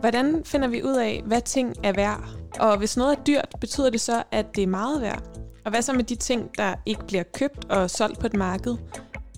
Hvordan 0.00 0.44
finder 0.44 0.68
vi 0.68 0.82
ud 0.82 0.96
af, 0.96 1.22
hvad 1.26 1.40
ting 1.40 1.74
er 1.84 1.92
værd? 1.92 2.24
Og 2.60 2.78
hvis 2.78 2.96
noget 2.96 3.18
er 3.18 3.22
dyrt, 3.22 3.54
betyder 3.60 3.90
det 3.90 4.00
så, 4.00 4.22
at 4.30 4.56
det 4.56 4.62
er 4.62 4.66
meget 4.66 5.02
værd? 5.02 5.22
Og 5.64 5.70
hvad 5.70 5.82
så 5.82 5.92
med 5.92 6.04
de 6.04 6.14
ting, 6.14 6.50
der 6.58 6.74
ikke 6.86 7.06
bliver 7.06 7.22
købt 7.22 7.64
og 7.70 7.90
solgt 7.90 8.18
på 8.18 8.26
et 8.26 8.34
marked? 8.34 8.76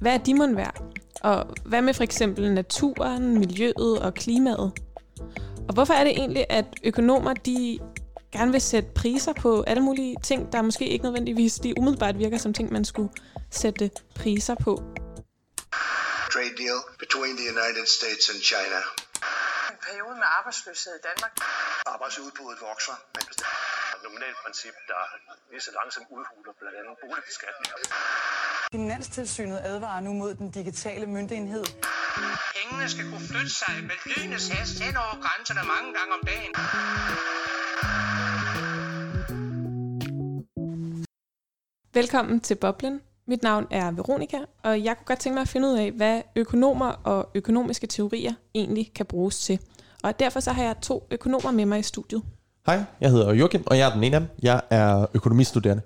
Hvad 0.01 0.15
er 0.15 0.19
de 0.19 0.35
mon 0.35 0.57
værd? 0.57 0.83
Og 1.23 1.47
hvad 1.65 1.83
med 1.83 1.95
for 1.95 2.03
eksempel 2.03 2.55
naturen, 2.55 3.39
miljøet 3.39 3.99
og 4.03 4.15
klimaet? 4.15 4.73
Og 5.69 5.75
hvorfor 5.75 5.95
er 5.95 6.05
det 6.05 6.13
egentlig, 6.13 6.47
at 6.51 6.65
økonomer 6.85 7.35
de 7.35 7.79
gerne 8.33 8.53
vil 8.53 8.61
sætte 8.61 8.89
priser 9.01 9.33
på 9.33 9.64
alle 9.67 9.83
mulige 9.83 10.17
ting, 10.23 10.53
der 10.53 10.62
måske 10.62 10.87
ikke 10.89 11.05
nødvendigvis 11.05 11.55
de 11.55 11.75
umiddelbart 11.79 12.19
virker 12.19 12.39
som 12.39 12.53
ting, 12.53 12.73
man 12.73 12.85
skulle 12.85 13.11
sætte 13.51 13.91
priser 14.21 14.55
på? 14.55 14.73
Trade 16.35 16.55
deal 16.63 16.79
between 16.99 17.35
the 17.41 17.46
United 17.57 17.86
States 17.99 18.25
and 18.32 18.41
China. 18.50 18.79
En 19.72 19.79
periode 19.86 20.14
med 20.22 20.29
arbejdsløshed 20.39 20.93
i 21.00 21.03
Danmark. 21.08 21.32
Arbejdsudbuddet 21.95 22.58
vokser, 22.68 22.96
men 23.14 23.25
nominalt 24.05 24.36
princip, 24.44 24.75
der 24.91 25.00
lige 25.50 25.63
så 25.67 25.71
langsomt 25.80 26.07
udhuler 26.17 26.53
blandt 26.61 26.77
andet 26.80 26.94
boligbeskatninger. 27.03 27.77
Finanstilsynet 28.72 29.61
advarer 29.71 30.00
nu 30.00 30.13
mod 30.13 30.35
den 30.35 30.50
digitale 30.50 31.07
myndighed. 31.07 31.64
Pengene 32.56 32.86
skal 32.94 33.05
kunne 33.11 33.27
flytte 33.30 33.55
sig 33.62 33.75
med 33.89 33.97
lynets 34.11 34.48
hast 34.48 34.77
hen 34.84 34.97
over 34.97 35.14
grænserne 35.25 35.62
mange 35.75 35.91
gange 35.97 36.12
om 36.19 36.22
dagen. 36.30 36.53
Velkommen 41.95 42.41
til 42.41 42.55
Boblen. 42.55 43.01
Mit 43.27 43.42
navn 43.42 43.67
er 43.70 43.91
Veronika, 43.91 44.37
og 44.62 44.84
jeg 44.84 44.97
kunne 44.97 45.05
godt 45.05 45.19
tænke 45.19 45.34
mig 45.34 45.41
at 45.42 45.48
finde 45.48 45.69
ud 45.69 45.78
af, 45.78 45.91
hvad 45.91 46.23
økonomer 46.37 46.87
og 46.87 47.28
økonomiske 47.34 47.86
teorier 47.86 48.33
egentlig 48.55 48.91
kan 48.94 49.06
bruges 49.06 49.39
til. 49.39 49.58
Og 50.03 50.20
derfor 50.20 50.41
så 50.41 50.53
har 50.53 50.62
jeg 50.62 50.75
to 50.83 51.06
økonomer 51.11 51.50
med 51.50 51.66
mig 51.66 51.78
i 51.78 51.83
studiet. 51.83 52.22
Hej, 52.66 52.84
jeg 53.00 53.11
hedder 53.11 53.34
Joachim, 53.34 53.62
og 53.66 53.78
jeg 53.78 53.89
er 53.89 53.94
den 53.94 54.05
ene 54.05 54.16
af 54.16 54.20
dem. 54.20 54.28
Jeg 54.42 54.61
er 54.70 55.06
økonomistuderende. 55.14 55.83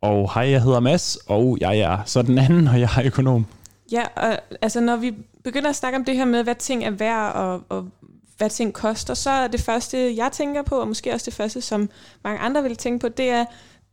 Og 0.00 0.34
hej, 0.34 0.50
jeg 0.50 0.62
hedder 0.62 0.80
Mads, 0.80 1.16
og 1.26 1.58
jeg 1.60 1.78
er 1.78 1.98
så 2.06 2.22
den 2.22 2.38
anden, 2.38 2.68
og 2.68 2.80
jeg 2.80 2.90
er 2.98 3.02
økonom. 3.04 3.46
Ja, 3.92 4.02
og 4.16 4.38
altså 4.62 4.80
når 4.80 4.96
vi 4.96 5.14
begynder 5.44 5.70
at 5.70 5.76
snakke 5.76 5.98
om 5.98 6.04
det 6.04 6.16
her 6.16 6.24
med, 6.24 6.42
hvad 6.42 6.54
ting 6.54 6.84
er 6.84 6.90
værd, 6.90 7.34
og, 7.34 7.62
og 7.68 7.88
hvad 8.36 8.50
ting 8.50 8.74
koster, 8.74 9.14
så 9.14 9.30
er 9.30 9.48
det 9.48 9.60
første, 9.60 10.16
jeg 10.16 10.32
tænker 10.32 10.62
på, 10.62 10.80
og 10.80 10.88
måske 10.88 11.12
også 11.12 11.24
det 11.24 11.34
første, 11.34 11.60
som 11.60 11.90
mange 12.24 12.40
andre 12.40 12.62
vil 12.62 12.76
tænke 12.76 12.98
på, 12.98 13.08
det 13.08 13.30
er 13.30 13.44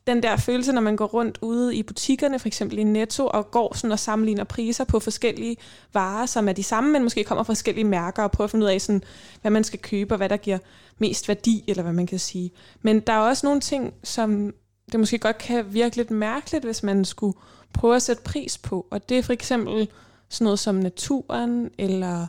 den 0.07 0.23
der 0.23 0.37
følelse, 0.37 0.71
når 0.71 0.81
man 0.81 0.95
går 0.95 1.05
rundt 1.05 1.37
ude 1.41 1.75
i 1.75 1.83
butikkerne, 1.83 2.39
for 2.39 2.47
eksempel 2.47 2.79
i 2.79 2.83
Netto, 2.83 3.27
og 3.27 3.51
går 3.51 3.75
sådan 3.75 3.91
og 3.91 3.99
sammenligner 3.99 4.43
priser 4.43 4.83
på 4.83 4.99
forskellige 4.99 5.57
varer, 5.93 6.25
som 6.25 6.49
er 6.49 6.53
de 6.53 6.63
samme, 6.63 6.91
men 6.91 7.03
måske 7.03 7.23
kommer 7.23 7.43
fra 7.43 7.53
forskellige 7.53 7.85
mærker, 7.85 8.23
og 8.23 8.31
prøver 8.31 8.45
at 8.45 8.51
finde 8.51 8.65
ud 8.65 8.71
af, 8.71 8.81
sådan, 8.81 9.03
hvad 9.41 9.51
man 9.51 9.63
skal 9.63 9.79
købe, 9.79 10.13
og 10.13 10.17
hvad 10.17 10.29
der 10.29 10.37
giver 10.37 10.57
mest 10.97 11.27
værdi, 11.27 11.63
eller 11.67 11.83
hvad 11.83 11.93
man 11.93 12.07
kan 12.07 12.19
sige. 12.19 12.51
Men 12.81 12.99
der 12.99 13.13
er 13.13 13.19
også 13.19 13.45
nogle 13.45 13.61
ting, 13.61 13.93
som 14.03 14.53
det 14.91 14.99
måske 14.99 15.17
godt 15.17 15.37
kan 15.37 15.73
virke 15.73 15.97
lidt 15.97 16.11
mærkeligt, 16.11 16.65
hvis 16.65 16.83
man 16.83 17.05
skulle 17.05 17.37
prøve 17.73 17.95
at 17.95 18.01
sætte 18.01 18.23
pris 18.23 18.57
på. 18.57 18.87
Og 18.91 19.09
det 19.09 19.17
er 19.17 19.23
for 19.23 19.33
eksempel 19.33 19.87
sådan 20.29 20.45
noget 20.45 20.59
som 20.59 20.75
naturen, 20.75 21.69
eller 21.77 22.27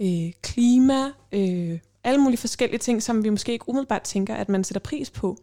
øh, 0.00 0.32
klima, 0.42 1.10
øh, 1.32 1.78
alle 2.04 2.20
mulige 2.20 2.38
forskellige 2.38 2.78
ting, 2.78 3.02
som 3.02 3.24
vi 3.24 3.30
måske 3.30 3.52
ikke 3.52 3.68
umiddelbart 3.68 4.02
tænker, 4.02 4.34
at 4.34 4.48
man 4.48 4.64
sætter 4.64 4.80
pris 4.80 5.10
på. 5.10 5.38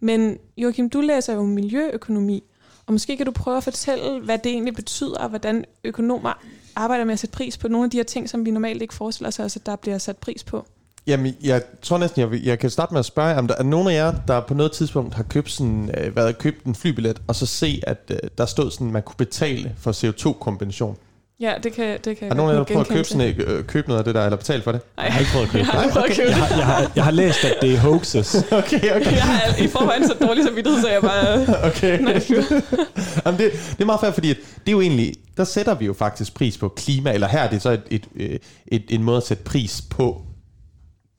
Men 0.00 0.38
Joachim, 0.56 0.90
du 0.90 1.00
læser 1.00 1.34
jo 1.34 1.42
miljøøkonomi, 1.42 2.42
og 2.86 2.92
måske 2.92 3.16
kan 3.16 3.26
du 3.26 3.32
prøve 3.32 3.56
at 3.56 3.64
fortælle, 3.64 4.20
hvad 4.20 4.38
det 4.38 4.52
egentlig 4.52 4.74
betyder, 4.74 5.18
og 5.18 5.28
hvordan 5.28 5.64
økonomer 5.84 6.42
arbejder 6.76 7.04
med 7.04 7.12
at 7.12 7.18
sætte 7.18 7.36
pris 7.36 7.58
på 7.58 7.68
nogle 7.68 7.84
af 7.84 7.90
de 7.90 7.96
her 7.96 8.04
ting, 8.04 8.30
som 8.30 8.44
vi 8.44 8.50
normalt 8.50 8.82
ikke 8.82 8.94
forestiller 8.94 9.28
os, 9.28 9.56
at 9.56 9.66
der 9.66 9.76
bliver 9.76 9.98
sat 9.98 10.16
pris 10.16 10.44
på. 10.44 10.66
Jamen, 11.06 11.34
jeg 11.42 11.62
tror 11.82 11.98
næsten, 11.98 12.20
jeg, 12.20 12.44
jeg 12.44 12.58
kan 12.58 12.70
starte 12.70 12.94
med 12.94 12.98
at 12.98 13.04
spørge, 13.04 13.36
om 13.36 13.46
der 13.46 13.54
er 13.54 13.62
nogen 13.62 13.88
af 13.88 13.94
jer, 13.94 14.14
der 14.28 14.40
på 14.40 14.54
noget 14.54 14.72
tidspunkt 14.72 15.14
har 15.14 15.22
købt, 15.22 15.50
sådan, 15.50 15.90
øh, 15.98 16.16
været, 16.16 16.38
købt 16.38 16.64
en 16.64 16.74
flybillet, 16.74 17.22
og 17.26 17.34
så 17.34 17.46
se, 17.46 17.80
at 17.86 17.98
øh, 18.10 18.18
der 18.38 18.46
stod 18.46 18.70
sådan, 18.70 18.86
at 18.86 18.92
man 18.92 19.02
kunne 19.02 19.16
betale 19.16 19.74
for 19.78 19.92
CO2-kompensation. 19.92 20.96
Ja, 21.40 21.54
det 21.62 21.72
kan, 21.72 21.98
det 22.04 22.16
kan 22.16 22.28
Har 22.28 22.34
nogen 22.34 22.54
af 22.54 22.58
jer 22.58 22.64
prøvet 22.64 22.80
at 22.80 22.92
købe, 22.92 23.08
sådan, 23.08 23.34
øh, 23.40 23.64
købe 23.64 23.88
noget 23.88 23.98
af 23.98 24.04
det 24.04 24.14
der, 24.14 24.24
eller 24.24 24.36
betale 24.36 24.62
for 24.62 24.72
det? 24.72 24.80
Nej, 24.96 25.04
jeg 25.04 25.12
har 25.12 25.20
ikke 25.20 25.32
prøvet 25.32 25.46
at 25.46 25.52
købe 25.52 25.66
jeg 25.72 25.92
har 25.92 26.02
at 26.02 26.10
købe 26.10 26.28
jeg, 26.28 26.36
har, 26.36 26.56
jeg, 26.56 26.66
har, 26.66 26.92
jeg 26.96 27.04
har 27.04 27.10
læst, 27.10 27.44
at 27.44 27.56
det 27.62 27.74
er 27.74 27.78
hoaxes. 27.78 28.34
okay, 28.52 28.96
okay. 28.96 29.12
Jeg 29.12 29.40
er 29.46 29.62
i 29.62 29.66
forvejen 29.68 30.06
så 30.06 30.14
dårlig 30.20 30.44
samvittighed, 30.44 30.80
så 30.82 30.88
jeg 30.88 31.02
bare... 31.02 31.42
okay. 31.68 32.00
Nej, 32.00 32.12
Jamen, 33.26 33.40
det, 33.40 33.52
det 33.52 33.80
er 33.80 33.84
meget 33.84 34.00
fair, 34.00 34.10
fordi 34.10 34.28
det 34.28 34.38
er 34.66 34.72
jo 34.72 34.80
egentlig, 34.80 35.14
der 35.36 35.44
sætter 35.44 35.74
vi 35.74 35.86
jo 35.86 35.92
faktisk 35.92 36.34
pris 36.34 36.58
på 36.58 36.68
klima, 36.68 37.12
eller 37.12 37.28
her 37.28 37.40
er 37.40 37.50
det 37.50 37.62
så 37.62 37.70
et, 37.70 37.82
et, 37.90 38.08
et, 38.16 38.42
et, 38.66 38.84
en 38.88 39.02
måde 39.02 39.16
at 39.16 39.22
sætte 39.22 39.42
pris 39.42 39.82
på 39.90 40.22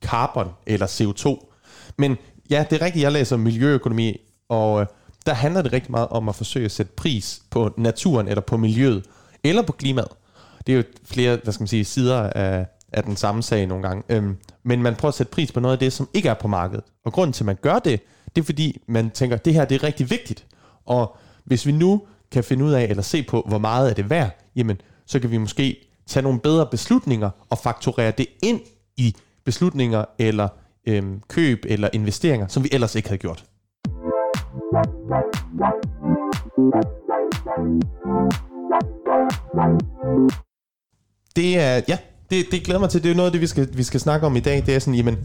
carbon 0.05 0.47
eller 0.67 0.87
CO2. 0.87 1.53
Men 1.97 2.17
ja, 2.49 2.65
det 2.69 2.81
er 2.81 2.85
rigtigt, 2.85 3.03
jeg 3.03 3.11
læser 3.11 3.37
miljøøkonomi, 3.37 4.17
og 4.49 4.81
øh, 4.81 4.87
der 5.25 5.33
handler 5.33 5.61
det 5.61 5.73
rigtig 5.73 5.91
meget 5.91 6.07
om 6.07 6.29
at 6.29 6.35
forsøge 6.35 6.65
at 6.65 6.71
sætte 6.71 6.91
pris 6.95 7.41
på 7.49 7.73
naturen, 7.77 8.27
eller 8.27 8.41
på 8.41 8.57
miljøet, 8.57 9.03
eller 9.43 9.61
på 9.61 9.71
klimaet. 9.71 10.09
Det 10.67 10.73
er 10.73 10.77
jo 10.77 10.83
flere, 11.05 11.39
hvad 11.43 11.53
skal 11.53 11.61
man 11.61 11.67
sige, 11.67 11.85
sider 11.85 12.21
af, 12.21 12.65
af 12.93 13.03
den 13.03 13.15
samme 13.15 13.43
sag 13.43 13.67
nogle 13.67 13.87
gange. 13.87 14.03
Øhm, 14.09 14.37
men 14.63 14.81
man 14.81 14.95
prøver 14.95 15.09
at 15.09 15.15
sætte 15.15 15.31
pris 15.31 15.51
på 15.51 15.59
noget 15.59 15.73
af 15.73 15.79
det, 15.79 15.93
som 15.93 16.09
ikke 16.13 16.29
er 16.29 16.33
på 16.33 16.47
markedet. 16.47 16.83
Og 17.05 17.13
grunden 17.13 17.33
til, 17.33 17.43
at 17.43 17.45
man 17.45 17.57
gør 17.61 17.79
det, 17.79 18.01
det 18.35 18.41
er 18.41 18.45
fordi, 18.45 18.81
man 18.87 19.09
tænker, 19.09 19.35
at 19.35 19.45
det 19.45 19.53
her 19.53 19.65
det 19.65 19.75
er 19.75 19.83
rigtig 19.83 20.09
vigtigt. 20.09 20.45
Og 20.85 21.17
hvis 21.45 21.65
vi 21.65 21.71
nu 21.71 22.01
kan 22.31 22.43
finde 22.43 22.65
ud 22.65 22.71
af, 22.71 22.83
eller 22.83 23.03
se 23.03 23.23
på, 23.23 23.43
hvor 23.47 23.57
meget 23.57 23.89
er 23.89 23.93
det 23.93 24.09
værd, 24.09 24.29
jamen, 24.55 24.81
så 25.05 25.19
kan 25.19 25.31
vi 25.31 25.37
måske 25.37 25.89
tage 26.07 26.23
nogle 26.23 26.39
bedre 26.39 26.67
beslutninger 26.71 27.29
og 27.49 27.57
fakturere 27.57 28.11
det 28.11 28.27
ind 28.43 28.59
i 28.97 29.15
beslutninger 29.45 30.05
eller 30.19 30.47
øhm, 30.87 31.21
køb 31.27 31.65
eller 31.67 31.89
investeringer, 31.93 32.47
som 32.47 32.63
vi 32.63 32.69
ellers 32.71 32.95
ikke 32.95 33.09
havde 33.09 33.19
gjort. 33.19 33.45
Det 41.35 41.59
er, 41.59 41.81
ja, 41.87 41.97
det, 42.29 42.45
det 42.51 42.63
glæder 42.63 42.79
mig 42.79 42.89
til. 42.89 43.03
Det 43.03 43.11
er 43.11 43.15
noget 43.15 43.27
af 43.27 43.31
det, 43.31 43.41
vi 43.41 43.47
skal, 43.47 43.77
vi 43.77 43.83
skal 43.83 43.99
snakke 43.99 44.25
om 44.25 44.35
i 44.35 44.39
dag. 44.39 44.65
Det 44.65 44.75
er 44.75 44.79
sådan, 44.79 44.93
jamen, 44.93 45.17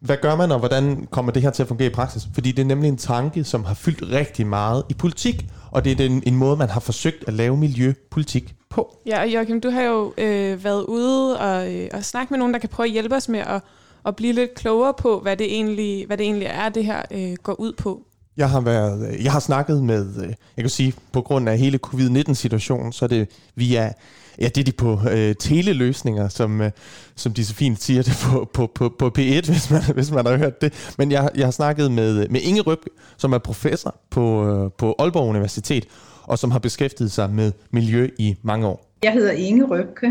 hvad 0.00 0.16
gør 0.16 0.36
man, 0.36 0.52
og 0.52 0.58
hvordan 0.58 1.06
kommer 1.10 1.32
det 1.32 1.42
her 1.42 1.50
til 1.50 1.62
at 1.62 1.68
fungere 1.68 1.90
i 1.90 1.92
praksis? 1.92 2.28
Fordi 2.34 2.52
det 2.52 2.62
er 2.62 2.66
nemlig 2.66 2.88
en 2.88 2.96
tanke, 2.96 3.44
som 3.44 3.64
har 3.64 3.74
fyldt 3.74 4.12
rigtig 4.12 4.46
meget 4.46 4.84
i 4.88 4.94
politik, 4.94 5.46
og 5.70 5.84
det 5.84 5.92
er 5.92 5.96
den, 5.96 6.22
en 6.26 6.36
måde, 6.36 6.56
man 6.56 6.68
har 6.68 6.80
forsøgt 6.80 7.24
at 7.26 7.32
lave 7.32 7.56
miljøpolitik 7.56 8.54
på. 8.68 8.96
Ja, 9.06 9.20
og 9.20 9.28
Joachim, 9.28 9.60
du 9.60 9.70
har 9.70 9.82
jo 9.82 10.12
øh, 10.18 10.64
været 10.64 10.84
ude 10.84 11.40
og, 11.40 11.74
øh, 11.74 11.88
og 11.92 12.04
snakke 12.04 12.32
med 12.32 12.38
nogen, 12.38 12.54
der 12.54 12.60
kan 12.60 12.68
prøve 12.68 12.86
at 12.86 12.92
hjælpe 12.92 13.16
os 13.16 13.28
med 13.28 13.40
at, 13.40 13.62
at 14.06 14.16
blive 14.16 14.32
lidt 14.32 14.54
klogere 14.54 14.94
på, 14.98 15.20
hvad 15.20 15.36
det 15.36 15.54
egentlig, 15.54 16.06
hvad 16.06 16.16
det 16.16 16.24
egentlig 16.24 16.48
er, 16.50 16.68
det 16.68 16.84
her 16.84 17.02
øh, 17.10 17.34
går 17.42 17.60
ud 17.60 17.72
på. 17.72 18.02
Jeg 18.40 18.50
har 18.50 18.60
været, 18.60 19.08
øh, 19.08 19.24
jeg 19.24 19.32
har 19.32 19.40
snakket 19.40 19.84
med, 19.84 20.06
øh, 20.22 20.28
jeg 20.28 20.62
kan 20.62 20.68
sige, 20.68 20.94
på 21.12 21.20
grund 21.20 21.48
af 21.48 21.58
hele 21.58 21.78
covid-19-situationen, 21.78 22.92
så 22.92 23.04
er 23.04 23.08
det 23.08 23.28
via, 23.54 23.92
ja, 24.40 24.44
det 24.44 24.58
er 24.58 24.64
de 24.64 24.72
på 24.72 24.98
øh, 25.10 25.34
teleløsninger, 25.34 26.28
som, 26.28 26.60
øh, 26.60 26.70
som 27.16 27.32
de 27.32 27.44
så 27.44 27.54
fint 27.54 27.82
siger 27.82 28.02
det 28.02 28.12
på, 28.24 28.50
på, 28.54 28.70
på, 28.74 28.94
på 28.98 29.06
P1, 29.18 29.46
hvis 29.52 29.70
man, 29.70 29.82
hvis 29.94 30.10
man 30.10 30.26
har 30.26 30.36
hørt 30.36 30.60
det. 30.60 30.94
Men 30.98 31.12
jeg, 31.12 31.30
jeg 31.36 31.46
har 31.46 31.50
snakket 31.50 31.92
med, 31.92 32.22
øh, 32.22 32.32
med 32.32 32.40
Inge 32.40 32.60
Røb, 32.60 32.78
som 33.16 33.32
er 33.32 33.38
professor 33.38 33.94
på, 34.10 34.46
øh, 34.48 34.70
på 34.78 34.94
Aalborg 34.98 35.28
Universitet, 35.28 35.86
og 36.22 36.38
som 36.38 36.50
har 36.50 36.58
beskæftiget 36.58 37.12
sig 37.12 37.30
med 37.30 37.52
miljø 37.70 38.08
i 38.18 38.36
mange 38.42 38.66
år. 38.66 38.86
Jeg 39.02 39.12
hedder 39.12 39.32
Inge 39.32 39.64
Røbke, 39.64 40.06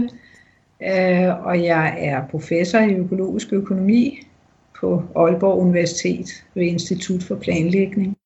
øh, 0.84 1.46
og 1.46 1.64
jeg 1.64 1.96
er 2.00 2.28
professor 2.32 2.80
i 2.80 2.94
økologisk 2.94 3.48
økonomi 3.54 4.20
på 4.80 5.04
Aalborg 5.16 5.60
Universitet 5.60 6.30
ved 6.56 6.64
Institut 6.64 7.24
for 7.24 7.36
Planlægning. 7.36 8.19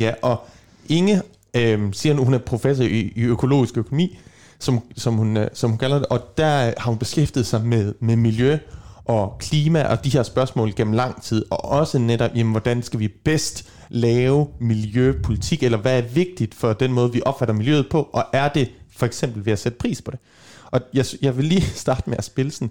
Ja, 0.00 0.12
og 0.22 0.46
Inge 0.88 1.22
øh, 1.56 1.92
siger 1.92 2.14
nu, 2.14 2.24
hun 2.24 2.34
er 2.34 2.38
professor 2.38 2.84
i, 2.84 3.12
i 3.16 3.22
økologisk 3.22 3.76
økonomi, 3.76 4.18
som, 4.58 4.80
som, 4.96 5.14
hun, 5.14 5.36
øh, 5.36 5.48
som 5.52 5.70
hun 5.70 5.78
kalder 5.78 5.98
det, 5.98 6.06
og 6.06 6.20
der 6.38 6.66
øh, 6.66 6.72
har 6.78 6.90
hun 6.90 6.98
beskæftiget 6.98 7.46
sig 7.46 7.64
med, 7.64 7.94
med 8.00 8.16
miljø 8.16 8.58
og 9.04 9.36
klima 9.38 9.82
og 9.82 10.04
de 10.04 10.10
her 10.10 10.22
spørgsmål 10.22 10.74
gennem 10.74 10.94
lang 10.94 11.22
tid, 11.22 11.44
og 11.50 11.64
også 11.64 11.98
netop, 11.98 12.30
jamen, 12.34 12.50
hvordan 12.50 12.82
skal 12.82 13.00
vi 13.00 13.08
bedst 13.08 13.68
lave 13.88 14.46
miljøpolitik, 14.60 15.62
eller 15.62 15.78
hvad 15.78 15.98
er 15.98 16.02
vigtigt 16.02 16.54
for 16.54 16.72
den 16.72 16.92
måde, 16.92 17.12
vi 17.12 17.22
opfatter 17.26 17.54
miljøet 17.54 17.86
på, 17.90 18.08
og 18.12 18.24
er 18.32 18.48
det 18.48 18.70
for 18.96 19.06
eksempel 19.06 19.46
ved 19.46 19.52
at 19.52 19.58
sætte 19.58 19.78
pris 19.78 20.02
på 20.02 20.10
det. 20.10 20.18
Og 20.70 20.80
jeg, 20.94 21.04
jeg 21.22 21.36
vil 21.36 21.44
lige 21.44 21.62
starte 21.84 22.10
med 22.10 22.18
at 22.18 22.24
spille 22.24 22.50
sådan 22.52 22.70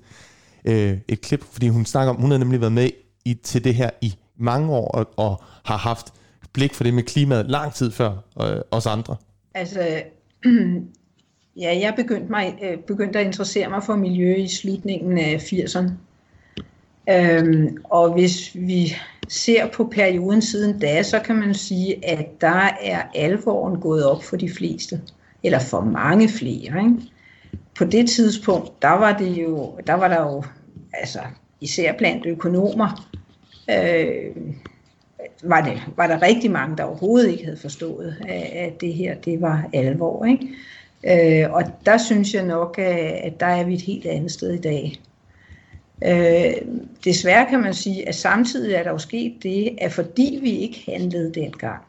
øh, 0.66 0.98
et 1.08 1.22
klip, 1.22 1.44
fordi 1.52 1.68
hun 1.68 1.86
snakker 1.86 2.14
om, 2.14 2.22
hun 2.22 2.32
har 2.32 2.38
nemlig 2.38 2.62
været 2.62 2.74
med 2.74 2.90
i, 3.26 3.34
til 3.34 3.64
det 3.64 3.76
her 3.76 3.90
i 4.02 4.16
mange 4.38 4.70
år, 4.70 4.88
og, 4.88 5.08
og 5.18 5.44
har 5.64 5.78
haft 5.78 6.14
blik 6.60 6.74
for 6.74 6.84
det 6.84 6.94
med 6.94 7.04
klimaet 7.04 7.50
lang 7.50 7.74
tid 7.74 7.92
før 7.92 8.12
øh, 8.42 8.62
os 8.72 8.86
andre. 8.86 9.16
Altså, 9.54 10.02
ja, 11.64 11.80
jeg 11.82 11.94
begyndte, 11.96 12.32
mig, 12.32 12.60
øh, 12.64 12.78
begyndte 12.78 13.20
at 13.20 13.26
interessere 13.26 13.70
mig 13.70 13.84
for 13.84 13.96
miljø 13.96 14.36
i 14.36 14.48
slutningen 14.48 15.18
af 15.18 15.36
80'erne. 15.36 15.92
Øhm, 17.12 17.78
og 17.84 18.14
hvis 18.14 18.52
vi 18.56 18.96
ser 19.28 19.68
på 19.68 19.92
perioden 19.96 20.42
siden 20.42 20.80
da, 20.80 21.04
så 21.04 21.20
kan 21.20 21.36
man 21.36 21.54
sige, 21.54 22.10
at 22.10 22.42
der 22.42 22.70
er 22.82 23.02
alvoren 23.16 23.82
gået 23.82 24.06
op 24.06 24.24
for 24.24 24.38
de 24.38 24.50
fleste. 24.50 25.02
eller 25.44 25.60
for 25.60 25.82
mange 25.82 26.30
flere. 26.30 26.84
Ikke? 26.84 26.96
På 27.78 27.86
det 27.86 28.10
tidspunkt, 28.10 28.82
der 28.82 28.90
var, 28.90 29.18
det 29.18 29.38
jo, 29.38 29.80
der 29.88 29.94
var 29.94 30.08
der 30.08 30.22
jo, 30.22 30.44
altså 30.94 31.20
især 31.62 31.98
blandt 31.98 32.26
økonomer, 32.26 33.10
øh, 33.70 34.36
var, 35.44 35.62
det, 35.62 35.82
var 35.96 36.08
der 36.08 36.22
rigtig 36.22 36.52
mange, 36.52 36.78
der 36.78 36.84
overhovedet 36.84 37.32
ikke 37.32 37.44
havde 37.44 37.58
forstået, 37.58 38.16
at 38.54 38.82
det 38.82 38.94
her 38.94 39.16
det 39.16 39.42
var 39.42 39.70
alvor. 39.74 40.26
Ikke? 40.26 41.44
Øh, 41.44 41.54
og 41.54 41.64
der 41.86 41.98
synes 41.98 42.34
jeg 42.34 42.46
nok, 42.46 42.80
at 42.80 43.40
der 43.40 43.46
er 43.46 43.64
vi 43.64 43.74
et 43.74 43.82
helt 43.82 44.06
andet 44.06 44.32
sted 44.32 44.54
i 44.54 44.62
dag. 44.62 45.02
Øh, 46.06 46.54
desværre 47.04 47.50
kan 47.50 47.60
man 47.62 47.74
sige, 47.74 48.08
at 48.08 48.16
samtidig 48.16 48.74
er 48.74 48.84
der 48.84 48.92
jo 48.92 48.98
sket 48.98 49.34
det, 49.44 49.78
at 49.82 49.92
fordi 49.92 50.40
vi 50.42 50.52
ikke 50.58 50.84
handlede 50.92 51.34
dengang, 51.34 51.82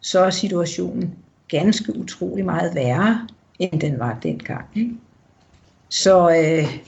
så 0.00 0.20
er 0.20 0.30
situationen 0.30 1.14
ganske 1.48 1.96
utrolig 1.96 2.44
meget 2.44 2.74
værre, 2.74 3.28
end 3.58 3.80
den 3.80 3.98
var 3.98 4.18
dengang. 4.22 4.64
Ikke? 4.76 4.90
Så 5.88 6.30
øh, 6.30 6.78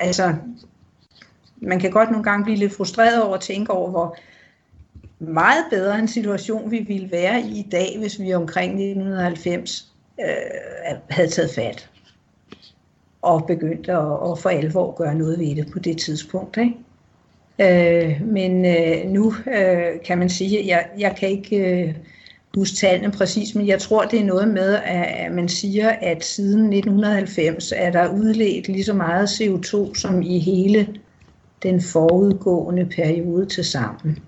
altså, 0.00 0.34
man 1.56 1.80
kan 1.80 1.90
godt 1.90 2.10
nogle 2.10 2.24
gange 2.24 2.44
blive 2.44 2.58
lidt 2.58 2.76
frustreret 2.76 3.22
over 3.22 3.34
at 3.34 3.40
tænke 3.40 3.72
over, 3.72 3.90
hvor 3.90 4.16
meget 5.20 5.64
bedre 5.70 5.98
en 5.98 6.08
situation 6.08 6.70
vi 6.70 6.78
ville 6.78 7.10
være 7.10 7.40
i 7.40 7.58
i 7.58 7.68
dag, 7.72 7.96
hvis 7.98 8.20
vi 8.20 8.34
omkring 8.34 8.72
1990 8.72 9.92
øh, 10.20 10.96
havde 11.10 11.28
taget 11.28 11.50
fat 11.54 11.90
og 13.22 13.46
begyndt 13.46 13.88
at, 13.88 13.96
at 13.96 14.38
for 14.38 14.48
alvor 14.48 14.94
gøre 14.96 15.14
noget 15.14 15.38
ved 15.38 15.56
det 15.56 15.72
på 15.72 15.78
det 15.78 15.98
tidspunkt. 15.98 16.56
Ikke? 16.56 16.74
Øh, 17.60 18.26
men 18.26 18.64
øh, 18.64 19.10
nu 19.10 19.34
øh, 19.46 20.02
kan 20.04 20.18
man 20.18 20.28
sige, 20.28 20.58
at 20.58 20.66
jeg, 20.66 20.86
jeg 20.98 21.16
kan 21.18 21.28
ikke 21.28 21.56
øh, 21.56 21.94
huske 22.56 22.76
tallene 22.76 23.12
præcis, 23.12 23.54
men 23.54 23.66
jeg 23.66 23.78
tror, 23.78 24.04
det 24.04 24.20
er 24.20 24.24
noget 24.24 24.48
med, 24.48 24.74
at 24.84 25.32
man 25.32 25.48
siger, 25.48 25.90
at 25.90 26.24
siden 26.24 26.72
1990 26.72 27.72
er 27.76 27.90
der 27.90 28.08
udledt 28.08 28.68
lige 28.68 28.84
så 28.84 28.94
meget 28.94 29.26
CO2 29.26 29.94
som 29.94 30.22
i 30.22 30.38
hele 30.38 30.88
den 31.62 31.80
forudgående 31.80 32.86
periode 32.86 33.46
til 33.46 33.64
sammen. 33.64 34.18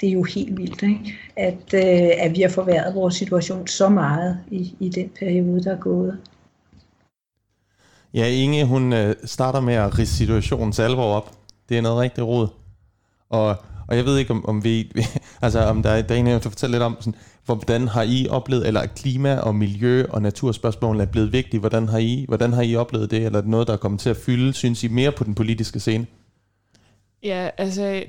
Det 0.00 0.08
er 0.08 0.12
jo 0.12 0.22
helt 0.22 0.56
vildt, 0.56 0.82
ikke? 0.82 1.14
At, 1.36 1.74
øh, 1.74 2.10
at 2.18 2.36
vi 2.36 2.40
har 2.40 2.48
forværret 2.48 2.94
vores 2.94 3.14
situation 3.14 3.66
så 3.66 3.88
meget 3.88 4.38
i, 4.50 4.74
i 4.80 4.88
den 4.88 5.10
periode, 5.18 5.64
der 5.64 5.72
er 5.72 5.80
gået. 5.80 6.18
Ja, 8.14 8.28
Inge, 8.28 8.64
hun 8.64 8.92
øh, 8.92 9.14
starter 9.24 9.60
med 9.60 9.74
at 9.74 9.98
rise 9.98 10.16
situationens 10.16 10.78
alvor 10.78 11.14
op. 11.14 11.32
Det 11.68 11.78
er 11.78 11.82
noget 11.82 11.98
rigtig 11.98 12.24
råd. 12.24 12.48
Og, 13.28 13.56
og 13.88 13.96
jeg 13.96 14.04
ved 14.04 14.18
ikke, 14.18 14.30
om, 14.30 14.46
om 14.46 14.64
vi, 14.64 14.92
altså 15.42 15.60
om 15.60 15.82
der, 15.82 16.02
der 16.02 16.14
er 16.14 16.18
en, 16.18 16.26
der 16.26 16.38
fortælle 16.38 16.74
lidt 16.74 16.82
om, 16.82 16.96
sådan, 17.00 17.14
hvordan 17.44 17.88
har 17.88 18.02
I 18.02 18.26
oplevet, 18.30 18.66
eller 18.66 18.86
klima 18.86 19.36
og 19.36 19.54
miljø 19.54 20.04
og 20.08 20.22
naturspørgsmål 20.22 21.00
er 21.00 21.06
blevet 21.06 21.32
vigtige, 21.32 21.60
hvordan 21.60 21.88
har 21.88 21.98
I, 21.98 22.24
hvordan 22.28 22.52
har 22.52 22.62
I 22.62 22.76
oplevet 22.76 23.10
det, 23.10 23.24
eller 23.26 23.38
er 23.38 23.42
det 23.42 23.50
noget, 23.50 23.66
der 23.66 23.72
er 23.72 23.76
kommet 23.76 24.00
til 24.00 24.10
at 24.10 24.16
fylde, 24.16 24.52
synes 24.52 24.84
I, 24.84 24.88
mere 24.88 25.12
på 25.12 25.24
den 25.24 25.34
politiske 25.34 25.80
scene? 25.80 26.06
Ja, 27.22 27.50
altså, 27.58 28.02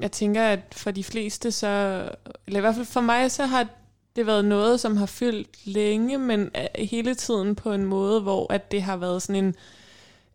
jeg 0.00 0.12
tænker, 0.12 0.42
at 0.42 0.60
for 0.72 0.90
de 0.90 1.04
fleste, 1.04 1.52
så, 1.52 2.02
eller 2.46 2.58
i 2.58 2.60
hvert 2.60 2.74
fald 2.74 2.86
for 2.86 3.00
mig, 3.00 3.30
så 3.30 3.46
har 3.46 3.66
det 4.16 4.26
været 4.26 4.44
noget, 4.44 4.80
som 4.80 4.96
har 4.96 5.06
fyldt 5.06 5.66
længe, 5.66 6.18
men 6.18 6.40
øh, 6.40 6.86
hele 6.86 7.14
tiden 7.14 7.54
på 7.54 7.72
en 7.72 7.84
måde, 7.84 8.20
hvor 8.20 8.52
at 8.52 8.72
det 8.72 8.82
har 8.82 8.96
været 8.96 9.22
sådan 9.22 9.44
en 9.44 9.54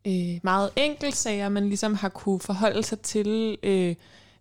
øh, 0.08 0.40
meget 0.44 0.70
enkel 0.76 1.14
sag, 1.14 1.42
at 1.42 1.52
man 1.52 1.68
ligesom 1.68 1.96
har 1.96 2.10
kunne 2.10 2.40
forholde 2.40 2.84
sig 2.84 3.00
til 3.00 3.58
øh, 3.64 3.96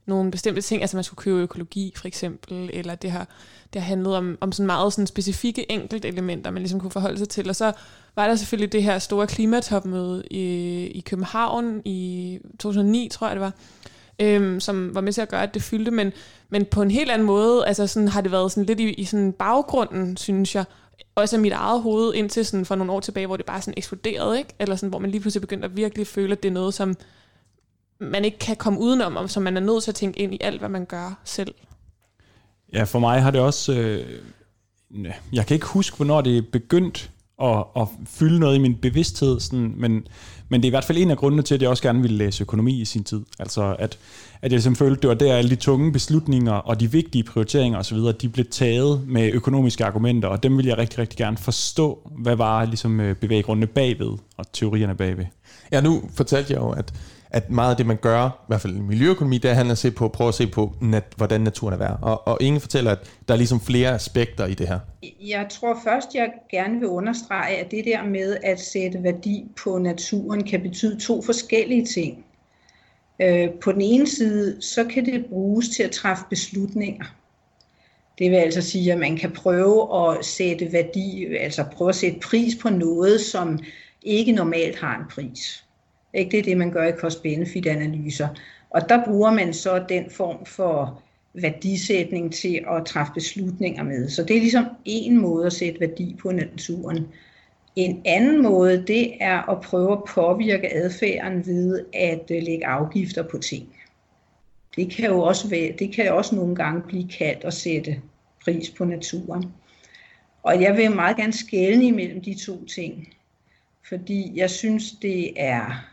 nogle 0.06 0.30
bestemte 0.30 0.60
ting, 0.60 0.82
altså 0.82 0.96
man 0.96 1.04
skulle 1.04 1.18
købe 1.18 1.38
økologi 1.38 1.92
for 1.96 2.06
eksempel, 2.06 2.70
eller 2.72 2.94
det 2.94 3.10
har, 3.10 3.28
det 3.72 3.82
har 3.82 3.88
handlet 3.88 4.16
om, 4.16 4.38
om 4.40 4.52
sådan 4.52 4.66
meget 4.66 4.92
sådan 4.92 5.06
specifikke 5.06 5.72
enkelt 5.72 6.04
elementer, 6.04 6.50
man 6.50 6.62
ligesom 6.62 6.80
kunne 6.80 6.90
forholde 6.90 7.18
sig 7.18 7.28
til, 7.28 7.48
og 7.48 7.56
så 7.56 7.72
var 8.16 8.28
der 8.28 8.36
selvfølgelig 8.36 8.72
det 8.72 8.82
her 8.82 8.98
store 8.98 9.26
klimatopmøde 9.26 10.24
i, 10.30 10.44
i 10.86 11.00
København 11.00 11.82
i 11.84 12.38
2009, 12.58 13.08
tror 13.12 13.26
jeg 13.26 13.36
det 13.36 13.40
var, 13.40 13.52
øhm, 14.20 14.60
som 14.60 14.94
var 14.94 15.00
med 15.00 15.12
til 15.12 15.20
at 15.20 15.28
gøre, 15.28 15.42
at 15.42 15.54
det 15.54 15.62
fyldte, 15.62 15.90
men, 15.90 16.12
men 16.48 16.64
på 16.64 16.82
en 16.82 16.90
helt 16.90 17.10
anden 17.10 17.26
måde, 17.26 17.66
altså 17.66 17.86
sådan 17.86 18.08
har 18.08 18.20
det 18.20 18.32
været 18.32 18.52
sådan 18.52 18.64
lidt 18.64 18.80
i, 18.80 18.92
i 18.92 19.04
sådan 19.04 19.32
baggrunden, 19.32 20.16
synes 20.16 20.54
jeg, 20.54 20.64
også 21.14 21.36
af 21.36 21.40
mit 21.40 21.52
eget 21.52 21.82
hoved, 21.82 22.14
indtil 22.14 22.46
sådan 22.46 22.66
for 22.66 22.74
nogle 22.74 22.92
år 22.92 23.00
tilbage, 23.00 23.26
hvor 23.26 23.36
det 23.36 23.46
bare 23.46 23.62
sådan 23.62 23.74
eksploderede, 23.76 24.38
ikke? 24.38 24.54
Eller 24.58 24.76
sådan, 24.76 24.88
hvor 24.88 24.98
man 24.98 25.10
lige 25.10 25.20
pludselig 25.20 25.40
begyndte 25.40 25.64
at 25.64 25.76
virkelig 25.76 26.06
føle, 26.06 26.32
at 26.32 26.42
det 26.42 26.48
er 26.48 26.52
noget, 26.52 26.74
som 26.74 26.96
man 28.00 28.24
ikke 28.24 28.38
kan 28.38 28.56
komme 28.56 28.80
udenom, 28.80 29.16
og 29.16 29.30
som 29.30 29.42
man 29.42 29.56
er 29.56 29.60
nødt 29.60 29.82
til 29.82 29.90
at 29.90 29.94
tænke 29.94 30.20
ind 30.20 30.34
i 30.34 30.38
alt, 30.40 30.58
hvad 30.58 30.68
man 30.68 30.86
gør 30.86 31.20
selv. 31.24 31.54
Ja, 32.72 32.84
for 32.84 32.98
mig 32.98 33.22
har 33.22 33.30
det 33.30 33.40
også... 33.40 33.72
Øh, 33.72 34.20
jeg 35.32 35.46
kan 35.46 35.54
ikke 35.54 35.66
huske, 35.66 35.96
hvornår 35.96 36.20
det 36.20 36.38
er 36.38 36.42
begyndt 36.52 37.10
at, 37.42 37.64
at 37.76 37.88
fylde 38.06 38.40
noget 38.40 38.56
i 38.56 38.58
min 38.58 38.74
bevidsthed, 38.74 39.40
sådan, 39.40 39.74
men, 39.76 40.06
men 40.48 40.60
det 40.60 40.66
er 40.66 40.70
i 40.70 40.76
hvert 40.76 40.84
fald 40.84 40.98
en 40.98 41.10
af 41.10 41.16
grundene 41.16 41.42
til, 41.42 41.54
at 41.54 41.62
jeg 41.62 41.70
også 41.70 41.82
gerne 41.82 42.02
ville 42.02 42.16
læse 42.16 42.42
økonomi 42.42 42.80
i 42.80 42.84
sin 42.84 43.04
tid. 43.04 43.20
Altså 43.38 43.76
at, 43.78 43.98
at 44.42 44.42
jeg 44.42 44.50
ligesom 44.50 44.76
følte, 44.76 45.00
det 45.00 45.08
var 45.08 45.14
der 45.14 45.34
alle 45.34 45.50
de 45.50 45.56
tunge 45.56 45.92
beslutninger 45.92 46.52
og 46.52 46.80
de 46.80 46.92
vigtige 46.92 47.24
prioriteringer 47.24 47.78
osv., 47.78 47.98
de 48.20 48.28
blev 48.28 48.46
taget 48.46 49.02
med 49.06 49.32
økonomiske 49.32 49.84
argumenter, 49.84 50.28
og 50.28 50.42
dem 50.42 50.56
ville 50.56 50.68
jeg 50.68 50.78
rigtig, 50.78 50.98
rigtig 50.98 51.16
gerne 51.16 51.36
forstå, 51.36 52.10
hvad 52.18 52.36
var 52.36 52.64
ligesom 52.64 53.00
øh, 53.00 53.16
bevæggrundene 53.16 53.66
bagved 53.66 54.12
og 54.36 54.52
teorierne 54.52 54.94
bagved. 54.94 55.24
Ja, 55.72 55.80
nu 55.80 56.02
fortalte 56.14 56.52
jeg 56.52 56.60
jo, 56.60 56.70
at 56.70 56.92
at 57.30 57.50
meget 57.50 57.70
af 57.70 57.76
det, 57.76 57.86
man 57.86 57.96
gør, 57.96 58.26
i 58.26 58.46
hvert 58.48 58.60
fald 58.60 58.76
i 58.76 58.80
miljøøkonomi, 58.80 59.38
det 59.38 59.50
handler 59.50 59.72
at 59.72 59.78
se 59.78 59.90
på, 59.90 60.08
prøve 60.08 60.28
at 60.28 60.34
se 60.34 60.46
på, 60.46 60.74
nat, 60.80 61.04
hvordan 61.16 61.40
naturen 61.40 61.74
er 61.74 61.78
værd. 61.78 61.98
Og, 62.02 62.28
og 62.28 62.38
ingen 62.40 62.60
fortæller, 62.60 62.90
at 62.90 62.98
der 63.28 63.34
er 63.34 63.38
ligesom 63.38 63.60
flere 63.60 63.90
aspekter 63.90 64.46
i 64.46 64.54
det 64.54 64.68
her. 64.68 64.78
Jeg 65.20 65.46
tror 65.50 65.76
først, 65.84 66.14
jeg 66.14 66.32
gerne 66.50 66.78
vil 66.78 66.88
understrege, 66.88 67.56
at 67.56 67.70
det 67.70 67.84
der 67.84 68.04
med 68.04 68.36
at 68.42 68.60
sætte 68.60 69.02
værdi 69.02 69.44
på 69.64 69.78
naturen 69.78 70.44
kan 70.44 70.62
betyde 70.62 71.00
to 71.00 71.22
forskellige 71.22 71.86
ting. 71.86 72.24
Øh, 73.22 73.50
på 73.50 73.72
den 73.72 73.80
ene 73.80 74.08
side, 74.08 74.62
så 74.62 74.84
kan 74.84 75.06
det 75.06 75.26
bruges 75.26 75.68
til 75.68 75.82
at 75.82 75.90
træffe 75.90 76.24
beslutninger. 76.30 77.04
Det 78.18 78.30
vil 78.30 78.36
altså 78.36 78.62
sige, 78.62 78.92
at 78.92 78.98
man 78.98 79.16
kan 79.16 79.32
prøve 79.32 80.08
at 80.10 80.24
sætte 80.24 80.72
værdi, 80.72 81.26
altså 81.40 81.64
prøve 81.72 81.88
at 81.88 81.94
sætte 81.94 82.20
pris 82.20 82.54
på 82.62 82.68
noget, 82.68 83.20
som 83.20 83.58
ikke 84.02 84.32
normalt 84.32 84.78
har 84.78 84.98
en 84.98 85.04
pris. 85.10 85.64
Ikke? 86.14 86.30
Det 86.30 86.38
er 86.38 86.42
det, 86.42 86.56
man 86.56 86.70
gør 86.70 86.84
i 86.84 86.92
cost-benefit-analyser. 86.92 88.28
Og 88.70 88.88
der 88.88 89.04
bruger 89.04 89.30
man 89.30 89.54
så 89.54 89.84
den 89.88 90.10
form 90.10 90.46
for 90.46 91.02
værdisætning 91.34 92.34
til 92.34 92.64
at 92.70 92.86
træffe 92.86 93.12
beslutninger 93.14 93.82
med. 93.82 94.08
Så 94.08 94.24
det 94.24 94.36
er 94.36 94.40
ligesom 94.40 94.64
en 94.84 95.20
måde 95.20 95.46
at 95.46 95.52
sætte 95.52 95.80
værdi 95.80 96.16
på 96.22 96.32
naturen. 96.32 97.08
En 97.76 98.02
anden 98.04 98.42
måde, 98.42 98.84
det 98.86 99.12
er 99.20 99.50
at 99.50 99.60
prøve 99.60 99.92
at 99.92 100.04
påvirke 100.14 100.74
adfærden 100.74 101.46
ved 101.46 101.84
at 101.92 102.30
øh, 102.30 102.42
lægge 102.42 102.66
afgifter 102.66 103.22
på 103.22 103.38
ting. 103.38 103.76
Det 104.76 104.90
kan 104.90 105.04
jo 105.10 105.20
også, 105.20 105.48
være, 105.48 105.72
det 105.78 105.92
kan 105.92 106.12
også 106.12 106.34
nogle 106.34 106.54
gange 106.54 106.82
blive 106.82 107.08
kaldt 107.08 107.44
at 107.44 107.54
sætte 107.54 108.00
pris 108.44 108.70
på 108.70 108.84
naturen. 108.84 109.52
Og 110.42 110.62
jeg 110.62 110.76
vil 110.76 110.94
meget 110.94 111.16
gerne 111.16 111.32
skælne 111.32 111.86
imellem 111.86 112.22
de 112.22 112.34
to 112.34 112.64
ting, 112.64 113.14
fordi 113.88 114.32
jeg 114.36 114.50
synes, 114.50 114.92
det 115.02 115.32
er 115.36 115.90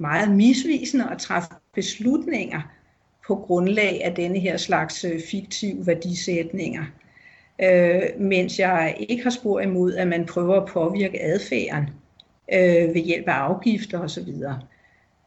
meget 0.00 0.30
misvisende 0.30 1.10
at 1.10 1.18
træffe 1.18 1.48
beslutninger 1.74 2.60
på 3.26 3.36
grundlag 3.36 4.04
af 4.04 4.14
denne 4.14 4.38
her 4.38 4.56
slags 4.56 5.04
øh, 5.04 5.20
fiktive 5.30 5.86
værdisætninger. 5.86 6.84
Øh, 7.62 8.02
mens 8.18 8.58
jeg 8.58 8.96
ikke 9.08 9.22
har 9.22 9.30
spor 9.30 9.60
imod, 9.60 9.94
at 9.94 10.08
man 10.08 10.26
prøver 10.26 10.60
at 10.60 10.68
påvirke 10.68 11.22
adfærden 11.22 11.84
øh, 12.52 12.94
ved 12.94 13.02
hjælp 13.02 13.28
af 13.28 13.32
afgifter 13.32 14.00
osv. 14.00 14.28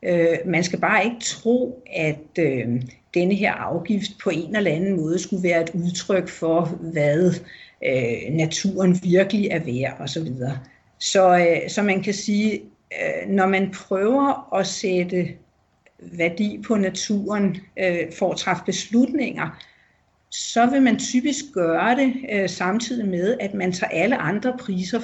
Øh, 0.03 0.37
man 0.45 0.63
skal 0.63 0.79
bare 0.79 1.05
ikke 1.05 1.19
tro, 1.21 1.83
at 1.93 2.39
øh, 2.39 2.81
denne 3.13 3.35
her 3.35 3.53
afgift 3.53 4.11
på 4.23 4.29
en 4.29 4.55
eller 4.55 4.71
anden 4.71 4.95
måde 4.95 5.19
skulle 5.19 5.43
være 5.43 5.61
et 5.61 5.71
udtryk 5.73 6.29
for, 6.29 6.65
hvad 6.65 7.33
øh, 7.85 8.35
naturen 8.35 8.99
virkelig 9.03 9.47
er 9.47 9.59
værd 9.59 10.01
osv. 10.01 10.27
Så, 10.27 10.49
så, 10.99 11.37
øh, 11.37 11.69
så 11.69 11.81
man 11.81 12.03
kan 12.03 12.13
sige, 12.13 12.61
øh, 13.01 13.29
når 13.29 13.47
man 13.47 13.71
prøver 13.71 14.53
at 14.55 14.67
sætte 14.67 15.27
værdi 15.99 16.63
på 16.67 16.75
naturen 16.75 17.57
øh, 17.79 18.11
for 18.19 18.31
at 18.31 18.37
træffe 18.37 18.63
beslutninger, 18.65 19.49
så 20.31 20.65
vil 20.65 20.81
man 20.81 20.99
typisk 20.99 21.45
gøre 21.53 21.95
det 21.95 22.13
øh, 22.31 22.49
samtidig 22.49 23.07
med, 23.07 23.37
at 23.39 23.53
man 23.53 23.71
tager 23.71 23.91
alle 23.91 24.17
andre 24.17 24.57
priser 24.59 25.01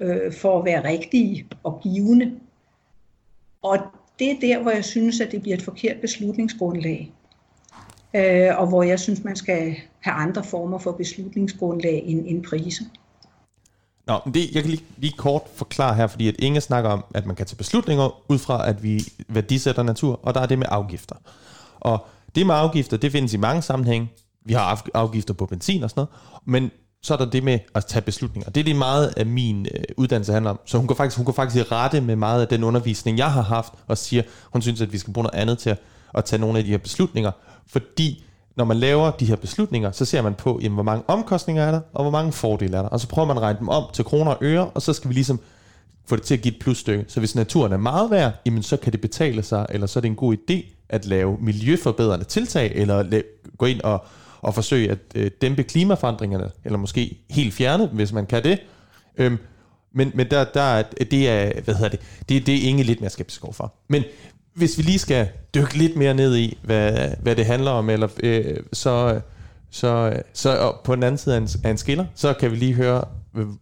øh, 0.00 0.32
for 0.32 0.58
at 0.58 0.64
være 0.64 0.84
rigtige 0.84 1.46
og 1.62 1.80
givende. 1.82 2.32
Og 3.62 3.78
det 4.18 4.30
er 4.30 4.40
der, 4.40 4.62
hvor 4.62 4.70
jeg 4.70 4.84
synes, 4.84 5.20
at 5.20 5.32
det 5.32 5.42
bliver 5.42 5.56
et 5.56 5.62
forkert 5.62 6.00
beslutningsgrundlag. 6.00 7.12
Øh, 8.16 8.58
og 8.58 8.66
hvor 8.66 8.82
jeg 8.82 9.00
synes, 9.00 9.24
man 9.24 9.36
skal 9.36 9.76
have 10.00 10.14
andre 10.14 10.44
former 10.44 10.78
for 10.78 10.92
beslutningsgrundlag 10.92 12.02
end, 12.06 12.26
end 12.26 12.44
priser. 12.44 12.84
Nå, 14.06 14.20
men 14.24 14.34
det, 14.34 14.50
jeg 14.54 14.62
kan 14.62 14.70
lige, 14.70 14.84
lige 14.96 15.12
kort 15.16 15.42
forklare 15.54 15.94
her, 15.94 16.06
fordi 16.06 16.28
at 16.28 16.34
Inge 16.38 16.60
snakker 16.60 16.90
om, 16.90 17.04
at 17.14 17.26
man 17.26 17.36
kan 17.36 17.46
tage 17.46 17.56
beslutninger 17.56 18.30
ud 18.30 18.38
fra, 18.38 18.68
at 18.68 18.82
vi 18.82 19.04
værdisætter 19.28 19.82
natur, 19.82 20.20
og 20.22 20.34
der 20.34 20.40
er 20.40 20.46
det 20.46 20.58
med 20.58 20.66
afgifter. 20.70 21.16
Og 21.80 22.06
det 22.34 22.46
med 22.46 22.54
afgifter, 22.54 22.96
det 22.96 23.12
findes 23.12 23.34
i 23.34 23.36
mange 23.36 23.62
sammenhænge. 23.62 24.12
Vi 24.44 24.52
har 24.52 24.82
afgifter 24.94 25.34
på 25.34 25.46
benzin 25.46 25.82
og 25.82 25.90
sådan 25.90 26.00
noget, 26.00 26.10
men 26.44 26.70
så 27.02 27.14
er 27.14 27.18
der 27.18 27.30
det 27.30 27.44
med 27.44 27.58
at 27.74 27.86
tage 27.86 28.02
beslutninger. 28.02 28.50
Det 28.50 28.60
er 28.60 28.64
det 28.64 28.76
meget 28.76 29.14
af 29.16 29.26
min 29.26 29.66
øh, 29.74 29.84
uddannelse 29.96 30.32
handler 30.32 30.50
om. 30.50 30.60
Så 30.66 30.78
hun 30.78 30.86
går 30.86 30.94
faktisk, 30.94 31.16
hun 31.16 31.26
går 31.26 31.32
faktisk 31.32 31.66
i 31.66 31.72
rette 31.72 32.00
med 32.00 32.16
meget 32.16 32.40
af 32.40 32.48
den 32.48 32.64
undervisning, 32.64 33.18
jeg 33.18 33.32
har 33.32 33.42
haft, 33.42 33.72
og 33.86 33.98
siger, 33.98 34.22
hun 34.52 34.62
synes, 34.62 34.80
at 34.80 34.92
vi 34.92 34.98
skal 34.98 35.12
bruge 35.12 35.22
noget 35.24 35.42
andet 35.42 35.58
til 35.58 35.70
at, 35.70 35.78
at 36.14 36.24
tage 36.24 36.40
nogle 36.40 36.58
af 36.58 36.64
de 36.64 36.70
her 36.70 36.78
beslutninger. 36.78 37.30
Fordi 37.66 38.24
når 38.60 38.64
man 38.64 38.76
laver 38.76 39.10
de 39.10 39.24
her 39.24 39.36
beslutninger, 39.36 39.90
så 39.90 40.04
ser 40.04 40.22
man 40.22 40.34
på, 40.34 40.60
jamen, 40.62 40.74
hvor 40.74 40.82
mange 40.82 41.04
omkostninger 41.06 41.62
er 41.62 41.70
der, 41.70 41.80
og 41.92 42.04
hvor 42.04 42.10
mange 42.10 42.32
fordele 42.32 42.76
er 42.76 42.82
der. 42.82 42.88
Og 42.88 43.00
så 43.00 43.08
prøver 43.08 43.28
man 43.28 43.36
at 43.36 43.42
regne 43.42 43.58
dem 43.58 43.68
om 43.68 43.84
til 43.92 44.04
kroner 44.04 44.30
og 44.30 44.38
øre, 44.42 44.70
og 44.70 44.82
så 44.82 44.92
skal 44.92 45.08
vi 45.08 45.14
ligesom 45.14 45.40
få 46.06 46.16
det 46.16 46.24
til 46.24 46.34
at 46.34 46.40
give 46.40 46.54
et 46.54 46.60
plusstykke. 46.60 47.04
Så 47.08 47.20
hvis 47.20 47.34
naturen 47.34 47.72
er 47.72 47.76
meget 47.76 48.10
værd, 48.10 48.32
jamen 48.46 48.62
så 48.62 48.76
kan 48.76 48.92
det 48.92 49.00
betale 49.00 49.42
sig, 49.42 49.66
eller 49.68 49.86
så 49.86 49.98
er 49.98 50.00
det 50.00 50.08
en 50.08 50.16
god 50.16 50.36
idé 50.36 50.74
at 50.88 51.06
lave 51.06 51.36
miljøforbedrende 51.40 52.24
tiltag, 52.24 52.72
eller 52.74 53.22
gå 53.58 53.66
ind 53.66 53.80
og, 53.80 54.04
og 54.40 54.54
forsøge 54.54 54.90
at 54.90 54.98
øh, 55.14 55.30
dæmpe 55.40 55.62
klimaforandringerne, 55.62 56.50
eller 56.64 56.78
måske 56.78 57.18
helt 57.30 57.54
fjerne, 57.54 57.86
hvis 57.86 58.12
man 58.12 58.26
kan 58.26 58.44
det. 58.44 58.58
Øhm, 59.16 59.38
men, 59.92 60.10
men 60.14 60.30
der, 60.30 60.44
der, 60.44 60.82
det 60.82 61.28
er, 61.28 61.60
hvad 61.64 61.74
hedder 61.74 61.88
det, 61.88 62.00
det, 62.28 62.46
det 62.46 62.54
er 62.54 62.68
Inge 62.68 62.82
lidt 62.82 63.00
mere 63.00 63.10
skeptisk 63.10 63.42
for. 63.52 63.74
Men 63.88 64.04
hvis 64.54 64.78
vi 64.78 64.82
lige 64.82 64.98
skal 64.98 65.28
dykke 65.54 65.78
lidt 65.78 65.96
mere 65.96 66.14
ned 66.14 66.36
i, 66.36 66.58
hvad, 66.62 67.08
hvad 67.22 67.36
det 67.36 67.46
handler 67.46 67.70
om, 67.70 67.90
eller, 67.90 68.08
øh, 68.22 68.56
så, 68.72 69.20
så, 69.70 70.12
så 70.32 70.72
på 70.84 70.94
den 70.94 71.02
anden 71.02 71.18
side 71.18 71.34
af 71.34 71.40
en, 71.40 71.48
af 71.64 71.70
en 71.70 71.78
skiller, 71.78 72.06
så 72.14 72.32
kan 72.32 72.50
vi 72.50 72.56
lige 72.56 72.74
høre, 72.74 73.04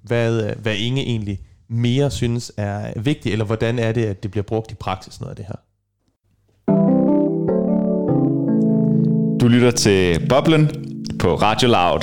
hvad, 0.02 0.54
hvad 0.54 0.76
Inge 0.76 1.02
egentlig 1.02 1.40
mere 1.68 2.10
synes 2.10 2.52
er 2.56 3.00
vigtigt, 3.00 3.32
eller 3.32 3.44
hvordan 3.44 3.78
er 3.78 3.92
det, 3.92 4.04
at 4.04 4.22
det 4.22 4.30
bliver 4.30 4.44
brugt 4.44 4.72
i 4.72 4.74
praksis, 4.74 5.20
noget 5.20 5.30
af 5.30 5.36
det 5.36 5.46
her? 5.46 5.54
Du 9.40 9.48
lytter 9.48 9.70
til 9.70 10.26
Boblen 10.28 10.70
på 11.18 11.34
Radio 11.34 11.68
Loud. 11.68 12.00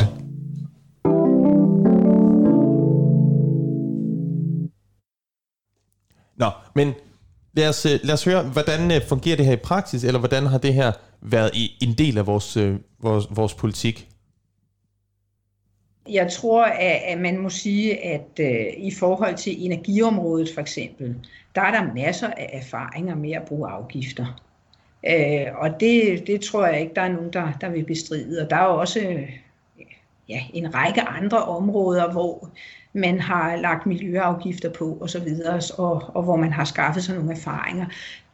Nå, 6.38 6.52
men 6.76 6.94
lad 7.56 7.70
os, 7.70 7.86
øh, 7.86 8.00
lad 8.04 8.14
os 8.14 8.24
høre, 8.24 8.44
hvordan 8.44 8.92
øh, 8.92 9.02
fungerer 9.08 9.36
det 9.36 9.46
her 9.46 9.54
i 9.54 9.64
praksis, 9.64 10.04
eller 10.04 10.20
hvordan 10.20 10.46
har 10.46 10.58
det 10.58 10.74
her 10.74 10.92
været 11.22 11.52
en 11.82 11.94
del 11.94 12.18
af 12.18 12.28
vores, 12.28 12.58
øh, 12.58 12.76
vores, 13.00 13.26
vores 13.30 13.54
politik? 13.54 14.08
Jeg 16.10 16.32
tror, 16.32 16.66
at 17.10 17.18
man 17.18 17.38
må 17.38 17.50
sige, 17.50 18.06
at 18.06 18.40
i 18.78 18.92
forhold 19.00 19.36
til 19.36 19.66
energiområdet 19.66 20.50
for 20.54 20.62
eksempel, 20.62 21.16
der 21.56 21.62
er 21.62 21.72
der 21.72 21.94
masser 21.94 22.28
af 22.28 22.50
erfaringer 22.54 23.16
med 23.16 23.32
at 23.32 23.42
bruge 23.48 23.70
afgifter. 23.70 24.42
Øh, 25.08 25.46
og 25.56 25.80
det, 25.80 26.28
det 26.28 26.42
tror 26.42 26.66
jeg 26.66 26.82
ikke, 26.82 26.94
der 26.96 27.02
er 27.02 27.12
nogen, 27.12 27.34
der, 27.34 27.52
der 27.62 27.70
vil 27.70 27.86
bestride. 27.86 28.42
Og 28.42 28.50
der 28.50 28.56
er 28.56 28.62
også 28.62 29.18
ja, 30.30 30.44
en 30.54 30.76
række 30.76 31.02
andre 31.02 31.44
områder, 31.44 32.12
hvor 32.12 32.50
man 32.96 33.20
har 33.20 33.56
lagt 33.56 33.86
miljøafgifter 33.86 34.70
på 34.70 34.98
osv., 35.02 35.28
og, 35.46 35.62
og, 35.78 36.16
og 36.16 36.24
hvor 36.24 36.36
man 36.36 36.54
har 36.54 36.66
skaffet 36.66 37.04
sig 37.04 37.16
nogle 37.16 37.32
erfaringer. 37.32 37.86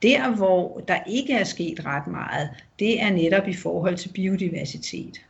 Der, 0.02 0.36
hvor 0.36 0.82
der 0.88 0.98
ikke 1.08 1.34
er 1.34 1.44
sket 1.44 1.86
ret 1.86 2.08
meget, 2.08 2.50
det 2.80 3.02
er 3.02 3.10
netop 3.10 3.48
i 3.48 3.54
forhold 3.54 3.98
til 3.98 4.10
biodiversitet. 4.10 5.22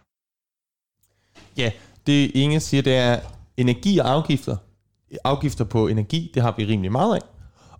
Ja, 1.58 1.72
det 2.08 2.32
Inge 2.36 2.60
siger, 2.60 2.84
det 2.84 2.96
er 2.96 3.20
energi 3.58 3.98
og 3.98 4.12
afgifter. 4.12 4.58
Afgifter 5.24 5.66
på 5.66 5.88
energi, 5.88 6.32
det 6.34 6.42
har 6.42 6.54
vi 6.58 6.66
rimelig 6.66 6.92
meget 6.92 7.16
af. 7.16 7.22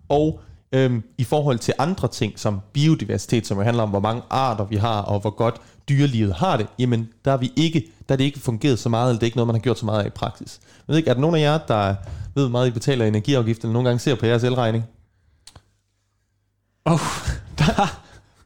Og 0.08 0.40
øhm, 0.72 1.02
i 1.18 1.24
forhold 1.24 1.58
til 1.58 1.74
andre 1.78 2.08
ting, 2.08 2.38
som 2.38 2.60
biodiversitet, 2.72 3.46
som 3.46 3.58
handler 3.58 3.82
om, 3.82 3.90
hvor 3.90 4.00
mange 4.00 4.22
arter 4.30 4.64
vi 4.64 4.76
har, 4.76 5.00
og 5.00 5.20
hvor 5.20 5.30
godt 5.30 5.60
dyrelivet 5.88 6.34
har 6.34 6.56
det, 6.56 6.66
jamen 6.78 7.08
der, 7.24 7.32
er 7.32 7.36
vi 7.36 7.52
ikke, 7.56 7.92
der 8.08 8.14
er 8.14 8.16
det 8.16 8.24
ikke 8.24 8.40
fungeret 8.40 8.78
så 8.78 8.88
meget, 8.88 9.08
eller 9.08 9.18
det 9.18 9.22
er 9.22 9.26
ikke 9.26 9.36
noget, 9.36 9.46
man 9.46 9.54
har 9.54 9.60
gjort 9.60 9.78
så 9.78 9.86
meget 9.86 10.02
af 10.02 10.06
i 10.06 10.10
praksis. 10.10 10.60
Jeg 10.62 10.92
ved 10.92 10.96
ikke, 10.96 11.10
er 11.10 11.14
der 11.14 11.20
nogen 11.20 11.36
af 11.36 11.40
jer, 11.40 11.58
der 11.58 11.94
ved, 12.34 12.48
meget 12.48 12.68
I 12.68 12.70
betaler 12.70 13.04
energiafgift, 13.04 13.60
eller 13.60 13.72
nogle 13.72 13.88
gange 13.88 13.98
ser 13.98 14.14
på 14.14 14.26
jeres 14.26 14.44
elregning? 14.44 14.84
Oh, 16.84 17.00
der, 17.58 17.98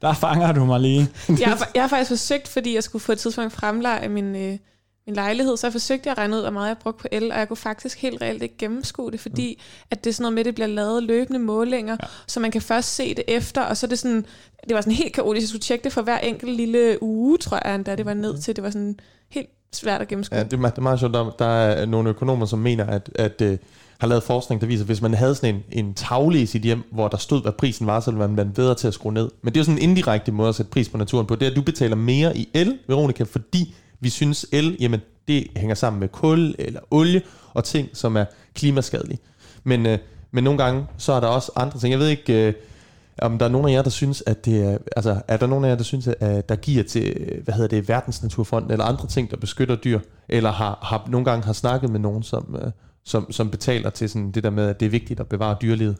der 0.03 0.13
fanger 0.13 0.53
du 0.53 0.65
mig 0.65 0.81
lige. 0.81 1.09
jeg, 1.29 1.49
har, 1.49 1.71
jeg 1.75 1.83
har 1.83 1.89
faktisk 1.89 2.11
forsøgt, 2.11 2.49
fordi 2.49 2.75
jeg 2.75 2.83
skulle 2.83 3.03
få 3.03 3.13
et 3.13 3.19
tidspunkt 3.19 3.53
fremleje 3.53 4.09
min, 4.09 4.37
øh, 4.37 4.59
min 5.07 5.15
lejlighed, 5.15 5.57
så 5.57 5.67
jeg 5.67 5.73
forsøgte 5.73 6.11
at 6.11 6.19
regne 6.19 6.37
ud, 6.37 6.41
hvor 6.41 6.51
meget 6.51 6.69
jeg 6.69 6.79
brugte 6.79 7.03
på 7.03 7.09
el, 7.13 7.33
og 7.33 7.39
jeg 7.39 7.49
kunne 7.49 7.57
faktisk 7.57 8.03
helt 8.03 8.23
reelt 8.23 8.43
ikke 8.43 8.57
gennemskue 8.59 9.11
det, 9.11 9.21
fordi 9.21 9.59
mm. 9.59 9.87
at 9.91 10.05
det 10.05 10.11
er 10.11 10.15
sådan 10.15 10.23
noget 10.23 10.35
med, 10.35 10.41
at 10.41 10.47
det 10.47 10.55
bliver 10.55 10.69
lavet 10.69 11.03
løbende 11.03 11.39
målinger, 11.39 11.97
ja. 12.03 12.07
så 12.27 12.41
man 12.41 12.51
kan 12.51 12.63
først 12.63 12.95
se 12.95 13.15
det 13.15 13.25
efter, 13.29 13.63
og 13.63 13.77
så 13.77 13.87
er 13.87 13.89
det 13.89 13.99
sådan, 13.99 14.27
det 14.69 14.75
var 14.75 14.81
sådan 14.81 14.93
helt 14.93 15.15
kaotisk, 15.15 15.43
jeg 15.43 15.49
skulle 15.49 15.63
tjekke 15.63 15.85
det 15.85 15.93
for 15.93 16.03
hver 16.03 16.19
enkelt 16.19 16.57
lille 16.57 17.03
uge, 17.03 17.39
tror 17.39 17.69
jeg, 17.69 17.87
da 17.87 17.97
det 17.97 18.07
var 18.07 18.15
ned 18.15 18.33
mm. 18.33 18.41
til, 18.41 18.57
det 18.57 18.65
var 18.65 18.71
sådan 18.71 19.01
helt 19.29 19.49
svært 19.73 20.01
at 20.01 20.09
gennemskue. 20.09 20.39
Ja, 20.39 20.45
det, 20.45 20.53
er, 20.53 20.71
det 20.71 20.79
er 20.79 20.83
meget 20.83 21.01
sjovt, 21.01 21.15
der, 21.15 21.31
der 21.39 21.47
er 21.47 21.87
nogle 21.87 22.09
økonomer, 22.09 22.47
som 22.47 22.59
mener, 22.59 22.85
at, 22.85 23.11
at 23.15 23.43
uh, 23.43 23.57
har 23.99 24.07
lavet 24.07 24.23
forskning, 24.23 24.61
der 24.61 24.67
viser, 24.67 24.83
at 24.83 24.87
hvis 24.87 25.03
man 25.03 25.15
havde 25.15 25.35
sådan 25.35 25.55
en, 25.55 25.87
en 25.87 25.95
tavle 25.95 26.43
i 26.43 26.47
sit 26.47 26.63
hjem, 26.63 26.83
hvor 26.93 27.09
der 27.09 27.17
stod, 27.17 27.43
hvad 27.43 27.53
prisen 27.53 27.87
var, 27.87 28.01
så 28.01 28.11
ville 28.11 28.27
man 28.29 28.37
være 28.37 28.47
bedre 28.55 28.75
til 28.75 28.89
at 28.89 28.95
skrue 28.95 29.13
ned. 29.13 29.31
Men 29.43 29.55
det 29.55 29.57
er 29.57 29.61
jo 29.61 29.65
sådan 29.65 29.79
en 29.79 29.91
indirekte 29.91 30.33
måde 30.33 30.49
at 30.49 30.55
sætte 30.55 30.71
pris 30.71 30.89
på 30.89 30.99
naturen 30.99 31.27
på. 31.27 31.35
Det 31.35 31.47
er, 31.47 31.51
at 31.51 31.57
du 31.57 31.63
betaler 31.63 31.97
mere 31.97 32.37
i 32.37 32.49
el, 32.55 32.79
Veronica, 32.89 33.25
fordi 33.25 33.75
vi 34.01 34.11
synes 34.11 34.47
el, 34.53 34.77
jamen 34.81 35.01
det 35.29 35.47
hænger 35.57 35.75
sammen 35.75 36.01
med 36.01 36.09
kul 36.09 36.55
eller 36.59 36.81
olie 36.91 37.23
og 37.55 37.65
ting, 37.65 37.89
som 37.93 38.17
er 38.17 38.25
klimaskadelige. 38.55 39.19
Men, 39.65 39.87
øh, 39.87 39.99
men 40.31 40.45
nogle 40.45 40.65
gange, 40.65 40.87
så 40.97 41.13
er 41.13 41.21
der 41.21 41.27
også 41.27 41.53
andre 41.57 41.79
ting. 41.79 41.91
Jeg 41.93 41.99
ved 41.99 42.09
ikke, 42.09 42.49
øh, 42.49 42.55
om 43.23 43.39
der 43.39 43.47
er 43.47 43.51
nogen 43.51 43.69
af 43.69 43.73
jer, 43.73 43.83
der 43.83 43.91
synes, 43.91 44.23
at 44.27 44.45
det 44.45 44.65
er, 44.65 44.79
altså, 44.97 45.21
er 45.29 45.37
der 45.37 45.47
nogen 45.47 45.65
af 45.65 45.69
jer, 45.69 45.77
der 45.77 45.85
synes, 45.85 46.09
at 46.21 46.49
der 46.49 46.57
giver 46.57 46.85
til, 46.85 47.41
hvad 47.45 47.55
hedder 47.55 47.69
det, 47.69 47.89
Verdensnaturfonden 47.89 48.71
eller 48.71 48.85
andre 48.85 49.07
ting, 49.07 49.31
der 49.31 49.37
beskytter 49.37 49.77
dyr, 49.77 50.01
eller 50.29 50.53
har, 50.53 50.79
har 50.83 51.09
nogle 51.11 51.25
gange 51.25 51.45
har 51.45 51.53
snakket 51.53 51.91
med 51.91 52.01
nogen, 52.01 52.23
som, 52.23 52.57
øh, 52.63 52.71
som, 53.05 53.33
som 53.33 53.51
betaler 53.51 53.91
til 53.91 54.11
sådan 54.11 54.31
det 54.31 54.45
der 54.45 54.51
med, 54.51 54.69
at 54.69 54.81
det 54.81 54.87
er 54.87 54.91
vigtigt 54.91 55.21
at 55.21 55.27
bevare 55.27 55.57
dyrelivet? 55.63 55.97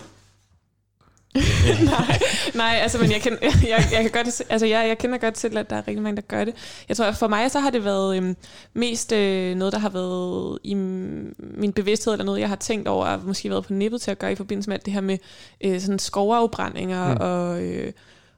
nej, 1.85 2.19
nej, 2.55 2.79
altså, 2.83 2.99
men 2.99 3.11
jeg, 3.11 3.21
kender, 3.21 3.39
jeg, 3.43 3.89
jeg, 3.93 4.03
kan 4.03 4.11
godt, 4.11 4.43
altså, 4.49 4.67
jeg, 4.67 4.89
jeg 4.89 4.99
kender 4.99 5.19
godt 5.19 5.35
til, 5.35 5.57
at 5.59 5.71
der 5.71 5.77
er 5.77 5.89
rigtig 5.89 6.03
mange, 6.03 6.17
der 6.17 6.23
gør 6.23 6.45
det. 6.45 6.55
Jeg 6.89 6.97
tror, 6.97 7.13
for 7.13 7.29
mig 7.29 7.51
så 7.51 7.61
har 7.61 7.71
det 7.71 7.85
været 7.85 8.17
øhm, 8.17 8.37
mest 8.75 9.13
øh, 9.13 9.55
noget, 9.57 9.73
der 9.73 9.79
har 9.79 9.89
været 9.89 10.59
i 10.63 10.75
min 10.75 11.73
bevidsthed, 11.75 12.13
eller 12.13 12.25
noget, 12.25 12.41
jeg 12.41 12.49
har 12.49 12.57
tænkt 12.57 12.89
over, 12.89 13.07
og 13.07 13.21
måske 13.25 13.51
været 13.51 13.67
på 13.67 13.73
nippet 13.73 14.01
til 14.01 14.11
at 14.11 14.19
gøre 14.19 14.33
i 14.33 14.35
forbindelse 14.35 14.71
med 14.71 14.77
alt 14.77 14.87
det 14.87 14.93
her 14.93 15.01
med 15.01 15.19
øh, 15.61 15.81
sådan 15.81 15.99
skovafbrændinger, 15.99 17.15
mm. 17.15 17.21
og, 17.21 17.63
øh, 17.63 17.93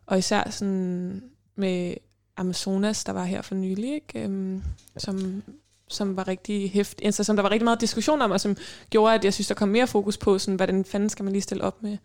og 0.07 0.19
især 0.19 0.51
sådan 0.51 1.23
med 1.57 1.95
Amazonas, 2.37 3.05
der 3.05 3.13
var 3.13 3.25
her 3.25 3.43
for 3.43 3.55
nylig, 3.55 3.95
ikke? 3.95 4.25
Øhm, 4.25 4.63
som, 4.97 5.43
som 5.89 6.17
var 6.17 6.29
rigtig 6.29 6.71
hæft, 6.71 7.01
altså, 7.05 7.25
som 7.25 7.37
der 7.37 7.43
var 7.43 7.51
rigtig 7.51 7.65
meget 7.65 7.81
diskussion 7.81 8.23
om, 8.23 8.31
og 8.31 8.41
som 8.41 8.57
gjorde, 8.91 9.15
at 9.15 9.25
jeg 9.25 9.35
synes, 9.35 9.49
der 9.49 9.55
kom 9.55 9.69
mere 9.69 9.87
fokus 9.87 10.17
på, 10.17 10.39
sådan, 10.39 10.57
hvordan 10.57 10.85
fanden 10.85 11.09
skal 11.09 11.25
man 11.25 11.33
lige 11.33 11.43
stille 11.43 11.65
op 11.65 11.83
med 11.83 11.97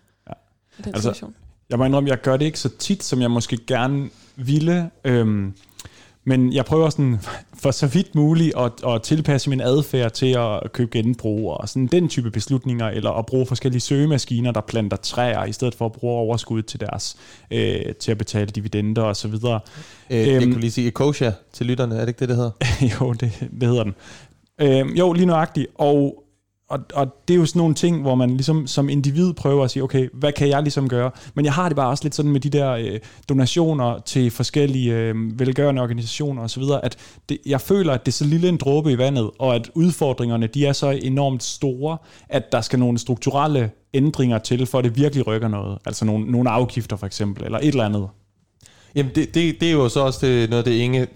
den 0.77 0.85
altså, 0.87 1.01
situation? 1.01 1.35
Jeg 1.69 1.77
må 1.77 1.85
indrømme, 1.85 2.09
jeg 2.09 2.21
gør 2.21 2.37
det 2.37 2.45
ikke 2.45 2.59
så 2.59 2.69
tit, 2.69 3.03
som 3.03 3.21
jeg 3.21 3.31
måske 3.31 3.57
gerne 3.67 4.09
ville. 4.35 4.89
Øhm, 5.03 5.53
men 6.25 6.53
jeg 6.53 6.65
prøver 6.65 6.89
sådan 6.89 7.19
for 7.63 7.71
så 7.71 7.87
vidt 7.87 8.15
muligt 8.15 8.53
at, 8.57 8.71
at 8.87 9.01
tilpasse 9.01 9.49
min 9.49 9.61
adfærd 9.61 10.11
til 10.11 10.35
at 10.37 10.73
købe 10.73 10.91
genbrug 10.91 11.51
og 11.51 11.69
sådan 11.69 11.87
den 11.87 12.09
type 12.09 12.31
beslutninger, 12.31 12.87
eller 12.87 13.11
at 13.11 13.25
bruge 13.25 13.45
forskellige 13.45 13.81
søgemaskiner, 13.81 14.51
der 14.51 14.61
planter 14.61 14.97
træer, 14.97 15.45
i 15.45 15.53
stedet 15.53 15.75
for 15.75 15.85
at 15.85 15.91
bruge 15.91 16.13
overskud 16.13 16.61
til 16.61 16.79
deres 16.79 17.17
øh, 17.51 17.95
til 17.99 18.11
at 18.11 18.17
betale 18.17 18.45
dividender 18.45 19.01
og 19.01 19.15
så 19.15 19.27
videre. 19.27 19.59
Øh, 20.09 20.17
jeg 20.17 20.41
øhm, 20.41 20.51
kunne 20.51 20.61
lige 20.61 20.71
sige 20.71 20.87
Ecosia 20.87 21.33
til 21.53 21.65
lytterne, 21.65 21.95
er 21.95 21.99
det 21.99 22.07
ikke 22.07 22.19
det, 22.19 22.29
det 22.29 22.37
hedder? 22.37 22.51
jo, 23.01 23.13
det, 23.13 23.49
det 23.59 23.69
hedder 23.69 23.83
den. 23.83 23.95
Øhm, 24.61 24.89
jo, 24.89 25.13
lige 25.13 25.25
nøjagtigt. 25.25 25.67
Og 25.75 26.22
og, 26.73 26.79
og 26.93 27.07
det 27.27 27.33
er 27.33 27.37
jo 27.37 27.45
sådan 27.45 27.59
nogle 27.59 27.75
ting, 27.75 28.01
hvor 28.01 28.15
man 28.15 28.29
ligesom 28.29 28.67
som 28.67 28.89
individ 28.89 29.33
prøver 29.33 29.63
at 29.63 29.71
sige, 29.71 29.83
okay, 29.83 30.09
hvad 30.13 30.31
kan 30.31 30.49
jeg 30.49 30.61
ligesom 30.61 30.89
gøre? 30.89 31.11
Men 31.33 31.45
jeg 31.45 31.53
har 31.53 31.69
det 31.69 31.75
bare 31.75 31.89
også 31.89 32.03
lidt 32.03 32.15
sådan 32.15 32.31
med 32.31 32.39
de 32.39 32.49
der 32.49 32.71
øh, 32.71 32.99
donationer 33.29 33.99
til 34.05 34.31
forskellige 34.31 34.93
øh, 34.93 35.39
velgørende 35.39 35.81
organisationer 35.81 36.43
osv., 36.43 36.63
at 36.83 36.97
det, 37.29 37.37
jeg 37.45 37.61
føler, 37.61 37.93
at 37.93 38.05
det 38.05 38.11
er 38.11 38.13
så 38.13 38.25
lille 38.25 38.49
en 38.49 38.57
dråbe 38.57 38.91
i 38.91 38.97
vandet, 38.97 39.29
og 39.39 39.55
at 39.55 39.69
udfordringerne, 39.75 40.47
de 40.47 40.65
er 40.65 40.73
så 40.73 40.89
enormt 40.89 41.43
store, 41.43 41.97
at 42.29 42.51
der 42.51 42.61
skal 42.61 42.79
nogle 42.79 42.97
strukturelle 42.97 43.71
ændringer 43.93 44.37
til, 44.37 44.65
for 44.65 44.77
at 44.77 44.83
det 44.83 44.97
virkelig 44.97 45.27
rykker 45.27 45.47
noget. 45.47 45.77
Altså 45.85 46.05
nogle, 46.05 46.31
nogle 46.31 46.49
afgifter 46.49 46.95
for 46.95 47.05
eksempel, 47.05 47.45
eller 47.45 47.59
et 47.59 47.67
eller 47.67 47.85
andet. 47.85 48.07
Jamen, 48.95 49.12
det, 49.15 49.33
det, 49.35 49.59
det 49.59 49.67
er 49.67 49.71
jo 49.71 49.89
så 49.89 50.00
også 50.00 50.27
det, 50.27 50.50
noget, 50.50 50.65
det 50.65 50.71
Inge 50.71 51.07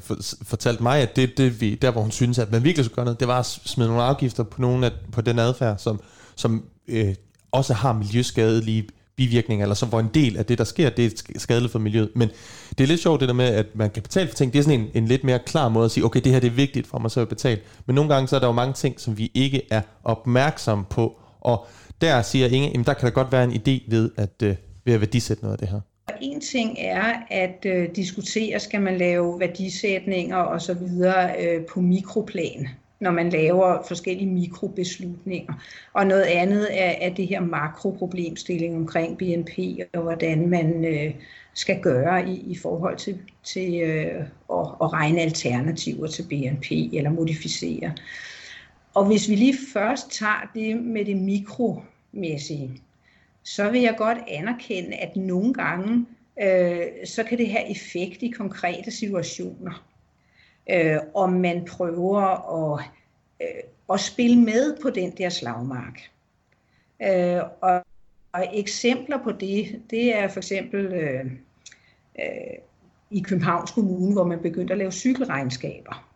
fortalte 0.42 0.84
mig, 0.84 1.02
at 1.02 1.16
det, 1.16 1.38
det 1.38 1.62
vi, 1.62 1.76
der 1.76 1.92
hvor 1.92 2.02
hun 2.02 2.12
synes, 2.12 2.40
at 2.40 2.52
man 2.52 2.64
virkelig 2.64 2.86
skulle 2.86 2.96
gøre 2.96 3.06
noget, 3.06 3.20
det 3.20 3.28
var 3.28 3.40
at 3.40 3.46
smide 3.46 3.88
nogle 3.88 4.04
afgifter 4.04 4.44
på, 4.44 4.62
nogle 4.62 4.86
af, 4.86 4.92
på 5.12 5.22
den 5.22 5.40
adfærd, 5.40 5.78
som, 5.78 6.00
som 6.36 6.64
øh, 6.88 7.16
også 7.52 7.74
har 7.74 7.94
miljøskadelige 7.94 8.88
bivirkninger, 9.18 9.66
eller 9.66 9.76
som 9.76 9.90
hvor 9.90 10.00
en 10.00 10.10
del 10.14 10.38
af 10.38 10.46
det, 10.46 10.58
der 10.58 10.64
sker, 10.64 10.90
det 10.90 11.06
er 11.06 11.40
skadeligt 11.40 11.72
for 11.72 11.80
miljøet. 11.80 12.10
Men 12.16 12.30
det 12.78 12.84
er 12.84 12.88
lidt 12.88 13.02
sjovt 13.02 13.20
det 13.20 13.28
der 13.28 13.34
med, 13.34 13.46
at 13.46 13.66
man 13.76 13.90
kan 13.90 14.04
betale 14.04 14.28
for 14.28 14.36
ting. 14.36 14.54
Det 14.54 14.60
er 14.60 14.64
sådan 14.64 14.80
en, 14.80 14.88
en 14.94 15.08
lidt 15.08 15.24
mere 15.24 15.40
klar 15.46 15.70
måde 15.70 15.86
at 15.86 15.92
sige, 15.92 16.04
okay, 16.04 16.22
det 16.24 16.32
her 16.32 16.40
det 16.40 16.48
er 16.48 16.52
vigtigt 16.52 16.88
for 16.88 17.00
mig, 17.00 17.12
så 17.12 17.22
at 17.22 17.30
betale. 17.30 17.62
Men 17.86 17.96
nogle 17.96 18.14
gange 18.14 18.28
så 18.28 18.36
er 18.36 18.40
der 18.40 18.48
jo 18.48 18.54
mange 18.54 18.74
ting, 18.74 19.00
som 19.00 19.18
vi 19.18 19.32
ikke 19.34 19.62
er 19.72 19.82
opmærksomme 20.04 20.86
på. 20.90 21.20
Og 21.42 21.68
der 22.02 22.22
siger 22.22 22.48
Inge, 22.48 22.70
jamen 22.70 22.86
der 22.86 22.94
kan 22.94 23.06
der 23.06 23.14
godt 23.14 23.32
være 23.32 23.44
en 23.44 23.52
idé 23.52 23.92
ved 23.92 24.12
at, 24.18 24.44
øh, 24.44 24.56
ved 24.86 24.94
at 24.94 25.00
værdisætte 25.02 25.44
noget 25.44 25.54
af 25.54 25.60
det 25.60 25.68
her. 25.68 25.80
En 26.22 26.42
ting 26.42 26.76
er 26.80 27.14
at 27.30 27.66
øh, 27.66 27.96
diskutere, 27.96 28.60
skal 28.60 28.82
man 28.82 28.98
lave 28.98 29.40
værdisætninger 29.40 30.38
og 30.38 30.62
så 30.62 30.74
videre 30.74 31.46
øh, 31.46 31.66
på 31.66 31.82
mikroplan. 31.82 32.68
når 33.00 33.12
man 33.12 33.30
laver 33.30 33.84
forskellige 33.88 34.30
mikrobeslutninger. 34.30 35.54
Og 35.94 36.08
noget 36.08 36.24
andet 36.24 36.68
er, 36.72 36.94
er 37.02 37.14
det 37.14 37.28
her 37.28 37.42
makroproblemstilling 37.42 38.76
omkring 38.76 39.18
BNP, 39.18 39.60
og 39.94 40.02
hvordan 40.02 40.50
man 40.50 40.86
øh, 40.86 41.14
skal 41.54 41.82
gøre 41.82 42.30
i, 42.30 42.44
i 42.48 42.58
forhold 42.58 42.98
til, 42.98 43.20
til 43.44 43.82
øh, 43.82 44.22
at, 44.52 44.68
at 44.82 44.94
regne 44.94 45.22
alternativer 45.22 46.08
til 46.08 46.24
BNP 46.24 46.72
eller 46.72 47.10
modificere. 47.10 47.94
Og 48.94 49.06
hvis 49.06 49.30
vi 49.30 49.36
lige 49.36 49.56
først 49.74 50.12
tager 50.12 50.52
det 50.54 50.78
med 50.84 51.06
det 51.06 51.18
mikromæssige, 51.18 52.82
så 53.48 53.70
vil 53.70 53.82
jeg 53.82 53.96
godt 53.98 54.18
anerkende, 54.28 54.96
at 54.96 55.16
nogle 55.16 55.54
gange, 55.54 56.06
øh, 56.42 56.82
så 57.06 57.24
kan 57.24 57.38
det 57.38 57.52
have 57.52 57.72
effekt 57.72 58.24
i 58.24 58.30
konkrete 58.30 58.92
situationer. 58.92 59.86
Øh, 60.70 60.98
om 61.14 61.34
man 61.34 61.66
prøver 61.66 62.22
at, 62.76 62.86
øh, 63.42 63.64
at 63.94 64.00
spille 64.00 64.40
med 64.40 64.78
på 64.82 64.90
den 64.90 65.12
der 65.12 65.30
slagmark. 65.30 66.02
Øh, 67.02 67.42
og, 67.62 67.86
og 68.32 68.48
eksempler 68.54 69.24
på 69.24 69.32
det, 69.32 69.82
det 69.90 70.18
er 70.18 70.28
for 70.28 70.40
eksempel 70.40 70.86
øh, 70.86 71.26
øh, 72.20 72.58
i 73.12 73.20
Københavns 73.20 73.72
Kommune, 73.72 74.14
hvor 74.14 74.24
man 74.24 74.40
begyndte 74.40 74.74
at 74.74 74.78
lave 74.78 74.92
cykelregnskaber. 74.92 76.08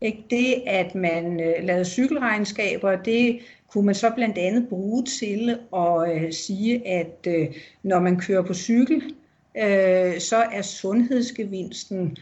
Ikke? 0.00 0.24
Det, 0.30 0.62
at 0.66 0.94
man 0.94 1.40
øh, 1.40 1.64
lavede 1.64 1.84
cykelregnskaber, 1.84 2.96
det 2.96 3.40
kunne 3.74 3.86
man 3.86 3.94
så 3.94 4.10
blandt 4.14 4.38
andet 4.38 4.68
bruge 4.68 5.04
til 5.04 5.58
at 5.76 6.14
øh, 6.14 6.32
sige, 6.32 6.88
at 6.88 7.26
øh, 7.26 7.46
når 7.82 8.00
man 8.00 8.20
kører 8.20 8.42
på 8.42 8.54
cykel, 8.54 9.02
øh, 9.56 10.20
så 10.20 10.46
er 10.52 10.62
sundhedsgevinsten, 10.62 12.16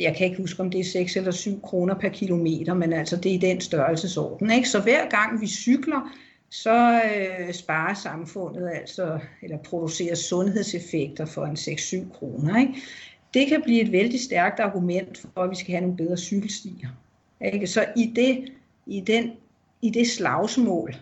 jeg 0.00 0.16
kan 0.16 0.26
ikke 0.26 0.38
huske, 0.38 0.60
om 0.60 0.70
det 0.70 0.80
er 0.80 0.84
6 0.84 1.16
eller 1.16 1.30
7 1.30 1.60
kroner 1.60 1.94
per 1.94 2.08
kilometer, 2.08 2.74
men 2.74 2.92
altså 2.92 3.16
det 3.16 3.30
er 3.30 3.34
i 3.34 3.38
den 3.38 3.60
størrelsesorden. 3.60 4.50
Ikke? 4.50 4.68
Så 4.68 4.80
hver 4.80 5.08
gang 5.08 5.40
vi 5.40 5.46
cykler, 5.46 6.16
så 6.50 7.02
øh, 7.02 7.54
sparer 7.54 7.94
samfundet 7.94 8.70
altså, 8.74 9.18
eller 9.42 9.58
producerer 9.58 10.14
sundhedseffekter 10.14 11.24
for 11.24 11.44
en 11.44 11.56
6-7 11.56 12.18
kroner. 12.18 12.60
Ikke? 12.60 12.74
Det 13.34 13.48
kan 13.48 13.62
blive 13.62 13.80
et 13.80 13.92
vældig 13.92 14.20
stærkt 14.20 14.60
argument 14.60 15.18
for, 15.18 15.42
at 15.42 15.50
vi 15.50 15.56
skal 15.56 15.70
have 15.70 15.80
nogle 15.80 15.96
bedre 15.96 16.16
cykelstier. 16.16 16.88
Ikke? 17.52 17.66
Så 17.66 17.84
i 17.96 18.12
det, 18.16 18.52
i, 18.86 19.00
den, 19.00 19.32
i 19.82 19.90
det 19.90 20.06
slagsmål, 20.06 20.96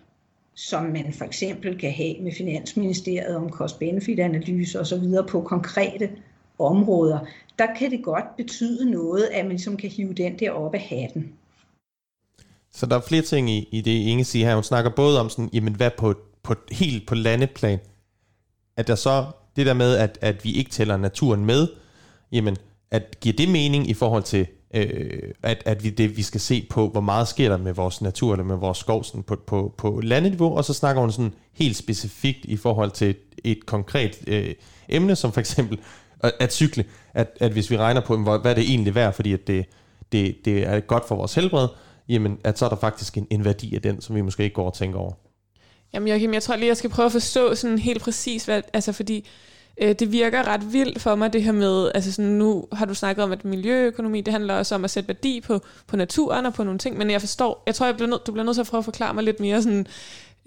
som 0.54 0.84
man 0.84 1.12
for 1.12 1.24
eksempel 1.24 1.78
kan 1.78 1.92
have 1.92 2.14
med 2.20 2.32
Finansministeriet 2.32 3.36
om 3.36 3.50
cost-benefit-analyser 3.50 4.80
osv. 4.80 5.28
på 5.28 5.40
konkrete 5.40 6.10
områder, 6.58 7.18
der 7.58 7.66
kan 7.78 7.90
det 7.90 8.04
godt 8.04 8.36
betyde 8.36 8.90
noget, 8.90 9.24
at 9.24 9.44
man 9.44 9.52
ligesom 9.52 9.76
kan 9.76 9.90
hive 9.90 10.14
den 10.14 10.38
der 10.38 10.50
op 10.50 10.74
af 10.74 10.80
hatten. 10.80 11.32
Så 12.72 12.86
der 12.86 12.96
er 12.96 13.00
flere 13.00 13.22
ting 13.22 13.50
i, 13.50 13.68
i 13.72 13.80
det, 13.80 13.90
Inge 13.90 14.24
siger 14.24 14.46
her. 14.46 14.54
Hun 14.54 14.64
snakker 14.64 14.90
både 14.96 15.20
om 15.20 15.28
sådan, 15.28 15.50
jamen 15.52 15.74
hvad 15.74 15.90
på, 15.98 16.14
på 16.42 16.54
helt 16.72 17.06
på 17.06 17.14
landeplan, 17.14 17.78
at 18.76 18.86
der 18.86 18.94
så 18.94 19.24
det 19.56 19.66
der 19.66 19.74
med, 19.74 19.96
at, 19.96 20.18
at 20.20 20.44
vi 20.44 20.52
ikke 20.52 20.70
tæller 20.70 20.96
naturen 20.96 21.44
med, 21.44 21.68
jamen 22.32 22.56
at 22.90 23.20
giver 23.20 23.36
det 23.36 23.48
mening 23.48 23.90
i 23.90 23.94
forhold 23.94 24.22
til 24.22 24.46
øh, 24.76 25.32
at, 25.42 25.62
at 25.64 25.84
vi, 25.84 25.90
det, 25.90 26.16
vi 26.16 26.22
skal 26.22 26.40
se 26.40 26.66
på, 26.70 26.88
hvor 26.88 27.00
meget 27.00 27.28
sker 27.28 27.48
der 27.48 27.56
med 27.56 27.72
vores 27.72 28.02
natur 28.02 28.32
eller 28.32 28.44
med 28.44 28.56
vores 28.56 28.78
skov 28.78 29.04
sådan 29.04 29.22
på, 29.22 29.36
på, 29.46 29.74
på 29.78 30.00
landeniveau, 30.02 30.56
og 30.56 30.64
så 30.64 30.72
snakker 30.72 31.00
hun 31.00 31.12
sådan 31.12 31.34
helt 31.52 31.76
specifikt 31.76 32.44
i 32.44 32.56
forhold 32.56 32.90
til 32.90 33.10
et, 33.10 33.18
et 33.44 33.66
konkret 33.66 34.18
øh, 34.26 34.54
emne, 34.88 35.16
som 35.16 35.32
for 35.32 35.40
eksempel 35.40 35.78
at, 36.20 36.32
at 36.40 36.52
cykle, 36.52 36.84
at, 37.14 37.28
at 37.40 37.52
hvis 37.52 37.70
vi 37.70 37.76
regner 37.76 38.00
på, 38.00 38.16
hvad 38.16 38.54
det 38.54 38.64
egentlig 38.70 38.94
værd, 38.94 39.12
fordi 39.12 39.32
at 39.32 39.46
det, 39.46 39.66
det, 40.12 40.36
det 40.44 40.66
er 40.66 40.80
godt 40.80 41.08
for 41.08 41.16
vores 41.16 41.34
helbred, 41.34 41.68
jamen 42.08 42.38
at 42.44 42.58
så 42.58 42.64
er 42.64 42.68
der 42.68 42.76
faktisk 42.76 43.16
en, 43.16 43.26
en 43.30 43.44
værdi 43.44 43.74
af 43.74 43.82
den, 43.82 44.00
som 44.00 44.16
vi 44.16 44.20
måske 44.20 44.42
ikke 44.42 44.54
går 44.54 44.66
og 44.66 44.74
tænker 44.74 44.98
over. 44.98 45.12
Jamen 45.94 46.08
Joachim, 46.08 46.34
jeg 46.34 46.42
tror 46.42 46.56
lige, 46.56 46.68
jeg 46.68 46.76
skal 46.76 46.90
prøve 46.90 47.06
at 47.06 47.12
forstå 47.12 47.54
sådan 47.54 47.78
helt 47.78 48.02
præcis, 48.02 48.44
hvad, 48.44 48.62
altså 48.72 48.92
fordi 48.92 49.26
øh, 49.82 49.94
det 49.98 50.12
virker 50.12 50.48
ret 50.48 50.72
vildt 50.72 51.02
for 51.02 51.14
mig, 51.14 51.32
det 51.32 51.42
her 51.42 51.52
med, 51.52 51.90
altså 51.94 52.12
sådan, 52.12 52.30
nu 52.30 52.64
har 52.72 52.86
du 52.86 52.94
snakket 52.94 53.24
om, 53.24 53.32
at 53.32 53.44
miljøøkonomi, 53.44 54.20
det 54.20 54.32
handler 54.32 54.54
også 54.54 54.74
om 54.74 54.84
at 54.84 54.90
sætte 54.90 55.08
værdi 55.08 55.40
på, 55.40 55.60
på 55.86 55.96
naturen 55.96 56.46
og 56.46 56.54
på 56.54 56.64
nogle 56.64 56.78
ting, 56.78 56.98
men 56.98 57.10
jeg 57.10 57.20
forstår, 57.20 57.62
jeg 57.66 57.74
tror, 57.74 57.86
jeg 57.86 57.94
bliver 57.94 58.08
nød, 58.08 58.18
du 58.26 58.32
bliver 58.32 58.44
nødt 58.44 58.56
til 58.56 58.60
at 58.60 58.66
prøve 58.66 58.78
at 58.78 58.84
forklare 58.84 59.14
mig 59.14 59.24
lidt 59.24 59.40
mere 59.40 59.62
sådan, 59.62 59.86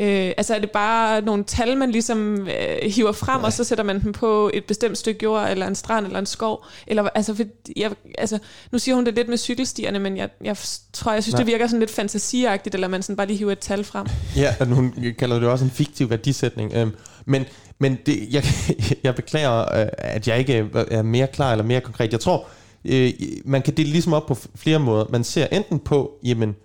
Øh, 0.02 0.32
altså 0.38 0.56
er 0.56 0.60
det 0.60 0.72
bare 0.72 1.22
nogle 1.22 1.44
tal, 1.44 1.78
man 1.78 1.92
ligesom 1.92 2.48
øh, 2.48 2.92
hiver 2.92 3.12
frem, 3.12 3.40
ja. 3.40 3.46
og 3.46 3.54
så 3.54 3.64
sætter 3.64 3.84
man 3.84 4.02
dem 4.02 4.12
på 4.12 4.52
et 4.54 4.66
bestemt 4.66 4.98
stykke 4.98 5.24
jord, 5.24 5.50
eller 5.50 5.68
en 5.68 5.76
strand, 5.76 6.06
eller 6.06 6.20
en 6.20 6.26
skov? 6.26 6.66
Eller, 6.88 7.10
altså, 7.16 7.36
for, 7.36 7.44
jeg, 7.76 7.92
altså, 8.18 8.40
nu 8.72 8.80
siger 8.80 8.96
hun 8.96 9.06
det 9.06 9.16
lidt 9.16 9.30
med 9.30 9.38
cykelstierne, 9.38 10.00
men 10.00 10.18
jeg, 10.18 10.30
jeg 10.44 10.58
tror, 10.94 11.14
jeg 11.14 11.24
synes, 11.24 11.34
Nej. 11.34 11.44
det 11.44 11.48
virker 11.48 11.68
sådan 11.68 11.80
lidt 11.80 11.92
fantasiagtigt, 11.92 12.76
eller 12.76 12.88
man 12.88 13.04
sådan 13.04 13.16
bare 13.16 13.28
lige 13.28 13.38
hiver 13.38 13.52
et 13.52 13.60
tal 13.60 13.84
frem. 13.84 14.08
Ja, 14.36 14.66
hun 14.66 14.96
kalder 15.20 15.40
det 15.40 15.50
også 15.50 15.66
en 15.66 15.72
fiktiv 15.72 16.10
værdisætning. 16.10 16.74
Øhm, 16.74 16.92
men 17.26 17.46
men 17.80 17.98
det, 18.06 18.34
jeg, 18.34 18.44
jeg 19.04 19.16
beklager, 19.16 19.82
øh, 19.82 19.88
at 19.98 20.28
jeg 20.28 20.40
ikke 20.40 20.70
er 20.74 21.02
mere 21.02 21.28
klar 21.28 21.52
eller 21.52 21.66
mere 21.66 21.82
konkret. 21.82 22.12
Jeg 22.12 22.20
tror, 22.20 22.48
øh, 22.86 23.14
man 23.46 23.62
kan 23.62 23.78
dele 23.78 23.90
ligesom 23.90 24.14
op 24.14 24.26
på 24.26 24.38
flere 24.56 24.80
måder. 24.80 25.06
Man 25.10 25.24
ser 25.24 25.48
enten 25.48 25.80
på, 25.80 26.20
jamen, 26.24 26.56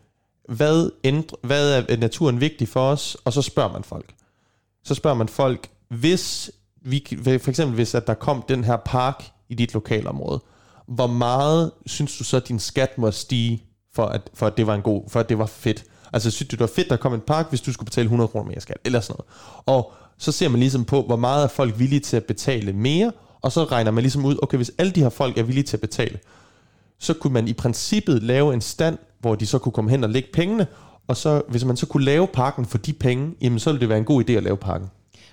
hvad, 0.48 0.90
ændre, 1.04 1.36
hvad 1.42 1.78
er 1.78 1.82
øh, 1.88 2.00
naturen 2.00 2.40
vigtig 2.40 2.68
for 2.68 2.90
os, 2.90 3.16
og 3.24 3.32
så 3.32 3.42
spørger 3.42 3.72
man 3.72 3.84
folk. 3.84 4.14
Så 4.84 4.94
spørger 4.94 5.16
man 5.16 5.28
folk, 5.28 5.68
hvis 5.88 6.50
vi, 6.82 7.04
for 7.22 7.48
eksempel 7.48 7.74
hvis 7.74 7.94
at 7.94 8.06
der 8.06 8.14
kom 8.14 8.44
den 8.48 8.64
her 8.64 8.76
park 8.76 9.24
i 9.48 9.54
dit 9.54 9.74
lokalområde, 9.74 10.40
hvor 10.88 11.06
meget 11.06 11.72
synes 11.86 12.18
du 12.18 12.24
så, 12.24 12.36
at 12.36 12.48
din 12.48 12.58
skat 12.58 12.98
må 12.98 13.10
stige, 13.10 13.62
for 13.94 14.06
at, 14.06 14.30
for 14.34 14.46
at 14.46 14.56
det 14.56 14.66
var 14.66 14.74
en 14.74 14.82
god, 14.82 15.02
for 15.08 15.20
at 15.20 15.28
det 15.28 15.38
var 15.38 15.46
fedt? 15.46 15.84
Altså 16.12 16.30
synes 16.30 16.48
du, 16.48 16.52
det 16.52 16.60
var 16.60 16.66
fedt, 16.66 16.90
der 16.90 16.96
kom 16.96 17.14
en 17.14 17.20
park, 17.20 17.48
hvis 17.48 17.60
du 17.60 17.72
skulle 17.72 17.84
betale 17.84 18.04
100 18.04 18.28
kroner 18.28 18.46
mere 18.46 18.60
skat, 18.60 18.76
eller 18.84 19.00
sådan 19.00 19.16
noget. 19.18 19.62
Og 19.66 19.92
så 20.18 20.32
ser 20.32 20.48
man 20.48 20.60
ligesom 20.60 20.84
på, 20.84 21.02
hvor 21.02 21.16
meget 21.16 21.44
er 21.44 21.48
folk 21.48 21.78
villige 21.78 22.00
til 22.00 22.16
at 22.16 22.24
betale 22.24 22.72
mere, 22.72 23.12
og 23.42 23.52
så 23.52 23.64
regner 23.64 23.90
man 23.90 24.02
ligesom 24.02 24.24
ud, 24.24 24.38
okay, 24.42 24.56
hvis 24.56 24.72
alle 24.78 24.92
de 24.92 25.00
her 25.00 25.08
folk 25.08 25.38
er 25.38 25.42
villige 25.42 25.64
til 25.64 25.76
at 25.76 25.80
betale, 25.80 26.18
så 26.98 27.14
kunne 27.14 27.32
man 27.32 27.48
i 27.48 27.52
princippet 27.52 28.22
lave 28.22 28.54
en 28.54 28.60
stand, 28.60 28.98
hvor 29.20 29.34
de 29.34 29.46
så 29.46 29.58
kunne 29.58 29.72
komme 29.72 29.90
hen 29.90 30.04
og 30.04 30.10
lægge 30.10 30.28
pengene, 30.32 30.66
og 31.06 31.16
så, 31.16 31.42
hvis 31.48 31.64
man 31.64 31.76
så 31.76 31.86
kunne 31.86 32.04
lave 32.04 32.26
parken 32.26 32.66
for 32.66 32.78
de 32.78 32.92
penge, 32.92 33.34
jamen 33.40 33.58
så 33.58 33.70
ville 33.70 33.80
det 33.80 33.88
være 33.88 33.98
en 33.98 34.04
god 34.04 34.24
idé 34.24 34.32
at 34.32 34.42
lave 34.42 34.56
parken. 34.56 34.90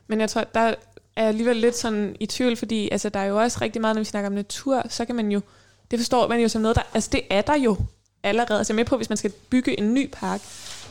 Men 0.07 0.19
jeg 0.19 0.29
tror, 0.29 0.43
der 0.53 0.73
er 1.15 1.27
alligevel 1.27 1.55
lidt 1.55 1.77
sådan 1.77 2.15
i 2.19 2.25
tvivl, 2.25 2.55
fordi 2.55 2.89
altså, 2.91 3.09
der 3.09 3.19
er 3.19 3.25
jo 3.25 3.37
også 3.41 3.57
rigtig 3.61 3.81
meget, 3.81 3.95
når 3.95 4.01
vi 4.01 4.05
snakker 4.05 4.29
om 4.29 4.35
natur, 4.35 4.83
så 4.89 5.05
kan 5.05 5.15
man 5.15 5.31
jo, 5.31 5.41
det 5.91 5.99
forstår 5.99 6.27
man 6.27 6.39
jo 6.39 6.47
som 6.47 6.61
noget, 6.61 6.75
der, 6.75 6.81
altså 6.93 7.09
det 7.11 7.21
er 7.29 7.41
der 7.41 7.55
jo 7.57 7.77
allerede. 8.23 8.57
Altså 8.57 8.73
jeg 8.73 8.75
er 8.75 8.81
med 8.81 8.85
på, 8.85 8.97
hvis 8.97 9.09
man 9.09 9.17
skal 9.17 9.31
bygge 9.49 9.79
en 9.79 9.93
ny 9.93 10.09
park, 10.13 10.41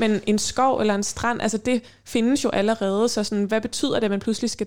men 0.01 0.21
en 0.27 0.39
skov 0.39 0.81
eller 0.81 0.95
en 0.95 1.03
strand, 1.03 1.43
altså 1.43 1.59
det 1.59 1.83
findes 2.05 2.45
jo 2.45 2.49
allerede, 2.49 3.09
så 3.09 3.25
sådan, 3.25 3.45
hvad 3.45 3.61
betyder 3.61 3.95
det, 3.95 4.05
at 4.05 4.11
man 4.11 4.21
pludselig 4.21 4.51
skal 4.51 4.67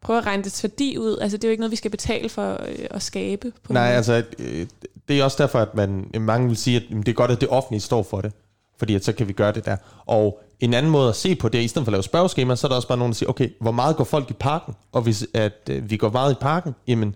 prøve 0.00 0.18
at 0.18 0.26
regne 0.26 0.44
det 0.44 0.60
værdi 0.62 0.98
ud? 0.98 1.18
Altså 1.18 1.36
det 1.36 1.44
er 1.44 1.48
jo 1.48 1.50
ikke 1.50 1.60
noget, 1.60 1.70
vi 1.70 1.76
skal 1.76 1.90
betale 1.90 2.28
for 2.28 2.52
øh, 2.52 2.86
at 2.90 3.02
skabe. 3.02 3.52
På 3.62 3.72
Nej, 3.72 3.88
altså 3.88 4.22
øh, 4.38 4.66
det 5.08 5.20
er 5.20 5.24
også 5.24 5.42
derfor, 5.42 5.58
at 5.58 5.74
man, 5.74 6.10
mange 6.20 6.48
vil 6.48 6.56
sige, 6.56 6.76
at 6.76 6.82
det 6.90 7.08
er 7.08 7.12
godt, 7.12 7.30
at 7.30 7.40
det 7.40 7.48
offentlige 7.48 7.80
står 7.80 8.02
for 8.02 8.20
det, 8.20 8.32
fordi 8.78 8.94
at 8.94 9.04
så 9.04 9.12
kan 9.12 9.28
vi 9.28 9.32
gøre 9.32 9.52
det 9.52 9.64
der. 9.64 9.76
Og 10.06 10.40
en 10.60 10.74
anden 10.74 10.92
måde 10.92 11.08
at 11.08 11.16
se 11.16 11.34
på 11.34 11.48
det, 11.48 11.62
i 11.62 11.68
stedet 11.68 11.86
for 11.86 11.90
at 11.90 11.92
lave 11.92 12.02
spørgeskema, 12.02 12.56
så 12.56 12.66
er 12.66 12.68
der 12.68 12.76
også 12.76 12.88
bare 12.88 12.98
nogen, 12.98 13.12
der 13.12 13.16
siger, 13.16 13.30
okay, 13.30 13.48
hvor 13.60 13.72
meget 13.72 13.96
går 13.96 14.04
folk 14.04 14.30
i 14.30 14.34
parken? 14.34 14.74
Og 14.92 15.02
hvis 15.02 15.26
at, 15.34 15.70
øh, 15.70 15.90
vi 15.90 15.96
går 15.96 16.10
meget 16.10 16.32
i 16.32 16.36
parken, 16.40 16.74
jamen, 16.86 17.14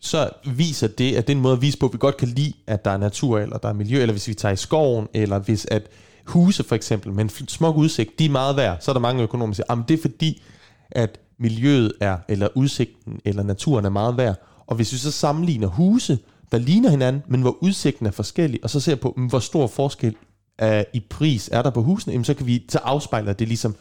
så 0.00 0.30
viser 0.44 0.88
det, 0.88 1.16
at 1.16 1.26
det 1.26 1.32
er 1.32 1.36
en 1.36 1.42
måde 1.42 1.54
at 1.54 1.62
vise 1.62 1.78
på, 1.78 1.86
at 1.86 1.92
vi 1.92 1.98
godt 1.98 2.16
kan 2.16 2.28
lide, 2.28 2.52
at 2.66 2.84
der 2.84 2.90
er 2.90 2.96
natur, 2.96 3.38
eller 3.38 3.58
der 3.58 3.68
er 3.68 3.72
miljø, 3.72 4.00
eller 4.00 4.12
hvis 4.12 4.28
vi 4.28 4.34
tager 4.34 4.52
i 4.52 4.56
skoven, 4.56 5.08
eller 5.14 5.38
hvis 5.38 5.66
at 5.70 5.82
huse 6.28 6.64
for 6.64 6.74
eksempel, 6.74 7.12
med 7.12 7.24
en 7.24 7.48
smuk 7.48 7.76
udsigt, 7.76 8.18
de 8.18 8.24
er 8.24 8.30
meget 8.30 8.56
værd, 8.56 8.76
så 8.80 8.90
er 8.90 8.92
der 8.92 9.00
mange 9.00 9.22
økonomer, 9.22 9.54
der 9.54 9.54
siger, 9.54 9.84
det 9.88 9.98
er 9.98 10.02
fordi, 10.02 10.42
at 10.90 11.20
miljøet 11.38 11.92
er, 12.00 12.18
eller 12.28 12.48
udsigten, 12.54 13.20
eller 13.24 13.42
naturen 13.42 13.84
er 13.84 13.90
meget 13.90 14.16
værd. 14.16 14.36
Og 14.66 14.76
hvis 14.76 14.92
vi 14.92 14.98
så 14.98 15.10
sammenligner 15.10 15.68
huse, 15.68 16.18
der 16.52 16.58
ligner 16.58 16.90
hinanden, 16.90 17.22
men 17.28 17.40
hvor 17.40 17.56
udsigten 17.60 18.06
er 18.06 18.10
forskellig, 18.10 18.60
og 18.62 18.70
så 18.70 18.80
ser 18.80 18.94
på, 18.94 19.14
mm, 19.16 19.26
hvor 19.26 19.38
stor 19.38 19.66
forskel 19.66 20.16
er 20.58 20.84
i 20.92 21.00
pris 21.00 21.48
er 21.52 21.62
der 21.62 21.70
på 21.70 21.82
husene, 21.82 22.12
jamen 22.12 22.24
så 22.24 22.34
kan 22.34 22.46
vi, 22.46 22.64
så 22.68 22.78
afspejler 22.78 23.32
det 23.32 23.48
ligesom, 23.48 23.74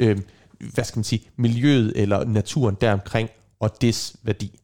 øh, 0.00 0.18
hvad 0.74 0.84
skal 0.84 0.98
man 0.98 1.04
sige, 1.04 1.22
miljøet 1.36 1.92
eller 1.96 2.24
naturen 2.24 2.76
deromkring, 2.80 3.28
og 3.60 3.82
des 3.82 4.16
værdi. 4.22 4.60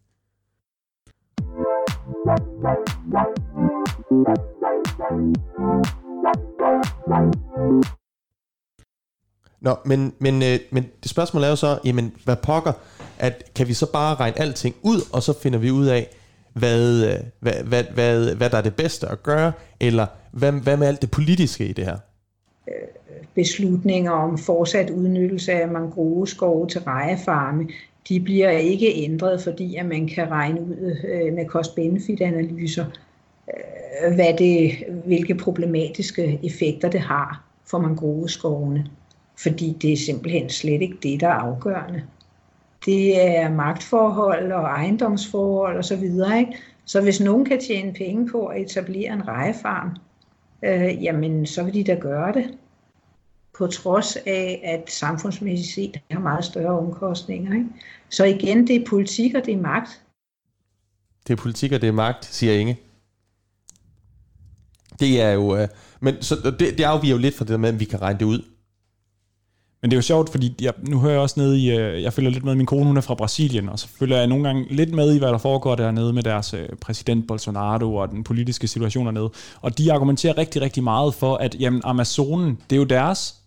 Nå, 9.61 9.76
men, 9.85 10.12
men, 10.18 10.42
øh, 10.42 10.59
men 10.70 10.87
det 11.02 11.11
spørgsmål 11.11 11.42
er 11.42 11.48
jo 11.48 11.56
så, 11.56 11.78
jamen, 11.85 12.12
hvad 12.24 12.37
pokker, 12.37 12.72
at 13.18 13.54
kan 13.54 13.68
vi 13.68 13.74
så 13.74 13.92
bare 13.92 14.14
regne 14.14 14.40
alting 14.40 14.74
ud, 14.83 15.00
og 15.12 15.22
så 15.22 15.40
finder 15.42 15.59
vi 15.59 15.70
ud 15.70 15.87
af, 15.87 16.09
hvad, 16.52 17.04
øh, 17.04 17.16
hvad, 17.40 17.52
hvad, 17.64 17.85
hvad, 17.94 18.35
hvad 18.35 18.50
der 18.50 18.59
er 18.59 18.62
det 18.62 18.76
bedste 18.76 19.09
at 19.09 19.22
gøre, 19.22 19.52
eller 19.80 20.06
hvad, 20.33 20.52
hvad 20.52 20.76
med 20.76 20.87
alt 20.87 21.02
det 21.02 21.11
politiske 21.11 21.66
i 21.66 21.72
det 21.72 21.85
her? 21.85 21.96
Beslutninger 23.35 24.11
om 24.11 24.38
fortsat 24.38 24.90
udnyttelse 24.90 25.52
af 25.52 25.68
mangroveskove 25.68 26.68
til 26.68 26.80
rejefarme, 26.80 27.68
de 28.09 28.20
bliver 28.20 28.50
ikke 28.50 28.92
ændret, 28.94 29.42
fordi 29.42 29.76
at 29.76 29.87
man 29.87 30.09
kan 30.09 30.30
regne 30.30 30.61
ud 30.61 30.96
øh, 31.09 31.35
med 31.35 31.46
cost-benefit-analyser, 31.46 32.85
Øh, 33.50 34.14
hvad 34.14 34.34
det, 34.38 34.84
hvilke 35.04 35.34
problematiske 35.34 36.40
effekter 36.42 36.90
det 36.90 37.00
har 37.00 37.44
for 37.66 37.78
mangroveskovene. 37.78 38.86
Fordi 39.38 39.76
det 39.82 39.92
er 39.92 39.96
simpelthen 39.96 40.50
slet 40.50 40.82
ikke 40.82 40.98
det, 41.02 41.20
der 41.20 41.28
er 41.28 41.32
afgørende. 41.32 42.02
Det 42.84 43.26
er 43.36 43.50
magtforhold 43.50 44.52
og 44.52 44.62
ejendomsforhold 44.62 45.78
osv. 45.78 45.82
Så, 45.82 45.96
videre, 45.96 46.38
ikke? 46.38 46.56
så 46.84 47.00
hvis 47.00 47.20
nogen 47.20 47.44
kan 47.44 47.60
tjene 47.60 47.92
penge 47.92 48.28
på 48.28 48.46
at 48.46 48.60
etablere 48.60 49.12
en 49.12 49.28
rejefarm, 49.28 49.96
øh, 50.64 51.04
jamen 51.04 51.46
så 51.46 51.62
vil 51.62 51.74
de 51.74 51.84
da 51.84 51.94
gøre 51.94 52.32
det. 52.32 52.58
På 53.58 53.66
trods 53.66 54.16
af, 54.16 54.60
at 54.64 54.90
samfundsmæssigt 54.90 55.74
set 55.74 56.00
har 56.10 56.20
meget 56.20 56.44
større 56.44 56.78
omkostninger. 56.78 57.54
Ikke? 57.54 57.66
Så 58.08 58.24
igen, 58.24 58.66
det 58.66 58.76
er 58.76 58.86
politik 58.86 59.34
og 59.34 59.46
det 59.46 59.54
er 59.54 59.60
magt. 59.60 60.02
Det 61.26 61.32
er 61.32 61.36
politik 61.36 61.72
og 61.72 61.80
det 61.80 61.88
er 61.88 61.92
magt, 61.92 62.24
siger 62.24 62.52
Inge. 62.52 62.78
Det 65.00 65.20
er 65.20 65.30
jo... 65.30 65.56
Øh, 65.56 65.68
men 66.00 66.22
så 66.22 66.36
det, 66.44 66.78
det 66.78 66.84
afviger 66.84 67.14
jo 67.14 67.20
lidt 67.20 67.36
fra 67.36 67.44
det 67.44 67.52
der 67.52 67.58
med, 67.58 67.68
at 67.68 67.80
vi 67.80 67.84
kan 67.84 68.02
regne 68.02 68.18
det 68.18 68.24
ud. 68.24 68.42
Men 69.82 69.90
det 69.90 69.96
er 69.96 69.98
jo 69.98 70.02
sjovt, 70.02 70.30
fordi 70.30 70.54
jeg, 70.60 70.72
nu 70.88 71.00
hører 71.00 71.12
jeg 71.12 71.20
også 71.20 71.40
nede 71.40 71.58
i, 71.58 71.70
øh, 71.70 72.02
jeg 72.02 72.12
følger 72.12 72.30
lidt 72.30 72.44
med, 72.44 72.54
min 72.54 72.66
kone 72.66 72.84
hun 72.86 72.96
er 72.96 73.00
fra 73.00 73.14
Brasilien, 73.14 73.68
og 73.68 73.78
så 73.78 73.88
følger 73.98 74.16
jeg 74.16 74.26
nogle 74.26 74.44
gange 74.44 74.66
lidt 74.70 74.94
med 74.94 75.14
i, 75.14 75.18
hvad 75.18 75.28
der 75.28 75.38
foregår 75.38 75.74
dernede 75.74 76.12
med 76.12 76.22
deres 76.22 76.54
øh, 76.54 76.68
præsident 76.80 77.26
Bolsonaro 77.28 77.96
og 77.96 78.10
den 78.10 78.24
politiske 78.24 78.68
situation 78.68 79.06
dernede. 79.06 79.30
Og 79.60 79.78
de 79.78 79.92
argumenterer 79.92 80.38
rigtig, 80.38 80.62
rigtig 80.62 80.82
meget 80.82 81.14
for, 81.14 81.36
at 81.36 81.56
jamen, 81.60 81.80
Amazonen, 81.84 82.58
det 82.70 82.76
er 82.76 82.80
jo 82.80 82.84
deres. 82.84 83.39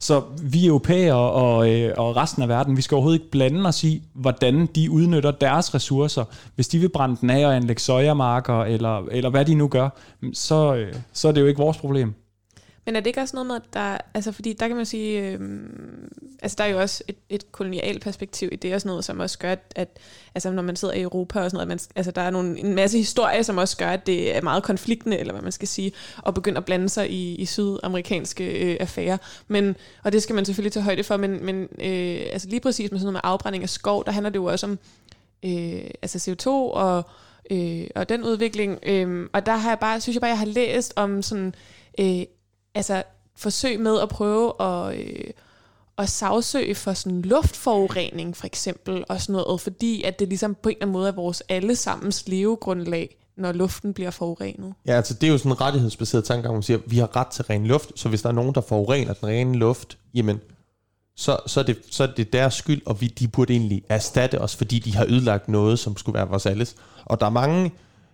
Så 0.00 0.22
vi 0.42 0.66
europæere 0.66 1.14
og, 1.16 1.70
øh, 1.70 1.94
og 1.96 2.16
resten 2.16 2.42
af 2.42 2.48
verden, 2.48 2.76
vi 2.76 2.82
skal 2.82 2.94
overhovedet 2.94 3.20
ikke 3.20 3.30
blande 3.30 3.68
os 3.68 3.84
i, 3.84 4.02
hvordan 4.14 4.66
de 4.66 4.90
udnytter 4.90 5.30
deres 5.30 5.74
ressourcer. 5.74 6.24
Hvis 6.54 6.68
de 6.68 6.78
vil 6.78 6.88
brænde 6.88 7.16
den 7.20 7.30
af 7.30 7.46
og 7.46 7.56
anlægge 7.56 7.82
sojamarker, 7.82 8.62
eller, 8.62 9.06
eller 9.10 9.30
hvad 9.30 9.44
de 9.44 9.54
nu 9.54 9.68
gør, 9.68 9.88
så, 10.32 10.74
øh, 10.74 10.94
så 11.12 11.28
er 11.28 11.32
det 11.32 11.40
jo 11.40 11.46
ikke 11.46 11.60
vores 11.60 11.76
problem. 11.76 12.14
Men 12.88 12.96
er 12.96 13.00
det 13.00 13.06
ikke 13.06 13.20
også 13.20 13.36
noget 13.36 13.46
med, 13.46 13.56
at 13.56 13.62
der, 13.72 13.98
altså 14.14 14.32
fordi 14.32 14.52
der 14.52 14.68
kan 14.68 14.76
man 14.76 14.86
sige, 14.86 15.20
øh, 15.20 15.40
altså 16.42 16.54
der 16.58 16.64
er 16.64 16.68
jo 16.68 16.80
også 16.80 17.04
et, 17.08 17.16
et 17.28 17.52
kolonialt 17.52 18.02
perspektiv 18.02 18.48
i 18.52 18.56
det, 18.56 18.74
og 18.74 18.80
sådan 18.80 18.90
noget, 18.90 19.04
som 19.04 19.20
også 19.20 19.38
gør, 19.38 19.52
at, 19.52 19.72
at 19.76 19.88
altså 20.34 20.50
når 20.50 20.62
man 20.62 20.76
sidder 20.76 20.94
i 20.94 21.02
Europa 21.02 21.40
og 21.40 21.50
sådan 21.50 21.56
noget, 21.56 21.68
man, 21.68 21.78
altså 21.96 22.12
der 22.12 22.22
er 22.22 22.30
nogle, 22.30 22.58
en 22.58 22.74
masse 22.74 22.98
historie, 22.98 23.44
som 23.44 23.58
også 23.58 23.76
gør, 23.76 23.88
at 23.88 24.06
det 24.06 24.36
er 24.36 24.42
meget 24.42 24.62
konfliktende, 24.62 25.18
eller 25.18 25.32
hvad 25.32 25.42
man 25.42 25.52
skal 25.52 25.68
sige, 25.68 25.92
og 26.18 26.34
begynder 26.34 26.58
at 26.58 26.64
blande 26.64 26.88
sig 26.88 27.10
i, 27.10 27.34
i 27.34 27.44
sydamerikanske 27.44 28.44
øh, 28.44 28.76
affærer. 28.80 29.16
Men, 29.48 29.76
og 30.04 30.12
det 30.12 30.22
skal 30.22 30.34
man 30.34 30.44
selvfølgelig 30.44 30.72
tage 30.72 30.84
højde 30.84 31.04
for, 31.04 31.16
men, 31.16 31.44
men 31.44 31.62
øh, 31.62 32.20
altså 32.32 32.48
lige 32.48 32.60
præcis 32.60 32.90
med 32.90 33.00
sådan 33.00 33.12
noget 33.12 33.12
med 33.24 33.30
afbrænding 33.30 33.62
af 33.62 33.68
skov, 33.68 34.04
der 34.04 34.12
handler 34.12 34.30
det 34.30 34.36
jo 34.38 34.44
også 34.44 34.66
om 34.66 34.78
øh, 35.44 35.90
altså 36.02 36.30
CO2 36.30 36.48
og, 36.48 37.02
øh, 37.50 37.86
og 37.94 38.08
den 38.08 38.24
udvikling. 38.24 38.78
Øh, 38.82 39.28
og 39.32 39.46
der 39.46 39.56
har 39.56 39.70
jeg 39.70 39.78
bare, 39.78 40.00
synes 40.00 40.14
jeg 40.14 40.20
bare, 40.20 40.30
jeg 40.30 40.38
har 40.38 40.46
læst 40.46 40.92
om 40.96 41.22
sådan 41.22 41.54
øh, 42.00 42.22
altså 42.74 43.02
forsøg 43.36 43.80
med 43.80 44.00
at 44.00 44.08
prøve 44.08 44.52
at, 44.62 44.98
øh, 44.98 45.30
at 45.98 46.08
sagsøge 46.08 46.74
for 46.74 46.92
sådan 46.92 47.22
luftforurening 47.22 48.36
for 48.36 48.46
eksempel, 48.46 49.04
og 49.08 49.20
sådan 49.20 49.32
noget, 49.32 49.60
fordi 49.60 50.02
at 50.02 50.18
det 50.18 50.28
ligesom 50.28 50.56
på 50.62 50.68
en 50.68 50.74
eller 50.74 50.82
anden 50.82 50.92
måde 50.92 51.08
er 51.08 51.12
vores 51.12 51.42
allesammens 51.48 52.28
levegrundlag, 52.28 53.16
når 53.36 53.52
luften 53.52 53.94
bliver 53.94 54.10
forurenet. 54.10 54.74
Ja, 54.86 54.92
altså 54.92 55.14
det 55.14 55.26
er 55.26 55.30
jo 55.30 55.38
sådan 55.38 55.52
en 55.52 55.60
rettighedsbaseret 55.60 56.24
tanke, 56.24 56.46
hvor 56.46 56.54
man 56.54 56.62
siger, 56.62 56.78
at 56.78 56.90
vi 56.90 56.98
har 56.98 57.16
ret 57.16 57.26
til 57.26 57.44
ren 57.44 57.66
luft, 57.66 57.92
så 57.94 58.08
hvis 58.08 58.22
der 58.22 58.28
er 58.28 58.32
nogen, 58.32 58.54
der 58.54 58.60
forurener 58.60 59.12
den 59.12 59.28
rene 59.28 59.58
luft, 59.58 59.98
jamen, 60.14 60.40
så, 61.16 61.36
så, 61.46 61.60
er, 61.60 61.64
det, 61.64 61.78
så 61.90 62.02
er 62.02 62.08
det 62.16 62.32
deres 62.32 62.54
skyld, 62.54 62.82
og 62.86 63.00
vi, 63.00 63.06
de 63.06 63.28
burde 63.28 63.52
egentlig 63.52 63.82
erstatte 63.88 64.40
os, 64.40 64.56
fordi 64.56 64.78
de 64.78 64.96
har 64.96 65.04
ødelagt 65.08 65.48
noget, 65.48 65.78
som 65.78 65.96
skulle 65.96 66.14
være 66.14 66.28
vores 66.28 66.46
alles. 66.46 66.74
Og 67.04 67.20
der 67.20 67.26
er 67.26 67.30
mange 67.30 67.72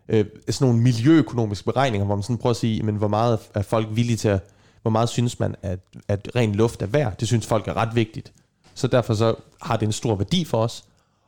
øh, 0.08 0.24
sådan 0.50 0.68
nogle 0.68 0.82
miljøøkonomiske 0.82 1.64
beregninger, 1.64 2.06
hvor 2.06 2.14
man 2.14 2.22
sådan 2.22 2.38
prøver 2.38 2.50
at 2.50 2.56
sige, 2.56 2.82
men 2.82 2.96
hvor 2.96 3.08
meget 3.08 3.38
er 3.54 3.62
folk 3.62 3.88
villige 3.90 4.16
til 4.16 4.28
at, 4.28 4.40
hvor 4.82 4.90
meget 4.90 5.08
synes 5.08 5.40
man, 5.40 5.54
at, 5.62 5.78
at 6.08 6.28
ren 6.36 6.54
luft 6.54 6.82
er 6.82 6.86
værd? 6.86 7.18
Det 7.18 7.28
synes 7.28 7.46
folk 7.46 7.68
er 7.68 7.76
ret 7.76 7.94
vigtigt. 7.94 8.32
Så 8.74 8.86
derfor 8.86 9.14
så 9.14 9.34
har 9.62 9.76
det 9.76 9.86
en 9.86 9.92
stor 9.92 10.14
værdi 10.14 10.44
for 10.44 10.58
os. 10.58 10.84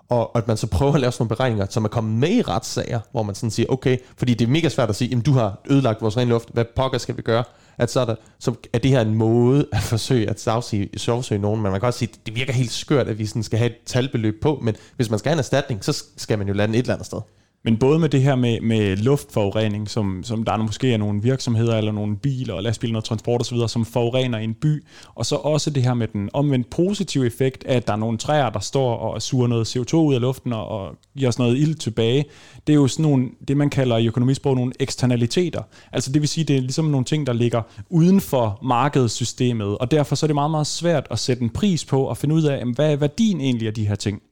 Og, 0.08 0.34
og 0.34 0.38
at 0.38 0.48
man 0.48 0.56
så 0.56 0.66
prøver 0.66 0.94
at 0.94 1.00
lave 1.00 1.12
sådan 1.12 1.22
nogle 1.22 1.36
beregninger, 1.36 1.66
som 1.70 1.84
er 1.84 1.88
kommet 1.88 2.18
med 2.18 2.28
i 2.28 2.42
retssager, 2.42 3.00
hvor 3.10 3.22
man 3.22 3.34
sådan 3.34 3.50
siger, 3.50 3.66
okay, 3.68 3.98
fordi 4.16 4.34
det 4.34 4.44
er 4.44 4.50
mega 4.50 4.68
svært 4.68 4.88
at 4.88 4.96
sige, 4.96 5.08
jamen 5.08 5.22
du 5.22 5.32
har 5.32 5.58
ødelagt 5.70 6.02
vores 6.02 6.16
ren 6.16 6.28
luft, 6.28 6.48
hvad 6.52 6.64
pokker 6.76 6.98
skal 6.98 7.16
vi 7.16 7.22
gøre? 7.22 7.44
At 7.78 7.90
så 7.90 8.00
er, 8.00 8.04
der, 8.04 8.14
så 8.38 8.54
er 8.72 8.78
det 8.78 8.90
her 8.90 9.00
en 9.00 9.14
måde 9.14 9.66
at 9.72 9.82
forsøge 9.82 10.30
at 10.30 10.40
sagsøge 10.40 11.40
nogen, 11.40 11.62
men 11.62 11.70
man 11.70 11.80
kan 11.80 11.86
også 11.86 11.98
sige, 11.98 12.12
det 12.26 12.34
virker 12.34 12.52
helt 12.52 12.72
skørt, 12.72 13.08
at 13.08 13.18
vi 13.18 13.26
sådan 13.26 13.42
skal 13.42 13.58
have 13.58 13.70
et 13.70 13.76
talbeløb 13.86 14.42
på, 14.42 14.58
men 14.62 14.76
hvis 14.96 15.10
man 15.10 15.18
skal 15.18 15.30
have 15.30 15.34
en 15.34 15.38
erstatning, 15.38 15.84
så 15.84 16.04
skal 16.16 16.38
man 16.38 16.48
jo 16.48 16.54
lande 16.54 16.78
et 16.78 16.82
eller 16.82 16.94
andet 16.94 17.06
sted. 17.06 17.20
Men 17.64 17.76
både 17.76 17.98
med 17.98 18.08
det 18.08 18.22
her 18.22 18.34
med, 18.34 18.60
med 18.60 18.96
luftforurening, 18.96 19.90
som, 19.90 20.22
som 20.24 20.44
der 20.44 20.52
er 20.52 20.56
måske 20.56 20.92
er 20.92 20.96
nogle 20.96 21.22
virksomheder 21.22 21.78
eller 21.78 21.92
nogle 21.92 22.16
biler 22.16 22.54
og 22.54 22.62
lastbiler 22.62 22.96
og 22.96 23.04
transport 23.04 23.40
osv., 23.40 23.58
som 23.68 23.84
forurener 23.84 24.38
en 24.38 24.54
by, 24.54 24.84
og 25.14 25.26
så 25.26 25.36
også 25.36 25.70
det 25.70 25.82
her 25.82 25.94
med 25.94 26.08
den 26.08 26.30
omvendt 26.32 26.70
positive 26.70 27.26
effekt, 27.26 27.64
at 27.64 27.86
der 27.86 27.92
er 27.92 27.96
nogle 27.96 28.18
træer, 28.18 28.50
der 28.50 28.60
står 28.60 28.96
og 28.96 29.22
suger 29.22 29.46
noget 29.46 29.76
CO2 29.76 29.96
ud 29.96 30.14
af 30.14 30.20
luften 30.20 30.52
og, 30.52 30.68
og 30.68 30.96
giver 31.18 31.28
os 31.28 31.38
noget 31.38 31.56
ild 31.56 31.74
tilbage. 31.74 32.24
Det 32.66 32.72
er 32.72 32.76
jo 32.76 32.88
sådan 32.88 33.02
nogle, 33.02 33.28
det 33.48 33.56
man 33.56 33.70
kalder 33.70 33.96
i 33.96 34.06
økonomisprog 34.06 34.54
nogle 34.54 34.72
eksternaliteter. 34.80 35.62
Altså 35.92 36.12
det 36.12 36.20
vil 36.22 36.28
sige, 36.28 36.44
det 36.44 36.56
er 36.56 36.60
ligesom 36.60 36.84
nogle 36.84 37.04
ting, 37.04 37.26
der 37.26 37.32
ligger 37.32 37.62
uden 37.90 38.20
for 38.20 38.58
markedssystemet, 38.62 39.78
og 39.78 39.90
derfor 39.90 40.16
så 40.16 40.26
er 40.26 40.28
det 40.28 40.34
meget, 40.34 40.50
meget 40.50 40.66
svært 40.66 41.06
at 41.10 41.18
sætte 41.18 41.42
en 41.42 41.50
pris 41.50 41.84
på 41.84 42.02
og 42.02 42.16
finde 42.16 42.34
ud 42.34 42.42
af, 42.42 42.64
hvad 42.74 42.92
er 42.92 42.96
værdien 42.96 43.40
egentlig 43.40 43.68
af 43.68 43.74
de 43.74 43.88
her 43.88 43.94
ting. 43.94 44.22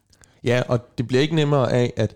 Ja, 0.44 0.62
og 0.68 0.98
det 0.98 1.08
bliver 1.08 1.22
ikke 1.22 1.34
nemmere 1.34 1.72
af, 1.72 1.92
at 1.96 2.14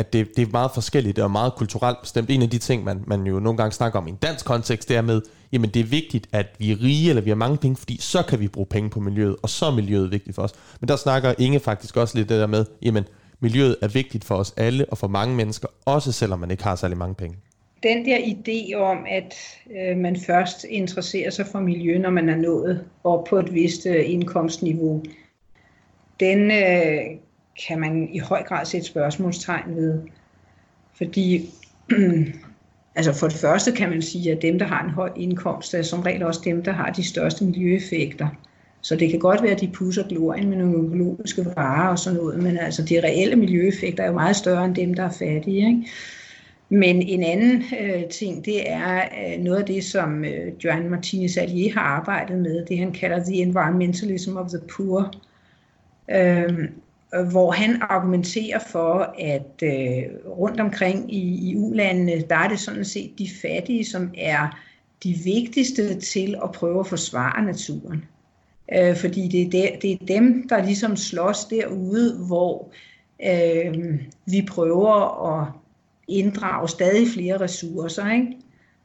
at 0.00 0.12
det, 0.12 0.36
det 0.36 0.42
er 0.42 0.50
meget 0.52 0.70
forskelligt 0.74 1.18
og 1.18 1.30
meget 1.30 1.54
kulturelt 1.54 2.00
bestemt. 2.00 2.30
En 2.30 2.42
af 2.42 2.50
de 2.50 2.58
ting, 2.58 2.84
man, 2.84 3.04
man 3.06 3.26
jo 3.26 3.40
nogle 3.40 3.56
gange 3.56 3.72
snakker 3.72 3.98
om 3.98 4.06
i 4.06 4.10
en 4.10 4.16
dansk 4.16 4.44
kontekst, 4.46 4.88
det 4.88 4.96
er 4.96 5.02
med, 5.02 5.22
jamen 5.52 5.70
det 5.70 5.80
er 5.80 5.84
vigtigt, 5.84 6.26
at 6.32 6.46
vi 6.58 6.72
er 6.72 6.82
rige, 6.82 7.08
eller 7.08 7.22
vi 7.22 7.30
har 7.30 7.36
mange 7.36 7.56
penge, 7.56 7.76
fordi 7.76 8.00
så 8.00 8.22
kan 8.22 8.40
vi 8.40 8.48
bruge 8.48 8.66
penge 8.66 8.90
på 8.90 9.00
miljøet, 9.00 9.36
og 9.42 9.50
så 9.50 9.66
er 9.66 9.74
miljøet 9.74 10.10
vigtigt 10.10 10.34
for 10.34 10.42
os. 10.42 10.52
Men 10.80 10.88
der 10.88 10.96
snakker 10.96 11.34
Inge 11.38 11.60
faktisk 11.60 11.96
også 11.96 12.18
lidt 12.18 12.28
det 12.28 12.40
der 12.40 12.46
med, 12.46 12.64
jamen 12.82 13.04
miljøet 13.40 13.76
er 13.82 13.88
vigtigt 13.88 14.24
for 14.24 14.34
os 14.34 14.54
alle, 14.56 14.86
og 14.88 14.98
for 14.98 15.08
mange 15.08 15.36
mennesker, 15.36 15.68
også 15.84 16.12
selvom 16.12 16.38
man 16.38 16.50
ikke 16.50 16.62
har 16.62 16.76
særlig 16.76 16.98
mange 16.98 17.14
penge. 17.14 17.36
Den 17.82 18.04
der 18.04 18.16
idé 18.16 18.74
om, 18.74 18.98
at 19.08 19.34
øh, 19.76 19.96
man 19.96 20.16
først 20.26 20.66
interesserer 20.70 21.30
sig 21.30 21.46
for 21.46 21.60
miljø, 21.60 21.98
når 21.98 22.10
man 22.10 22.28
er 22.28 22.36
nået 22.36 22.84
op 23.04 23.24
på 23.24 23.38
et 23.38 23.54
vist 23.54 23.86
øh, 23.86 24.10
indkomstniveau, 24.10 25.02
den 26.20 26.50
øh, 26.50 27.00
kan 27.68 27.80
man 27.80 28.08
i 28.12 28.18
høj 28.18 28.42
grad 28.42 28.66
sætte 28.66 28.86
spørgsmålstegn 28.86 29.76
ved. 29.76 30.00
Fordi 30.96 31.50
altså 32.96 33.12
for 33.12 33.28
det 33.28 33.36
første 33.36 33.72
kan 33.72 33.90
man 33.90 34.02
sige, 34.02 34.32
at 34.32 34.42
dem, 34.42 34.58
der 34.58 34.66
har 34.66 34.84
en 34.84 34.90
høj 34.90 35.10
indkomst, 35.16 35.74
er 35.74 35.82
som 35.82 36.00
regel 36.00 36.22
også 36.22 36.40
dem, 36.44 36.62
der 36.62 36.72
har 36.72 36.90
de 36.90 37.08
største 37.08 37.44
miljøeffekter. 37.44 38.28
Så 38.80 38.96
det 38.96 39.10
kan 39.10 39.18
godt 39.18 39.42
være, 39.42 39.52
at 39.52 39.60
de 39.60 39.70
pusser 39.74 40.08
glorien 40.08 40.48
med 40.48 40.56
nogle 40.56 40.78
økologiske 40.78 41.46
varer 41.56 41.88
og 41.88 41.98
sådan 41.98 42.18
noget, 42.18 42.42
men 42.42 42.58
altså 42.58 42.82
de 42.82 43.00
reelle 43.00 43.36
miljøeffekter 43.36 44.02
er 44.02 44.08
jo 44.08 44.14
meget 44.14 44.36
større 44.36 44.64
end 44.64 44.74
dem, 44.74 44.94
der 44.94 45.04
er 45.04 45.10
fattige. 45.10 45.68
Ikke? 45.68 45.86
Men 46.68 47.02
en 47.02 47.22
anden 47.22 47.62
øh, 47.80 48.04
ting, 48.04 48.44
det 48.44 48.70
er 48.70 49.00
øh, 49.00 49.44
noget 49.44 49.58
af 49.58 49.66
det, 49.66 49.84
som 49.84 50.24
øh, 50.24 50.52
Joan 50.64 50.90
Martinez 50.90 51.36
Allier 51.36 51.72
har 51.72 51.80
arbejdet 51.80 52.38
med, 52.38 52.64
det 52.66 52.78
han 52.78 52.92
kalder 52.92 53.24
The 53.24 53.34
Environmentalism 53.34 54.36
of 54.36 54.48
the 54.48 54.60
Poor. 54.76 55.12
Øh, 56.10 56.68
Øh, 57.14 57.26
hvor 57.26 57.50
han 57.50 57.82
argumenterer 57.82 58.58
for, 58.58 59.14
at 59.18 59.62
øh, 59.62 60.02
rundt 60.26 60.60
omkring 60.60 61.14
i, 61.14 61.50
i 61.50 61.56
ulandene, 61.56 62.24
der 62.30 62.36
er 62.36 62.48
det 62.48 62.60
sådan 62.60 62.84
set 62.84 63.18
de 63.18 63.28
fattige, 63.42 63.84
som 63.84 64.14
er 64.18 64.58
de 65.04 65.14
vigtigste 65.24 66.00
til 66.00 66.36
at 66.42 66.52
prøve 66.52 66.80
at 66.80 66.86
forsvare 66.86 67.44
naturen. 67.44 68.04
Øh, 68.72 68.96
fordi 68.96 69.28
det 69.28 69.42
er, 69.42 69.50
der, 69.50 69.78
det 69.82 69.92
er 69.92 70.06
dem, 70.06 70.48
der 70.48 70.64
ligesom 70.64 70.96
slås 70.96 71.44
derude, 71.44 72.26
hvor 72.26 72.70
øh, 73.24 74.00
vi 74.26 74.46
prøver 74.50 75.26
at 75.30 75.48
inddrage 76.08 76.68
stadig 76.68 77.06
flere 77.14 77.40
ressourcer. 77.40 78.12
Ikke? 78.12 78.36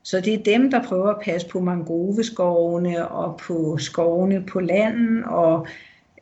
Så 0.04 0.22
det 0.22 0.34
er 0.34 0.44
dem, 0.44 0.72
der 0.72 0.84
prøver 0.84 1.10
at 1.10 1.22
passe 1.26 1.48
på 1.48 1.60
mangroveskovene 1.60 3.08
og 3.08 3.38
på 3.38 3.78
skovene 3.78 4.44
på 4.46 4.60
landet 4.60 5.24
og 5.26 5.68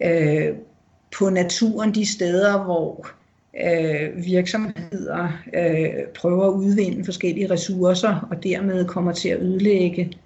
øh, 0.02 0.56
på 1.18 1.30
naturen 1.30 1.94
de 1.94 2.12
steder, 2.12 2.64
hvor 2.64 3.08
øh, 3.66 4.26
virksomheder 4.26 5.28
øh, 5.54 6.08
prøver 6.16 6.48
at 6.48 6.54
udvinde 6.54 7.06
forskellige 7.06 7.52
ressourcer 7.52 8.28
og 8.32 8.44
dermed 8.44 8.86
kommer 8.86 9.12
til 9.12 9.30
at 9.30 9.40
ødelægge 9.40 10.18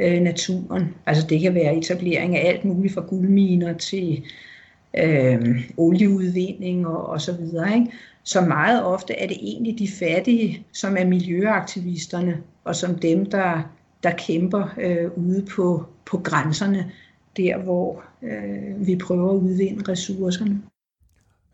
øh, 0.00 0.20
naturen. 0.20 0.94
Altså 1.06 1.26
det 1.26 1.40
kan 1.40 1.54
være 1.54 1.76
etablering 1.76 2.36
af 2.36 2.48
alt 2.48 2.64
muligt 2.64 2.94
fra 2.94 3.00
guldminer 3.00 3.72
til 3.72 4.24
øh, 4.98 5.70
olieudvinding 5.76 6.86
og, 6.86 7.06
og 7.06 7.20
så 7.20 7.32
videre. 7.32 7.74
Ikke? 7.74 7.92
Så 8.22 8.40
meget 8.40 8.84
ofte 8.84 9.14
er 9.14 9.26
det 9.26 9.36
egentlig 9.40 9.78
de 9.78 9.88
fattige, 9.88 10.66
som 10.72 10.96
er 10.96 11.04
miljøaktivisterne 11.04 12.38
og 12.64 12.76
som 12.76 12.94
dem, 12.94 13.26
der, 13.26 13.70
der 14.02 14.10
kæmper 14.10 14.74
øh, 14.78 15.10
ude 15.16 15.46
på, 15.56 15.84
på 16.04 16.18
grænserne 16.18 16.90
der, 17.36 17.58
hvor 17.58 18.02
øh, 18.22 18.86
vi 18.86 18.96
prøver 18.96 19.30
at 19.30 19.36
udvinde 19.36 19.92
ressourcerne. 19.92 20.62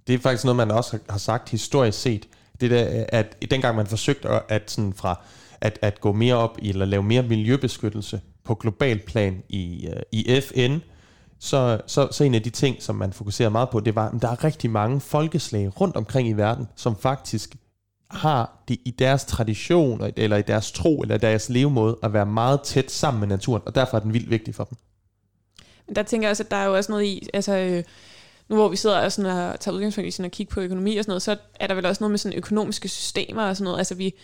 Det 0.06 0.14
er 0.14 0.18
faktisk 0.18 0.44
noget, 0.44 0.56
man 0.56 0.70
også 0.70 0.98
har 1.08 1.18
sagt 1.18 1.48
historisk 1.48 2.00
set. 2.00 2.28
Det 2.60 2.70
der, 2.70 3.04
at 3.08 3.36
dengang 3.50 3.76
man 3.76 3.86
forsøgte 3.86 4.28
at, 4.28 4.42
at 4.48 4.70
sådan 4.70 4.92
fra 4.92 5.20
at, 5.60 5.78
at 5.82 6.00
gå 6.00 6.12
mere 6.12 6.34
op 6.34 6.58
i, 6.62 6.68
eller 6.68 6.84
lave 6.84 7.02
mere 7.02 7.22
miljøbeskyttelse 7.22 8.20
på 8.44 8.54
global 8.54 8.98
plan 8.98 9.42
i, 9.48 9.86
øh, 9.86 10.02
i 10.12 10.40
FN, 10.40 10.78
så, 11.38 11.80
så, 11.86 12.08
så 12.10 12.24
en 12.24 12.34
af 12.34 12.42
de 12.42 12.50
ting, 12.50 12.82
som 12.82 12.96
man 12.96 13.12
fokuserer 13.12 13.48
meget 13.48 13.70
på, 13.70 13.80
det 13.80 13.94
var, 13.94 14.08
at 14.08 14.22
der 14.22 14.28
er 14.28 14.44
rigtig 14.44 14.70
mange 14.70 15.00
folkeslag 15.00 15.80
rundt 15.80 15.96
omkring 15.96 16.28
i 16.28 16.32
verden, 16.32 16.68
som 16.76 16.96
faktisk 16.96 17.56
har 18.10 18.62
det 18.68 18.78
i 18.84 18.90
deres 18.90 19.24
tradition, 19.24 20.12
eller 20.16 20.36
i 20.36 20.42
deres 20.42 20.72
tro, 20.72 21.00
eller 21.00 21.16
deres 21.16 21.50
levemåde, 21.50 21.98
at 22.02 22.12
være 22.12 22.26
meget 22.26 22.60
tæt 22.62 22.90
sammen 22.90 23.20
med 23.20 23.28
naturen, 23.28 23.62
og 23.66 23.74
derfor 23.74 23.96
er 23.96 24.00
den 24.00 24.12
vildt 24.12 24.30
vigtig 24.30 24.54
for 24.54 24.64
dem. 24.64 24.78
Der 25.96 26.02
tænker 26.02 26.28
jeg 26.28 26.30
også, 26.30 26.42
at 26.42 26.50
der 26.50 26.56
er 26.56 26.66
jo 26.66 26.76
også 26.76 26.92
noget 26.92 27.04
i, 27.04 27.28
altså 27.34 27.56
øh, 27.56 27.84
nu 28.48 28.56
hvor 28.56 28.68
vi 28.68 28.76
sidder 28.76 28.98
og, 28.98 29.12
sådan 29.12 29.30
og 29.30 29.60
tager 29.60 29.74
udgangspunkt 29.74 30.08
i 30.08 30.10
sådan 30.10 30.24
at 30.24 30.32
kigge 30.32 30.50
på 30.50 30.60
økonomi 30.60 30.96
og 30.96 31.04
sådan 31.04 31.10
noget, 31.10 31.22
så 31.22 31.36
er 31.60 31.66
der 31.66 31.74
vel 31.74 31.86
også 31.86 32.02
noget 32.02 32.10
med 32.10 32.18
sådan 32.18 32.38
økonomiske 32.38 32.88
systemer 32.88 33.42
og 33.42 33.56
sådan 33.56 33.64
noget. 33.64 33.78
Altså 33.78 33.94
vi, 33.94 34.14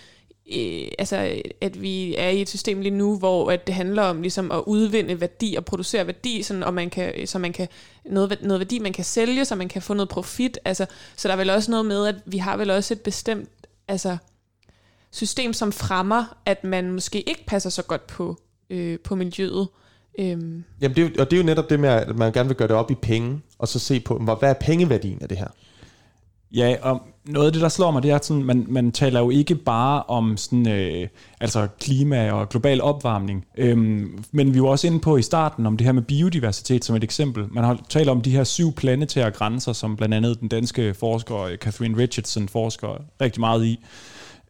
øh, 0.57 0.89
altså 0.99 1.43
at 1.61 1.83
vi 1.83 2.15
er 2.17 2.29
i 2.29 2.43
et 2.43 2.49
system 2.49 2.81
lige 2.81 2.97
nu, 2.97 3.19
hvor 3.19 3.51
at 3.51 3.67
det 3.67 3.75
handler 3.75 4.03
om 4.03 4.23
ligesom 4.23 4.53
at 4.53 4.63
udvinde 4.67 5.21
værdi 5.21 5.55
og 5.55 5.65
producere 5.65 6.07
værdi, 6.07 6.43
sådan, 6.43 6.63
og 6.63 6.75
man 6.75 6.91
kan, 6.91 7.27
så 7.27 7.39
man 7.39 7.53
kan 7.53 7.69
noget, 8.05 8.39
noget 8.43 8.61
værdi, 8.61 8.79
man 8.79 8.93
kan 8.93 9.05
sælge, 9.05 9.45
så 9.45 9.55
man 9.55 9.69
kan 9.69 9.83
få 9.83 9.95
noget 9.95 10.09
profit. 10.09 10.59
Altså, 10.65 10.87
så 11.17 11.29
der 11.29 11.35
er 11.35 11.39
vel 11.39 11.51
også 11.51 11.71
noget 11.71 11.87
med, 11.87 12.07
at 12.07 12.17
vi 12.27 12.39
har 12.39 12.57
vel 12.57 12.71
også 12.71 12.95
et 12.95 13.01
bestemt 13.01 13.49
altså, 13.89 14.17
system, 15.11 15.53
som 15.53 15.73
fremmer, 15.73 16.37
at 16.47 16.65
man 16.65 16.93
måske 16.93 17.21
ikke 17.21 17.45
passer 17.47 17.71
så 17.71 17.83
godt 17.83 18.07
på, 18.07 18.37
øh, 18.71 18.99
på 18.99 19.15
miljøet. 19.15 19.69
Øhm. 20.19 20.65
Jamen 20.81 20.97
det 20.97 21.05
er, 21.05 21.23
og 21.23 21.31
det 21.31 21.37
er 21.37 21.41
jo 21.41 21.47
netop 21.47 21.71
det 21.71 21.81
med, 21.81 21.89
at 21.89 22.17
man 22.17 22.33
gerne 22.33 22.49
vil 22.49 22.57
gøre 22.57 22.69
det 22.69 22.77
op 22.77 22.91
i 22.91 22.95
penge, 22.95 23.41
og 23.59 23.69
så 23.69 23.79
se 23.79 24.01
på, 24.01 24.19
hvad 24.19 24.49
er 24.51 24.55
pengeværdien 24.55 25.19
af 25.23 25.29
det 25.29 25.39
her? 25.39 25.49
Ja, 26.55 26.77
og 26.83 27.01
noget 27.25 27.47
af 27.47 27.53
det, 27.53 27.63
der 27.63 27.69
slår 27.69 27.91
mig, 27.91 28.03
det 28.03 28.11
er, 28.11 28.19
sådan, 28.23 28.43
man, 28.43 28.67
man 28.69 28.93
taler 28.93 29.21
jo 29.21 29.31
ikke 29.31 29.55
bare 29.55 30.03
om 30.03 30.37
sådan, 30.37 30.69
øh, 30.69 31.09
altså 31.41 31.69
klima 31.81 32.33
og 32.33 32.49
global 32.49 32.83
opvarmning, 32.83 33.45
øhm, 33.59 34.25
men 34.33 34.55
vi 34.55 34.63
var 34.63 34.69
også 34.69 34.87
inde 34.87 35.01
på 35.01 35.17
i 35.17 35.23
starten 35.23 35.67
om 35.67 35.77
det 35.77 35.85
her 35.85 35.93
med 35.93 36.03
biodiversitet 36.03 36.85
som 36.85 36.97
et 36.97 37.05
eksempel. 37.05 37.45
Man 37.51 37.65
har 37.65 37.81
talt 37.89 38.09
om 38.09 38.21
de 38.21 38.31
her 38.31 38.45
syv 38.45 38.73
planetære 38.73 39.31
grænser, 39.31 39.73
som 39.73 39.97
blandt 39.97 40.15
andet 40.15 40.41
den 40.41 40.49
danske 40.49 40.95
forsker 40.95 41.57
Catherine 41.57 41.99
Richardson 41.99 42.49
forsker 42.49 43.05
rigtig 43.21 43.41
meget 43.41 43.65
i. 43.65 43.85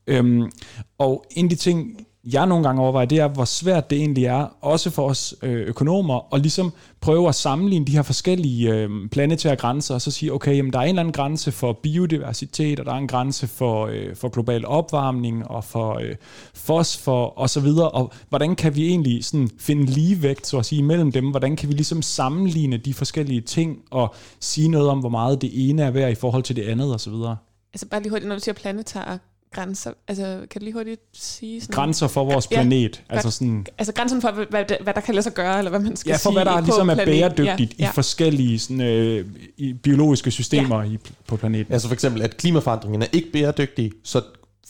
Øhm, 0.06 0.50
og 0.98 1.24
en 1.30 1.46
af 1.46 1.50
de 1.50 1.56
ting, 1.56 2.06
jeg 2.32 2.46
nogle 2.46 2.64
gange 2.64 2.82
overvejer, 2.82 3.06
det 3.06 3.18
er, 3.18 3.28
hvor 3.28 3.44
svært 3.44 3.90
det 3.90 3.98
egentlig 3.98 4.24
er, 4.24 4.46
også 4.60 4.90
for 4.90 5.08
os 5.08 5.34
øh, 5.42 5.68
økonomer, 5.68 6.34
at 6.34 6.40
ligesom 6.40 6.72
prøve 7.00 7.28
at 7.28 7.34
sammenligne 7.34 7.86
de 7.86 7.92
her 7.92 8.02
forskellige 8.02 8.74
øh, 8.74 8.90
planetære 9.10 9.56
grænser, 9.56 9.94
og 9.94 10.02
så 10.02 10.10
sige, 10.10 10.32
okay, 10.32 10.56
jamen, 10.56 10.72
der 10.72 10.78
er 10.78 10.82
en 10.82 10.88
eller 10.88 11.02
anden 11.02 11.12
grænse 11.12 11.52
for 11.52 11.72
biodiversitet, 11.72 12.80
og 12.80 12.86
der 12.86 12.92
er 12.92 12.96
en 12.96 13.08
grænse 13.08 13.46
for, 13.46 13.86
øh, 13.86 14.16
for 14.16 14.28
global 14.28 14.66
opvarmning, 14.66 15.48
og 15.50 15.64
for 15.64 15.98
øh, 15.98 16.14
fosfor, 16.54 17.24
og 17.24 17.50
så 17.50 17.60
videre, 17.60 17.90
og 17.90 18.12
hvordan 18.28 18.56
kan 18.56 18.76
vi 18.76 18.88
egentlig 18.88 19.24
sådan 19.24 19.50
finde 19.58 19.84
ligevægt, 19.84 20.46
så 20.46 20.58
at 20.58 20.66
sige, 20.66 20.82
mellem 20.82 21.12
dem, 21.12 21.30
hvordan 21.30 21.56
kan 21.56 21.68
vi 21.68 21.74
ligesom 21.74 22.02
sammenligne 22.02 22.76
de 22.76 22.94
forskellige 22.94 23.40
ting, 23.40 23.78
og 23.90 24.14
sige 24.40 24.68
noget 24.68 24.88
om, 24.88 24.98
hvor 24.98 25.08
meget 25.08 25.42
det 25.42 25.70
ene 25.70 25.82
er 25.82 25.90
værd 25.90 26.12
i 26.12 26.14
forhold 26.14 26.42
til 26.42 26.56
det 26.56 26.62
andet, 26.62 26.92
og 26.92 27.00
så 27.00 27.10
videre. 27.10 27.36
Altså 27.74 27.88
bare 27.88 28.02
lige 28.02 28.10
hurtigt, 28.10 28.28
når 28.28 28.34
du 28.34 28.40
siger 28.40 28.54
planetære 28.54 29.18
grænser? 29.52 29.92
Altså, 30.08 30.46
kan 30.50 30.60
du 30.60 30.64
lige 30.64 30.74
hurtigt 30.74 31.00
sige 31.12 31.60
sådan... 31.60 31.74
Grænser 31.74 32.08
for 32.08 32.24
vores 32.24 32.46
planet. 32.46 33.02
Ja, 33.10 33.14
altså, 33.14 33.30
sådan, 33.30 33.66
altså 33.78 33.92
grænsen 33.92 34.20
for, 34.20 34.30
hvad, 34.30 34.64
hvad 34.82 34.94
der 34.94 35.00
kan 35.00 35.14
lade 35.14 35.22
sig 35.22 35.34
gøre, 35.34 35.58
eller 35.58 35.70
hvad 35.70 35.80
man 35.80 35.96
skal 35.96 36.04
sige 36.04 36.12
Ja, 36.12 36.16
for 36.16 36.30
sige 36.30 36.32
hvad 36.32 36.44
der 36.44 36.60
ligesom 36.60 36.88
er 36.88 37.04
bæredygtigt 37.04 37.74
ja, 37.78 37.84
ja. 37.84 37.90
i 37.90 37.92
forskellige 37.94 38.58
sådan, 38.58 38.80
øh, 38.80 39.26
i 39.56 39.72
biologiske 39.72 40.30
systemer 40.30 40.82
ja. 40.82 40.90
i, 40.90 40.98
på 41.26 41.36
planeten. 41.36 41.72
Altså 41.72 41.88
for 41.88 41.94
eksempel, 41.94 42.22
at 42.22 42.36
klimaforandringen 42.36 43.02
er 43.02 43.06
ikke 43.12 43.32
bæredygtig, 43.32 43.92
så 44.04 44.22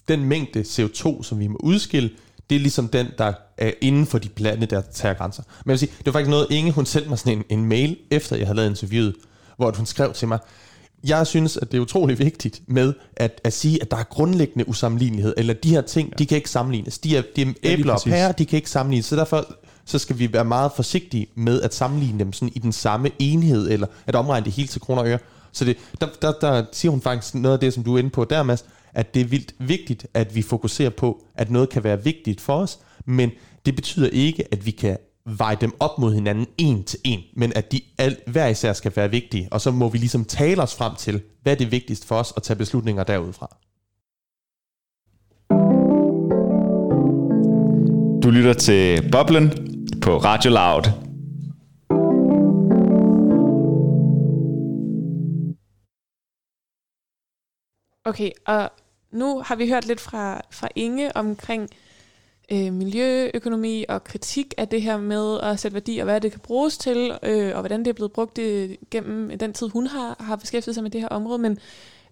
den 0.08 0.24
mængde 0.24 0.60
CO2, 0.60 1.22
som 1.22 1.38
vi 1.38 1.46
må 1.46 1.56
udskille, 1.60 2.10
det 2.50 2.56
er 2.56 2.60
ligesom 2.60 2.88
den, 2.88 3.06
der 3.18 3.32
er 3.58 3.72
inden 3.80 4.06
for 4.06 4.18
de 4.18 4.28
planetære 4.28 5.14
grænser. 5.14 5.42
Men 5.64 5.70
jeg 5.70 5.70
vil 5.70 5.78
sige, 5.78 5.92
det 5.98 6.06
var 6.06 6.12
faktisk 6.12 6.30
noget, 6.30 6.46
Inge, 6.50 6.72
hun 6.72 6.86
sendte 6.86 7.08
mig 7.08 7.18
sådan 7.18 7.38
en, 7.38 7.44
en 7.58 7.64
mail, 7.64 7.96
efter 8.10 8.36
jeg 8.36 8.46
havde 8.46 8.56
lavet 8.56 8.70
interviewet, 8.70 9.14
hvor 9.56 9.72
hun 9.76 9.86
skrev 9.86 10.12
til 10.12 10.28
mig, 10.28 10.38
jeg 11.04 11.26
synes, 11.26 11.56
at 11.56 11.72
det 11.72 11.78
er 11.78 11.82
utrolig 11.82 12.18
vigtigt 12.18 12.62
med 12.66 12.92
at, 13.16 13.40
at 13.44 13.52
sige, 13.52 13.82
at 13.82 13.90
der 13.90 13.96
er 13.96 14.04
grundlæggende 14.04 14.68
usammenlignelighed, 14.68 15.34
eller 15.36 15.54
de 15.54 15.70
her 15.70 15.80
ting, 15.80 16.08
ja. 16.08 16.14
de 16.18 16.26
kan 16.26 16.36
ikke 16.36 16.50
sammenlignes. 16.50 16.98
De 16.98 17.16
er, 17.16 17.22
de 17.36 17.42
er 17.42 17.52
æbler 17.62 17.92
og 17.92 18.00
pærer, 18.06 18.32
de 18.32 18.46
kan 18.46 18.56
ikke 18.56 18.70
sammenlignes, 18.70 19.06
så 19.06 19.16
derfor 19.16 19.46
så 19.84 19.98
skal 19.98 20.18
vi 20.18 20.32
være 20.32 20.44
meget 20.44 20.72
forsigtige 20.76 21.26
med 21.34 21.62
at 21.62 21.74
sammenligne 21.74 22.18
dem 22.18 22.32
sådan 22.32 22.52
i 22.54 22.58
den 22.58 22.72
samme 22.72 23.10
enhed, 23.18 23.70
eller 23.70 23.86
at 24.06 24.14
omregne 24.14 24.44
det 24.44 24.52
hele 24.52 24.68
til 24.68 24.80
kroner 24.80 25.02
og 25.02 25.08
øre. 25.08 25.18
Så 25.52 25.64
det, 25.64 25.76
der, 26.00 26.06
der, 26.22 26.32
der 26.40 26.64
siger 26.72 26.90
hun 26.90 27.00
faktisk 27.00 27.34
noget 27.34 27.54
af 27.54 27.60
det, 27.60 27.74
som 27.74 27.84
du 27.84 27.94
er 27.94 27.98
inde 27.98 28.10
på 28.10 28.24
der, 28.24 28.42
Mads, 28.42 28.64
at 28.94 29.14
det 29.14 29.20
er 29.20 29.26
vildt 29.26 29.54
vigtigt, 29.58 30.06
at 30.14 30.34
vi 30.34 30.42
fokuserer 30.42 30.90
på, 30.90 31.22
at 31.34 31.50
noget 31.50 31.68
kan 31.68 31.84
være 31.84 32.04
vigtigt 32.04 32.40
for 32.40 32.56
os, 32.56 32.78
men 33.04 33.30
det 33.66 33.76
betyder 33.76 34.08
ikke, 34.08 34.44
at 34.52 34.66
vi 34.66 34.70
kan 34.70 34.96
veje 35.28 35.56
dem 35.60 35.72
op 35.80 35.98
mod 35.98 36.14
hinanden 36.14 36.46
en 36.58 36.84
til 36.84 36.98
en, 37.04 37.20
men 37.36 37.52
at 37.56 37.72
de 37.72 37.80
al, 37.98 38.16
hver 38.26 38.46
især 38.46 38.72
skal 38.72 38.92
være 38.96 39.10
vigtige, 39.10 39.48
og 39.50 39.60
så 39.60 39.70
må 39.70 39.88
vi 39.88 39.98
ligesom 39.98 40.24
tale 40.24 40.62
os 40.62 40.74
frem 40.74 40.94
til, 40.96 41.22
hvad 41.42 41.52
er 41.52 41.56
det 41.56 41.72
vigtigste 41.72 42.06
for 42.06 42.14
os 42.14 42.32
at 42.36 42.42
tage 42.42 42.56
beslutninger 42.56 43.04
derudfra. 43.04 43.56
Du 48.22 48.30
lytter 48.30 48.52
til 48.52 49.10
Boblen 49.12 49.50
på 50.02 50.18
Radio 50.18 50.50
Loud. 50.50 51.08
Okay, 58.04 58.30
og 58.46 58.70
nu 59.12 59.42
har 59.44 59.56
vi 59.56 59.68
hørt 59.68 59.86
lidt 59.86 60.00
fra, 60.00 60.40
fra 60.50 60.68
Inge 60.76 61.16
omkring 61.16 61.68
øh, 62.52 62.72
miljøøkonomi 62.72 63.84
og 63.88 64.04
kritik 64.04 64.54
af 64.56 64.68
det 64.68 64.82
her 64.82 64.96
med 64.96 65.40
at 65.40 65.60
sætte 65.60 65.74
værdi, 65.74 65.98
og 65.98 66.04
hvad 66.04 66.20
det 66.20 66.30
kan 66.30 66.40
bruges 66.40 66.78
til, 66.78 67.12
øh, 67.22 67.54
og 67.54 67.60
hvordan 67.60 67.80
det 67.80 67.88
er 67.88 67.92
blevet 67.92 68.12
brugt 68.12 68.38
øh, 68.38 68.70
gennem 68.90 69.38
den 69.38 69.52
tid, 69.52 69.68
hun 69.68 69.86
har, 69.86 70.16
har 70.20 70.36
beskæftiget 70.36 70.74
sig 70.74 70.82
med 70.82 70.90
det 70.90 71.00
her 71.00 71.08
område. 71.08 71.38
Men 71.38 71.58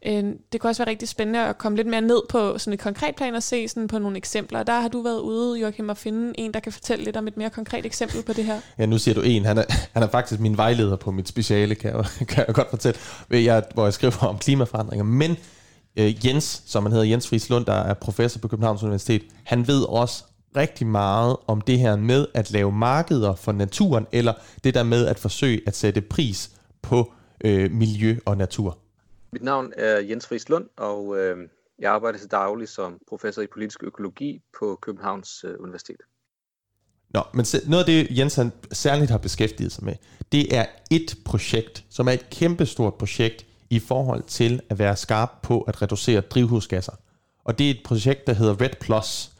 øh, 0.07 0.25
det 0.53 0.61
kunne 0.61 0.71
også 0.71 0.85
være 0.85 0.91
rigtig 0.91 1.09
spændende 1.09 1.41
at 1.41 1.59
komme 1.59 1.77
lidt 1.77 1.89
mere 1.89 2.01
ned 2.01 2.21
på 2.29 2.59
sådan 2.59 2.73
et 2.73 2.81
konkret 2.81 3.15
plan 3.17 3.35
og 3.35 3.43
se 3.43 3.69
sådan 3.69 3.89
på 3.89 3.99
nogle 3.99 4.17
eksempler. 4.17 4.63
Der 4.63 4.81
har 4.81 4.89
du 4.89 5.03
været 5.03 5.21
ude, 5.21 5.61
Joachim, 5.61 5.91
at 5.91 5.99
finde 5.99 6.33
en, 6.41 6.55
der 6.55 6.61
kan 6.61 6.73
fortælle 6.73 7.05
lidt 7.05 7.17
om 7.17 7.29
et 7.29 7.37
mere 7.37 7.51
konkret 7.51 7.87
eksempel 7.87 8.23
på 8.23 8.33
det 8.33 8.45
her. 8.45 8.61
Ja, 8.79 8.87
nu 8.87 8.99
siger 8.99 9.15
du 9.15 9.21
en. 9.21 9.45
Han 9.45 9.59
er, 9.59 9.65
han 9.93 10.03
er 10.03 10.09
faktisk 10.09 10.41
min 10.41 10.57
vejleder 10.57 10.97
på 10.97 11.11
mit 11.11 11.29
speciale, 11.29 11.75
kan 11.75 11.97
jeg, 11.97 12.05
kan 12.29 12.45
jeg 12.47 12.55
godt 12.55 12.71
fortælle, 12.71 12.99
jeg, 13.31 13.63
hvor 13.75 13.85
jeg 13.85 13.93
skriver 13.93 14.27
om 14.27 14.39
klimaforandringer. 14.39 15.05
Men 15.05 15.37
øh, 15.97 16.27
Jens, 16.27 16.63
som 16.67 16.83
han 16.83 16.93
hedder 16.93 17.07
Jens 17.07 17.29
Friis 17.29 17.51
Lund, 17.51 17.65
der 17.67 17.73
er 17.73 17.95
professor 17.95 18.41
på 18.41 18.49
Københavns 18.49 18.83
Universitet, 18.83 19.23
han 19.45 19.67
ved 19.67 19.83
også 19.89 20.25
rigtig 20.57 20.87
meget 20.87 21.37
om 21.47 21.61
det 21.61 21.79
her 21.79 21.97
med 21.97 22.27
at 22.35 22.51
lave 22.51 22.73
markeder 22.73 23.35
for 23.35 23.53
naturen, 23.53 24.07
eller 24.13 24.33
det 24.65 24.75
der 24.75 24.83
med 24.83 25.07
at 25.07 25.19
forsøge 25.19 25.61
at 25.67 25.77
sætte 25.77 26.01
pris 26.01 26.51
på 26.83 27.13
øh, 27.45 27.71
miljø 27.71 28.17
og 28.25 28.37
natur. 28.37 28.79
Mit 29.33 29.43
navn 29.43 29.73
er 29.77 29.99
Jens 29.99 30.27
Friis 30.27 30.49
Lund, 30.49 30.65
og 30.77 31.19
øh, 31.19 31.37
jeg 31.79 31.93
arbejder 31.93 32.19
til 32.19 32.31
daglig 32.31 32.69
som 32.69 32.99
professor 33.09 33.43
i 33.43 33.47
politisk 33.47 33.83
økologi 33.83 34.43
på 34.59 34.79
Københavns 34.83 35.45
øh, 35.45 35.55
Universitet. 35.61 36.01
Nå, 37.11 37.23
men 37.35 37.47
noget 37.67 37.85
af 37.85 37.87
det, 37.87 38.19
Jens 38.19 38.35
han 38.35 38.53
særligt 38.73 39.11
har 39.11 39.19
beskæftiget 39.19 39.73
sig 39.73 39.85
med, 39.85 39.95
det 40.33 40.57
er 40.57 40.67
et 40.91 41.17
projekt, 41.25 41.85
som 41.91 42.09
er 42.09 42.13
et 42.13 42.31
kæmpestort 42.31 42.95
projekt 42.95 43.46
i 43.71 43.79
forhold 43.79 44.23
til 44.23 44.61
at 44.71 44.79
være 44.79 44.97
skarp 44.97 45.31
på 45.43 45.61
at 45.61 45.83
reducere 45.83 46.21
drivhusgasser. 46.21 46.93
Og 47.45 47.59
det 47.59 47.67
er 47.67 47.71
et 47.71 47.81
projekt, 47.85 48.27
der 48.27 48.33
hedder 48.33 48.61
Red 48.61 48.81
Plus. 48.81 49.31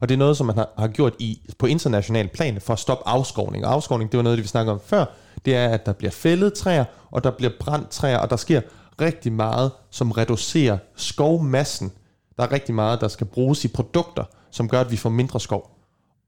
Og 0.00 0.08
det 0.08 0.14
er 0.14 0.18
noget, 0.18 0.36
som 0.36 0.46
man 0.46 0.56
har, 0.56 0.68
har 0.78 0.88
gjort 0.88 1.14
i, 1.18 1.40
på 1.58 1.66
international 1.66 2.28
plan 2.28 2.60
for 2.60 2.72
at 2.72 2.78
stoppe 2.78 3.08
afskovning. 3.08 3.66
Og 3.66 3.72
afskovning, 3.72 4.12
det 4.12 4.18
var 4.18 4.22
noget, 4.24 4.38
vi 4.38 4.46
snakkede 4.46 4.72
om 4.72 4.80
før. 4.84 5.04
Det 5.44 5.56
er, 5.56 5.68
at 5.68 5.86
der 5.86 5.92
bliver 5.92 6.10
fældet 6.10 6.54
træer, 6.54 6.84
og 7.10 7.24
der 7.24 7.30
bliver 7.30 7.52
brændt 7.60 7.90
træer, 7.90 8.18
og 8.18 8.30
der 8.30 8.36
sker 8.36 8.60
rigtig 9.00 9.32
meget, 9.32 9.72
som 9.90 10.10
reducerer 10.10 10.78
skovmassen. 10.96 11.92
Der 12.36 12.42
er 12.42 12.52
rigtig 12.52 12.74
meget, 12.74 13.00
der 13.00 13.08
skal 13.08 13.26
bruges 13.26 13.64
i 13.64 13.68
produkter, 13.68 14.24
som 14.50 14.68
gør, 14.68 14.80
at 14.80 14.90
vi 14.90 14.96
får 14.96 15.10
mindre 15.10 15.40
skov. 15.40 15.70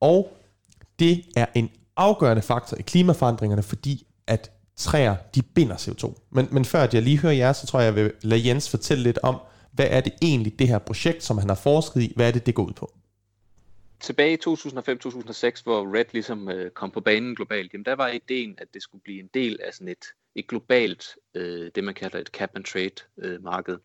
Og 0.01 0.33
det 0.99 1.25
er 1.37 1.47
en 1.55 1.71
afgørende 1.97 2.42
faktor 2.42 2.77
i 2.77 2.83
klimaforandringerne, 2.83 3.62
fordi 3.62 4.07
at 4.27 4.51
træer, 4.79 5.17
de 5.35 5.43
binder 5.43 5.77
CO2. 5.77 6.14
Men, 6.31 6.49
men 6.53 6.64
før 6.64 6.81
at 6.81 6.95
jeg 6.95 7.03
lige 7.03 7.19
hører 7.19 7.33
jer, 7.33 7.53
så 7.53 7.67
tror 7.67 7.81
jeg, 7.81 7.87
jeg 7.87 8.05
vil 8.05 8.12
lade 8.23 8.49
Jens 8.49 8.71
fortælle 8.71 9.03
lidt 9.03 9.19
om, 9.23 9.37
hvad 9.73 9.87
er 9.91 10.01
det 10.01 10.12
egentlig, 10.23 10.59
det 10.59 10.69
her 10.69 10.79
projekt, 10.79 11.23
som 11.23 11.38
han 11.38 11.49
har 11.49 11.57
forsket 11.57 12.01
i, 12.03 12.12
hvad 12.17 12.29
er 12.29 12.33
det, 12.33 12.47
det 12.47 12.55
går 12.55 12.64
ud 12.64 12.73
på? 12.73 12.93
Tilbage 14.01 14.33
i 14.33 14.38
2005-2006, 14.47 15.62
hvor 15.62 15.97
Red 15.97 16.05
ligesom 16.12 16.49
øh, 16.49 16.71
kom 16.71 16.91
på 16.91 17.01
banen 17.01 17.37
globalt, 17.37 17.73
jamen 17.73 17.85
der 17.85 17.95
var 17.95 18.09
ideen, 18.09 18.55
at 18.59 18.75
det 18.75 18.83
skulle 18.83 19.03
blive 19.03 19.21
en 19.21 19.31
del 19.35 19.59
af 19.64 19.75
sådan 19.75 19.88
et, 19.88 20.05
et 20.35 20.49
globalt, 20.49 21.17
øh, 21.35 21.71
det 21.75 21.85
man 21.85 21.95
kalder 21.95 22.19
et 22.19 22.27
cap 22.27 22.51
and 22.55 22.64
trade 22.64 22.91
øh, 23.19 23.43
marked. 23.43 23.77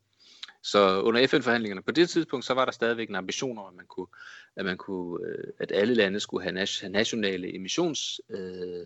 Så 0.64 1.02
under 1.02 1.28
FN-forhandlingerne 1.28 1.82
på 1.82 1.92
det 1.92 2.10
tidspunkt, 2.10 2.46
så 2.46 2.54
var 2.54 2.66
der 2.66 2.72
stadigvæk 2.72 3.10
en 3.10 3.16
ambition 3.16 3.58
om, 3.58 3.66
at 3.66 3.74
man 3.74 3.86
kunne, 3.86 4.08
at, 4.56 4.66
man 4.66 4.78
kunne, 4.78 5.26
øh, 5.28 5.54
at 5.60 5.72
alle 5.72 5.94
lande 5.94 6.20
skulle 6.20 6.44
have 6.44 6.68
nationale 6.90 7.56
emissions 7.56 8.22
øh, 8.30 8.86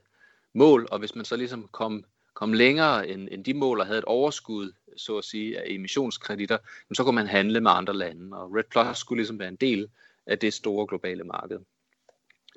mål, 0.57 0.87
og 0.91 0.99
hvis 0.99 1.15
man 1.15 1.25
så 1.25 1.35
ligesom 1.35 1.67
kom, 1.67 2.05
kom 2.33 2.53
længere 2.53 3.07
end, 3.07 3.27
end 3.31 3.45
de 3.45 3.53
mål 3.53 3.79
og 3.79 3.85
havde 3.85 3.99
et 3.99 4.05
overskud, 4.05 4.71
så 4.97 5.17
at 5.17 5.25
sige, 5.25 5.59
af 5.59 5.65
emissionskreditter, 5.67 6.57
så 6.93 7.03
kunne 7.03 7.15
man 7.15 7.27
handle 7.27 7.61
med 7.61 7.71
andre 7.71 7.93
lande, 7.93 8.37
og 8.37 8.55
Red 8.55 8.63
Plus 8.71 8.97
skulle 8.97 9.19
ligesom 9.19 9.39
være 9.39 9.47
en 9.47 9.55
del 9.55 9.89
af 10.25 10.39
det 10.39 10.53
store 10.53 10.87
globale 10.87 11.23
marked. 11.23 11.59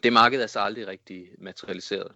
Det 0.03 0.13
marked 0.13 0.43
er 0.43 0.47
så 0.47 0.61
aldrig 0.61 0.87
rigtig 0.87 1.29
materialiseret. 1.39 2.13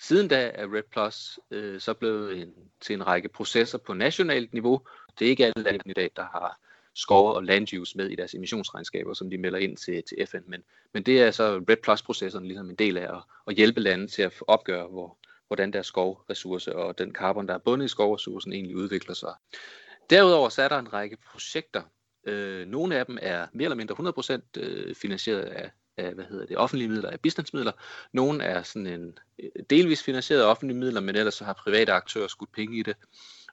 Siden 0.00 0.28
da 0.28 0.50
er 0.54 0.74
Red 0.74 0.82
Plus 0.82 1.38
øh, 1.50 1.80
så 1.80 1.94
blevet 1.94 2.42
en, 2.42 2.54
til 2.80 2.94
en 2.94 3.06
række 3.06 3.28
processer 3.28 3.78
på 3.78 3.94
nationalt 3.94 4.52
niveau. 4.52 4.80
Det 5.18 5.24
er 5.24 5.30
ikke 5.30 5.46
alle 5.46 5.62
lande 5.62 5.82
i 5.86 5.92
dag, 5.92 6.10
der 6.16 6.22
har 6.22 6.58
skov 6.94 7.32
og 7.34 7.44
land 7.44 7.72
use 7.72 7.96
med 7.96 8.10
i 8.10 8.14
deres 8.14 8.34
emissionsregnskaber, 8.34 9.14
som 9.14 9.30
de 9.30 9.38
melder 9.38 9.58
ind 9.58 9.76
til, 9.76 10.02
til 10.02 10.26
FN. 10.26 10.42
Men, 10.46 10.62
men 10.94 11.02
det 11.02 11.22
er 11.22 11.30
så 11.30 11.64
Red 11.68 11.76
Plus-processen 11.82 12.46
ligesom 12.46 12.70
en 12.70 12.76
del 12.76 12.96
af 12.96 13.16
at, 13.16 13.22
at 13.46 13.54
hjælpe 13.54 13.80
lande 13.80 14.06
til 14.06 14.22
at 14.22 14.32
opgøre, 14.46 14.86
hvor, 14.86 15.18
hvordan 15.46 15.72
deres 15.72 15.86
skovressource 15.86 16.76
og 16.76 16.98
den 16.98 17.14
carbon, 17.14 17.48
der 17.48 17.54
er 17.54 17.58
bundet 17.58 17.84
i 17.84 17.88
skovressourcen, 17.88 18.52
egentlig 18.52 18.76
udvikler 18.76 19.14
sig. 19.14 19.34
Derudover 20.10 20.48
så 20.48 20.62
er 20.62 20.68
der 20.68 20.78
en 20.78 20.92
række 20.92 21.16
projekter. 21.30 21.82
Øh, 22.26 22.66
nogle 22.66 22.96
af 22.96 23.06
dem 23.06 23.18
er 23.22 23.46
mere 23.52 23.64
eller 23.64 23.76
mindre 23.76 24.34
100% 24.56 24.60
øh, 24.60 24.94
finansieret 24.94 25.40
af, 25.40 25.70
af 25.96 26.14
hvad 26.14 26.24
hedder 26.24 26.46
det, 26.46 26.56
offentlige 26.56 26.88
midler, 26.88 27.10
af 27.10 27.20
bistandsmidler. 27.20 27.72
Nogle 28.12 28.44
er 28.44 28.62
sådan 28.62 28.86
en 28.86 29.18
øh, 29.38 29.50
delvis 29.70 30.02
finansieret 30.02 30.42
af 30.42 30.46
offentlige 30.46 30.78
midler, 30.78 31.00
men 31.00 31.16
ellers 31.16 31.34
så 31.34 31.44
har 31.44 31.52
private 31.52 31.92
aktører 31.92 32.28
skudt 32.28 32.52
penge 32.52 32.78
i 32.78 32.82
det. 32.82 32.96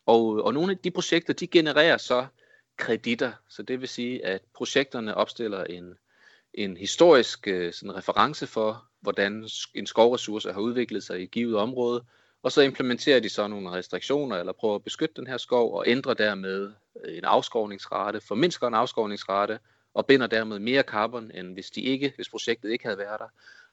Og, 0.06 0.44
og 0.44 0.54
nogle 0.54 0.72
af 0.72 0.78
de 0.78 0.92
projekter, 0.92 1.34
de 1.34 1.48
genererer 1.48 1.98
så 1.98 2.26
kreditter, 2.80 3.32
så 3.50 3.64
det 3.64 3.82
vil 3.82 3.88
sige, 3.88 4.26
at 4.26 4.42
projekterne 4.54 5.16
opstiller 5.16 5.64
en, 5.64 5.94
en 6.54 6.78
historisk 6.78 7.48
øh, 7.48 7.74
sådan 7.74 7.96
reference 7.96 8.48
for, 8.48 8.86
hvordan 9.02 9.48
en 9.76 9.86
skovressource 9.86 10.54
har 10.54 10.62
udviklet 10.62 11.04
sig 11.04 11.20
i 11.20 11.24
et 11.24 11.32
givet 11.32 11.56
område, 11.56 12.06
og 12.44 12.52
så 12.52 12.62
implementerer 12.62 13.20
de 13.20 13.30
så 13.30 13.48
nogle 13.48 13.72
restriktioner, 13.72 14.38
eller 14.38 14.54
prøver 14.54 14.76
at 14.76 14.84
beskytte 14.84 15.16
den 15.16 15.28
her 15.28 15.38
skov, 15.38 15.74
og 15.74 15.84
ændrer 15.88 16.14
dermed 16.14 16.72
øh, 17.06 17.18
en 17.18 17.24
afskovningsrate, 17.24 18.22
formindsker 18.22 18.68
en 18.68 18.74
afskovningsrate, 18.74 19.60
og 19.94 20.06
binder 20.06 20.28
dermed 20.28 20.60
mere 20.60 20.82
carbon, 20.82 21.32
end 21.32 21.54
hvis, 21.54 21.70
de 21.70 21.82
ikke, 21.82 22.14
hvis 22.16 22.30
projektet 22.30 22.72
ikke 22.72 22.86
havde 22.86 22.98
været 22.98 23.20
der. 23.20 23.28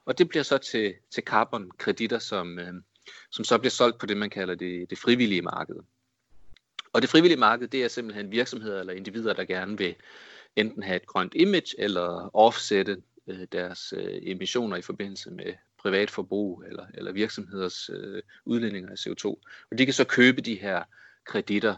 Og 0.04 0.18
det 0.18 0.28
bliver 0.28 0.42
så 0.42 0.58
til, 0.58 0.94
til 1.10 1.22
carbon-kreditter, 1.22 2.18
som, 2.18 2.58
øh, 2.58 2.74
som 3.30 3.44
så 3.44 3.58
bliver 3.58 3.70
solgt 3.70 3.98
på 3.98 4.06
det, 4.06 4.16
man 4.16 4.30
kalder 4.30 4.54
det, 4.54 4.90
det 4.90 4.98
frivillige 4.98 5.42
marked. 5.42 5.76
Og 6.96 7.02
det 7.02 7.10
frivillige 7.10 7.38
marked, 7.38 7.68
det 7.68 7.84
er 7.84 7.88
simpelthen 7.88 8.30
virksomheder 8.30 8.80
eller 8.80 8.92
individer, 8.92 9.32
der 9.32 9.44
gerne 9.44 9.78
vil 9.78 9.94
enten 10.56 10.82
have 10.82 10.96
et 10.96 11.06
grønt 11.06 11.32
image, 11.34 11.74
eller 11.78 12.30
offsette 12.36 12.96
øh, 13.26 13.46
deres 13.52 13.94
øh, 13.96 14.18
emissioner 14.22 14.76
i 14.76 14.82
forbindelse 14.82 15.30
med 15.30 15.54
privat 15.82 16.10
forbrug 16.10 16.64
eller, 16.68 16.86
eller 16.94 17.12
virksomheders 17.12 17.90
øh, 17.92 18.22
udledninger 18.44 18.90
af 18.90 18.94
CO2. 18.94 19.26
Og 19.70 19.78
de 19.78 19.84
kan 19.84 19.94
så 19.94 20.04
købe 20.04 20.40
de 20.40 20.54
her 20.54 20.82
kreditter, 21.26 21.74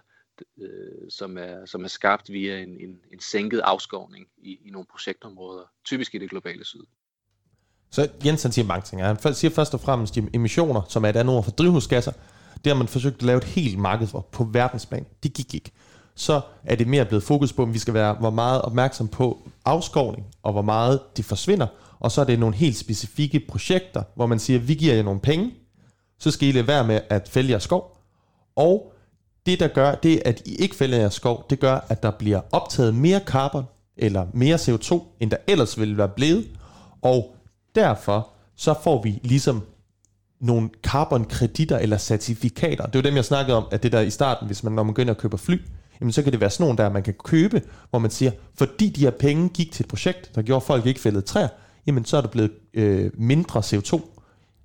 øh, 0.62 1.10
som, 1.10 1.38
er, 1.38 1.66
som 1.66 1.84
er 1.84 1.88
skabt 1.88 2.32
via 2.32 2.58
en, 2.58 2.68
en, 2.80 3.00
en 3.12 3.20
sænket 3.20 3.60
afskovning 3.60 4.26
i, 4.36 4.58
i 4.64 4.70
nogle 4.70 4.86
projektområder, 4.90 5.64
typisk 5.84 6.14
i 6.14 6.18
det 6.18 6.30
globale 6.30 6.64
syd. 6.64 6.84
Så 7.90 8.10
Jensen 8.24 8.52
siger 8.52 8.66
mange 8.66 8.84
ting. 8.84 9.04
Han 9.04 9.34
siger 9.34 9.50
først 9.50 9.74
og 9.74 9.80
fremmest, 9.80 10.16
at 10.16 10.24
emissioner, 10.34 10.82
som 10.88 11.04
er 11.04 11.08
et 11.08 11.16
andet 11.16 11.34
ord 11.36 11.44
for 11.44 11.50
drivhusgasser, 11.50 12.12
det 12.64 12.72
har 12.72 12.78
man 12.78 12.88
forsøgt 12.88 13.16
at 13.16 13.22
lave 13.22 13.38
et 13.38 13.44
helt 13.44 13.78
marked 13.78 14.06
for 14.06 14.26
på 14.32 14.44
verdensplan. 14.44 15.06
Det 15.22 15.32
gik 15.32 15.54
ikke. 15.54 15.70
Så 16.14 16.40
er 16.64 16.76
det 16.76 16.86
mere 16.86 17.04
blevet 17.04 17.22
fokus 17.22 17.52
på, 17.52 17.62
om 17.62 17.74
vi 17.74 17.78
skal 17.78 17.94
være 17.94 18.14
hvor 18.14 18.30
meget 18.30 18.62
opmærksom 18.62 19.08
på 19.08 19.48
afskovning, 19.64 20.26
og 20.42 20.52
hvor 20.52 20.62
meget 20.62 21.00
det 21.16 21.24
forsvinder. 21.24 21.66
Og 22.00 22.12
så 22.12 22.20
er 22.20 22.24
det 22.24 22.38
nogle 22.38 22.56
helt 22.56 22.76
specifikke 22.76 23.40
projekter, 23.48 24.02
hvor 24.14 24.26
man 24.26 24.38
siger, 24.38 24.58
vi 24.58 24.74
giver 24.74 24.94
jer 24.94 25.02
nogle 25.02 25.20
penge, 25.20 25.54
så 26.18 26.30
skal 26.30 26.48
I 26.48 26.52
lade 26.52 26.66
være 26.66 26.86
med 26.86 27.00
at 27.10 27.28
fælde 27.28 27.50
jeres 27.50 27.62
skov. 27.62 27.98
Og 28.56 28.92
det, 29.46 29.60
der 29.60 29.68
gør, 29.68 29.94
det 29.94 30.22
at 30.24 30.42
I 30.46 30.54
ikke 30.54 30.76
fælder 30.76 30.98
jeres 30.98 31.14
skov, 31.14 31.46
det 31.50 31.60
gør, 31.60 31.86
at 31.88 32.02
der 32.02 32.10
bliver 32.10 32.40
optaget 32.52 32.94
mere 32.94 33.20
carbon, 33.26 33.64
eller 33.96 34.26
mere 34.32 34.56
CO2, 34.56 35.02
end 35.20 35.30
der 35.30 35.36
ellers 35.46 35.80
ville 35.80 35.98
være 35.98 36.08
blevet. 36.08 36.48
Og 37.02 37.34
derfor 37.74 38.28
så 38.56 38.74
får 38.82 39.02
vi 39.02 39.20
ligesom 39.22 39.62
nogle 40.40 40.70
carbonkreditter 40.82 41.78
eller 41.78 41.98
certifikater. 41.98 42.86
Det 42.86 42.94
var 42.94 43.02
dem, 43.02 43.16
jeg 43.16 43.24
snakkede 43.24 43.56
om, 43.56 43.64
at 43.70 43.82
det 43.82 43.92
der 43.92 44.00
i 44.00 44.10
starten, 44.10 44.46
hvis 44.46 44.64
man, 44.64 44.72
når 44.72 44.82
man 44.82 44.94
går 44.94 45.00
ind 45.00 45.10
og 45.10 45.16
køber 45.16 45.36
fly, 45.36 45.60
jamen 46.00 46.12
så 46.12 46.22
kan 46.22 46.32
det 46.32 46.40
være 46.40 46.50
sådan 46.50 46.64
nogle 46.64 46.78
der, 46.78 46.88
man 46.88 47.02
kan 47.02 47.14
købe, 47.24 47.62
hvor 47.90 47.98
man 47.98 48.10
siger, 48.10 48.30
fordi 48.54 48.88
de 48.88 49.00
her 49.00 49.10
penge 49.10 49.48
gik 49.48 49.72
til 49.72 49.84
et 49.84 49.88
projekt, 49.88 50.34
der 50.34 50.42
gjorde, 50.42 50.56
at 50.56 50.66
folk 50.66 50.86
ikke 50.86 51.00
fældede 51.00 51.22
træer, 51.22 51.48
jamen 51.86 52.04
så 52.04 52.16
er 52.16 52.20
der 52.20 52.28
blevet 52.28 52.50
øh, 52.74 53.10
mindre 53.14 53.60
CO2 53.60 54.00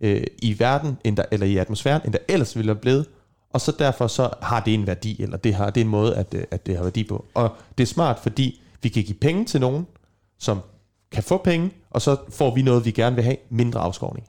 øh, 0.02 0.24
i 0.42 0.60
verden, 0.60 0.98
end 1.04 1.18
der, 1.18 1.24
eller 1.32 1.48
i 1.48 1.58
atmosfæren, 1.58 2.02
end 2.06 2.14
der 2.14 2.20
ellers 2.28 2.56
ville 2.58 2.70
have 2.70 2.82
blevet, 2.82 3.06
og 3.50 3.62
så 3.62 3.74
derfor 3.80 4.08
så 4.08 4.30
har 4.42 4.60
det 4.60 4.74
en 4.74 4.88
værdi, 4.88 5.22
eller 5.22 5.38
det, 5.38 5.54
har, 5.54 5.70
det 5.70 5.82
er 5.82 5.86
en 5.86 5.92
måde, 5.92 6.16
at, 6.16 6.34
øh, 6.34 6.44
at 6.52 6.66
det 6.66 6.76
har 6.76 6.84
værdi 6.84 7.04
på. 7.04 7.26
Og 7.34 7.56
det 7.78 7.84
er 7.84 7.88
smart, 7.88 8.20
fordi 8.20 8.62
vi 8.82 8.90
kan 8.90 9.04
give 9.04 9.18
penge 9.18 9.46
til 9.46 9.62
nogen, 9.62 9.88
som 10.40 10.60
kan 11.12 11.24
få 11.24 11.38
penge, 11.38 11.72
og 11.90 12.02
så 12.02 12.18
får 12.30 12.56
vi 12.56 12.62
noget, 12.62 12.86
vi 12.86 12.92
gerne 12.92 13.16
vil 13.16 13.24
have, 13.24 13.38
mindre 13.50 13.80
afskovning. 13.80 14.28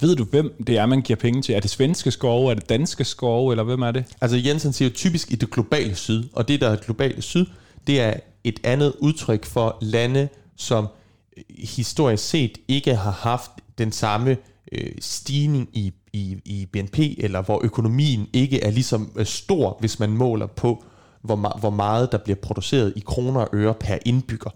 Ved 0.00 0.16
du, 0.16 0.24
hvem 0.24 0.54
det 0.66 0.78
er, 0.78 0.86
man 0.86 1.02
giver 1.02 1.16
penge 1.16 1.42
til? 1.42 1.54
Er 1.54 1.60
det 1.60 1.70
svenske 1.70 2.10
skove, 2.10 2.50
er 2.50 2.54
det 2.54 2.68
danske 2.68 3.04
skove, 3.04 3.52
eller 3.52 3.64
hvem 3.64 3.82
er 3.82 3.90
det? 3.90 4.04
Altså 4.20 4.36
Jensen 4.36 4.72
siger 4.72 4.88
jo 4.88 4.94
typisk 4.94 5.32
i 5.32 5.36
det 5.36 5.50
globale 5.50 5.94
syd, 5.94 6.24
og 6.32 6.48
det 6.48 6.60
der 6.60 6.68
er 6.68 6.76
globale 6.76 7.22
syd, 7.22 7.46
det 7.86 8.00
er 8.00 8.14
et 8.44 8.60
andet 8.64 8.94
udtryk 8.98 9.44
for 9.44 9.78
lande, 9.80 10.28
som 10.56 10.88
øh, 11.36 11.42
historisk 11.58 12.28
set 12.28 12.58
ikke 12.68 12.94
har 12.94 13.10
haft 13.10 13.50
den 13.78 13.92
samme 13.92 14.36
øh, 14.72 14.92
stigning 15.00 15.68
i, 15.72 15.92
i, 16.12 16.36
i 16.44 16.66
BNP, 16.72 16.98
eller 16.98 17.42
hvor 17.42 17.60
økonomien 17.64 18.28
ikke 18.32 18.62
er 18.62 18.70
ligesom 18.70 19.12
øh, 19.16 19.26
stor, 19.26 19.76
hvis 19.80 19.98
man 19.98 20.10
måler 20.10 20.46
på, 20.46 20.84
hvor, 21.22 21.58
hvor 21.58 21.70
meget 21.70 22.12
der 22.12 22.18
bliver 22.18 22.36
produceret 22.36 22.92
i 22.96 23.00
kroner 23.06 23.40
og 23.40 23.48
øre 23.52 23.74
per 23.74 23.98
indbygger. 24.06 24.50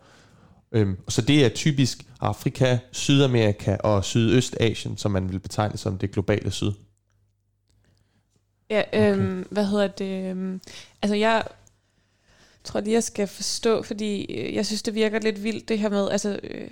Øhm, 0.76 0.96
så 1.08 1.22
det 1.22 1.44
er 1.44 1.48
typisk 1.48 2.06
Afrika, 2.20 2.78
Sydamerika 2.92 3.76
og 3.80 4.04
Sydøstasien, 4.04 4.96
som 4.96 5.10
man 5.10 5.32
vil 5.32 5.38
betegne 5.38 5.76
som 5.76 5.98
det 5.98 6.10
globale 6.10 6.50
syd. 6.50 6.72
Ja, 8.70 8.82
øhm, 8.92 9.38
okay. 9.40 9.48
hvad 9.50 9.66
hedder 9.66 9.86
det? 9.86 10.30
Øhm, 10.30 10.60
altså 11.02 11.14
jeg 11.14 11.44
tror 12.64 12.80
lige, 12.80 12.94
jeg 12.94 13.02
skal 13.02 13.26
forstå, 13.26 13.82
fordi 13.82 14.24
øh, 14.34 14.54
jeg 14.54 14.66
synes, 14.66 14.82
det 14.82 14.94
virker 14.94 15.18
lidt 15.18 15.44
vildt 15.44 15.68
det 15.68 15.78
her 15.78 15.88
med, 15.88 16.10
altså... 16.10 16.40
Øh, 16.42 16.68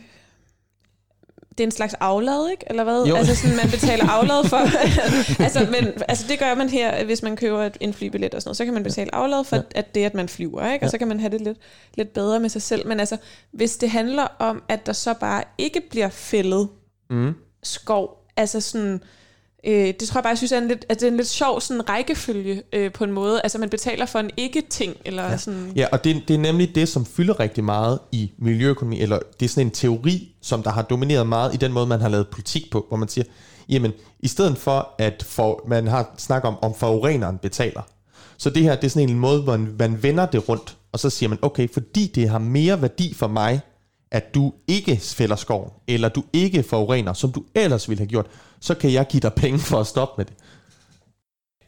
det 1.59 1.65
er 1.65 1.69
en 1.69 1.71
slags 1.71 1.95
aflad, 1.95 2.51
ikke? 2.51 2.65
Eller 2.67 2.85
hvad? 2.85 3.05
Jo. 3.07 3.17
Altså 3.17 3.35
sådan, 3.37 3.57
man 3.57 3.71
betaler 3.71 4.11
aflad 4.11 4.49
for... 4.49 4.57
altså, 5.45 5.67
men, 5.71 5.93
altså, 6.09 6.25
det 6.29 6.39
gør 6.39 6.55
man 6.55 6.69
her, 6.69 7.05
hvis 7.05 7.23
man 7.23 7.37
køber 7.37 7.71
en 7.81 7.95
flybillet 7.95 8.35
og 8.35 8.43
sådan 8.43 8.49
noget. 8.49 8.57
Så 8.57 8.65
kan 8.65 8.75
man 8.75 8.83
betale 8.83 9.15
aflad 9.15 9.45
for, 9.45 9.57
ja. 9.57 9.63
at 9.75 9.95
det, 9.95 10.05
at 10.05 10.15
man 10.15 10.29
flyver, 10.29 10.73
ikke? 10.73 10.83
Og 10.85 10.87
ja. 10.87 10.91
så 10.91 10.99
kan 10.99 11.09
man 11.09 11.21
have 11.21 11.31
det 11.31 11.41
lidt, 11.41 11.59
lidt 11.95 12.13
bedre 12.13 12.41
med 12.41 12.49
sig 12.49 12.63
selv. 12.63 12.87
Men 12.89 13.01
altså, 13.01 13.17
hvis 13.53 13.77
det 13.77 13.91
handler 13.91 14.27
om, 14.39 14.63
at 14.69 14.87
der 14.87 14.93
så 14.93 15.15
bare 15.15 15.45
ikke 15.59 15.81
bliver 15.91 16.09
fældet 16.09 16.69
mm. 17.11 17.35
skov, 17.63 18.27
altså 18.37 18.61
sådan 18.61 19.03
Øh, 19.67 19.95
det 20.01 20.09
tror 20.09 20.19
jeg 20.19 20.23
bare, 20.23 20.31
jeg 20.31 20.39
synes 20.39 20.53
er 20.53 20.59
en 20.59 20.69
lidt, 20.69 20.85
at 20.89 21.01
det 21.01 21.07
er 21.07 21.11
en 21.11 21.17
lidt 21.17 21.29
sjov 21.29 21.61
sådan, 21.61 21.89
rækkefølge 21.89 22.63
øh, 22.73 22.93
på 22.93 23.05
en 23.05 23.13
måde. 23.13 23.41
Altså 23.45 23.59
man 23.59 23.69
betaler 23.69 24.07
for 24.07 24.19
en 24.19 24.31
ikke-ting. 24.37 24.97
Eller 25.05 25.23
ja. 25.23 25.37
sådan. 25.37 25.73
ja, 25.77 25.87
og 25.93 26.05
det, 26.05 26.23
det 26.29 26.35
er 26.35 26.39
nemlig 26.39 26.75
det, 26.75 26.89
som 26.89 27.07
fylder 27.07 27.41
rigtig 27.41 27.65
meget 27.65 27.99
i 28.13 28.33
miljøøkonomi, 28.39 29.01
eller 29.01 29.19
det 29.41 29.47
er 29.47 29.51
sådan 29.51 29.67
en 29.67 29.71
teori, 29.71 30.35
som 30.43 30.63
der 30.63 30.71
har 30.71 30.83
domineret 30.83 31.27
meget 31.27 31.55
i 31.55 31.57
den 31.57 31.73
måde, 31.73 31.87
man 31.87 32.01
har 32.01 32.09
lavet 32.09 32.29
politik 32.29 32.71
på, 32.71 32.85
hvor 32.89 32.97
man 32.97 33.09
siger, 33.09 33.25
jamen 33.69 33.93
i 34.21 34.29
stedet 34.29 34.59
for, 34.59 34.95
at 34.99 35.23
for, 35.23 35.65
man 35.69 35.87
har 35.87 36.15
snakket 36.19 36.49
om, 36.49 36.59
om 36.63 36.75
forureneren 36.75 37.39
betaler, 37.39 37.83
så 38.37 38.51
det 38.51 38.63
her, 38.63 38.77
det 38.77 38.85
er 38.85 38.89
sådan 38.89 39.09
en 39.09 39.19
måde, 39.19 39.43
hvor 39.43 39.57
man, 39.57 39.75
man 39.79 40.03
vender 40.03 40.27
det 40.27 40.49
rundt, 40.49 40.77
og 40.93 40.99
så 40.99 41.11
siger 41.11 41.29
man, 41.29 41.39
okay, 41.43 41.69
fordi 41.73 42.07
det 42.15 42.29
har 42.29 42.39
mere 42.39 42.83
værdi 42.83 43.15
for 43.15 43.29
mig, 43.29 43.61
at 44.11 44.35
du 44.35 44.53
ikke 44.69 44.97
fælder 44.97 45.37
skoven, 45.37 45.71
eller 45.89 46.09
du 46.09 46.25
ikke 46.33 46.63
forurener, 46.63 47.13
som 47.13 47.33
du 47.33 47.45
ellers 47.55 47.89
ville 47.89 48.01
have 48.01 48.09
gjort, 48.09 48.27
så 48.65 48.75
kan 48.75 48.93
jeg 48.93 49.07
give 49.07 49.21
dig 49.21 49.33
penge 49.33 49.59
for 49.59 49.81
at 49.81 49.87
stoppe 49.87 50.15
med 50.19 50.25
det. 50.25 50.35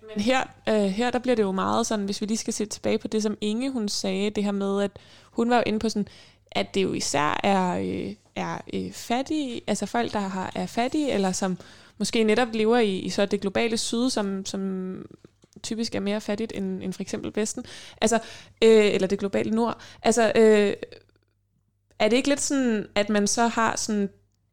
Men 0.09 0.25
her, 0.25 0.45
øh, 0.69 0.85
her 0.85 1.11
der 1.11 1.19
bliver 1.19 1.35
det 1.35 1.43
jo 1.43 1.53
meget 1.53 1.87
sådan, 1.87 2.05
hvis 2.05 2.21
vi 2.21 2.27
lige 2.27 2.39
skal 2.39 2.55
se 2.55 2.67
tilbage 2.67 2.99
på 2.99 3.09
det, 3.09 3.23
som 3.23 3.39
Inge 3.41 3.71
hun 3.71 3.89
sagde, 3.89 4.31
det 4.31 4.45
her 4.45 4.53
med, 4.53 4.83
at 4.83 4.91
hun 5.25 5.51
var 5.51 5.57
jo 5.57 5.63
inde 5.67 5.79
på 5.79 5.89
sådan, 5.89 6.09
at 6.51 6.75
det 6.75 6.83
jo 6.83 6.93
især 6.93 7.41
er, 7.45 7.79
øh, 7.79 8.15
er 8.37 8.59
øh, 8.75 8.93
fattige, 8.93 9.61
altså 9.67 9.87
folk, 9.87 10.13
der 10.13 10.19
har, 10.19 10.53
er 10.55 10.67
fattige, 10.67 11.13
eller 11.13 11.33
som 11.33 11.59
måske 11.99 12.25
netop 12.25 12.49
lever 12.53 12.79
i, 12.79 12.99
i 12.99 13.11
så 13.11 13.27
det 13.27 13.41
globale 13.41 13.77
syd, 13.77 14.11
som, 14.11 14.47
som 14.47 15.03
typisk 15.63 15.95
er 15.95 16.01
mere 16.01 16.21
fattigt 16.21 16.53
end, 16.55 16.83
end 16.83 16.93
for 16.93 17.03
eksempel 17.03 17.33
Vesten, 17.35 17.65
altså, 18.01 18.17
øh, 18.63 18.95
eller 18.95 19.09
det 19.09 19.19
globale 19.19 19.51
nord. 19.51 19.81
Altså, 20.03 20.33
øh, 20.37 20.75
er 21.99 22.09
det 22.09 22.17
ikke 22.17 22.29
lidt 22.29 22.41
sådan, 22.41 22.87
at 22.95 23.09
man 23.09 23.27
så 23.27 23.47
har 23.47 23.77
sådan 23.77 24.09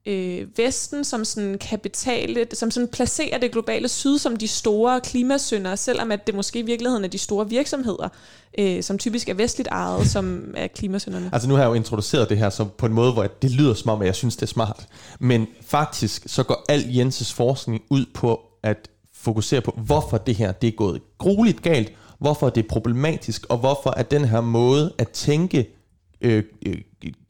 øh, 0.06 0.47
Vesten, 0.58 1.04
som 1.04 1.26
sådan 1.26 1.58
kan 1.58 1.80
betale, 1.80 2.45
som 2.54 2.72
sådan 2.72 2.88
placerer 2.88 3.38
det 3.38 3.51
globale 3.51 3.88
syd 3.88 4.18
som 4.18 4.36
de 4.36 4.47
store 4.47 5.01
klimasyndere, 5.01 5.78
selvom 5.78 6.12
at 6.12 6.28
det 6.28 6.36
måske 6.36 6.60
i 6.60 6.62
virkeligheden 6.62 7.04
er 7.04 7.10
de 7.10 7.18
store 7.18 7.49
virksomheder, 7.49 8.10
øh, 8.58 8.84
som 8.84 8.97
typisk 8.97 9.30
er 9.30 9.34
vestligt 9.34 9.70
ejet, 9.72 10.08
som 10.08 10.54
er 10.58 10.68
klimasynderne. 10.68 11.30
Altså 11.34 11.49
nu 11.49 11.56
har 11.56 11.62
jeg 11.62 11.70
jo 11.70 11.74
introduceret 11.74 12.30
det 12.30 12.38
her 12.38 12.49
så 12.49 12.66
på 12.66 12.86
en 12.86 12.93
måde, 12.93 13.14
hvor 13.14 13.24
det 13.24 13.51
lyder 13.51 13.74
som 13.74 13.89
om, 13.89 14.01
at 14.01 14.06
jeg 14.06 14.16
synes, 14.16 14.36
det 14.36 14.43
er 14.43 14.47
smart. 14.47 14.88
Men 15.20 15.47
faktisk 15.62 16.24
så 16.26 16.43
går 16.43 16.66
al 16.70 16.82
Jenses 16.89 17.34
forskning 17.34 17.82
ud 17.89 18.06
på 18.14 18.41
at 18.64 18.89
fokusere 19.16 19.62
på, 19.62 19.80
hvorfor 19.86 20.18
det 20.18 20.36
her 20.36 20.51
det 20.51 20.68
er 20.68 20.72
gået 20.72 21.01
grueligt 21.18 21.62
galt, 21.62 21.93
hvorfor 22.20 22.49
det 22.49 22.64
er 22.64 22.68
problematisk, 22.70 23.45
og 23.49 23.58
hvorfor 23.58 23.89
at 23.89 24.12
den 24.12 24.26
her 24.26 24.41
måde 24.41 24.93
at 24.97 25.10
tænke 25.10 25.82
Øh, 26.24 26.43
øh, 26.67 26.78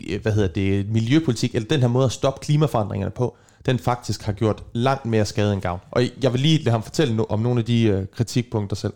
øh, 0.09 0.21
hvad 0.21 0.31
hedder 0.31 0.47
det, 0.47 0.89
miljøpolitik, 0.89 1.55
eller 1.55 1.67
den 1.67 1.79
her 1.79 1.87
måde 1.87 2.05
at 2.05 2.11
stoppe 2.11 2.39
klimaforandringerne 2.45 3.11
på, 3.11 3.37
den 3.65 3.79
faktisk 3.79 4.21
har 4.21 4.33
gjort 4.33 4.63
langt 4.73 5.05
mere 5.05 5.25
skade 5.25 5.53
end 5.53 5.61
gavn. 5.61 5.79
Og 5.91 6.01
jeg 6.23 6.33
vil 6.33 6.41
lige 6.41 6.57
lade 6.57 6.71
ham 6.71 6.83
fortælle 6.83 7.15
no- 7.15 7.25
om 7.29 7.39
nogle 7.39 7.59
af 7.59 7.65
de 7.65 7.83
øh, 7.87 8.07
kritikpunkter 8.07 8.75
selv. 8.75 8.93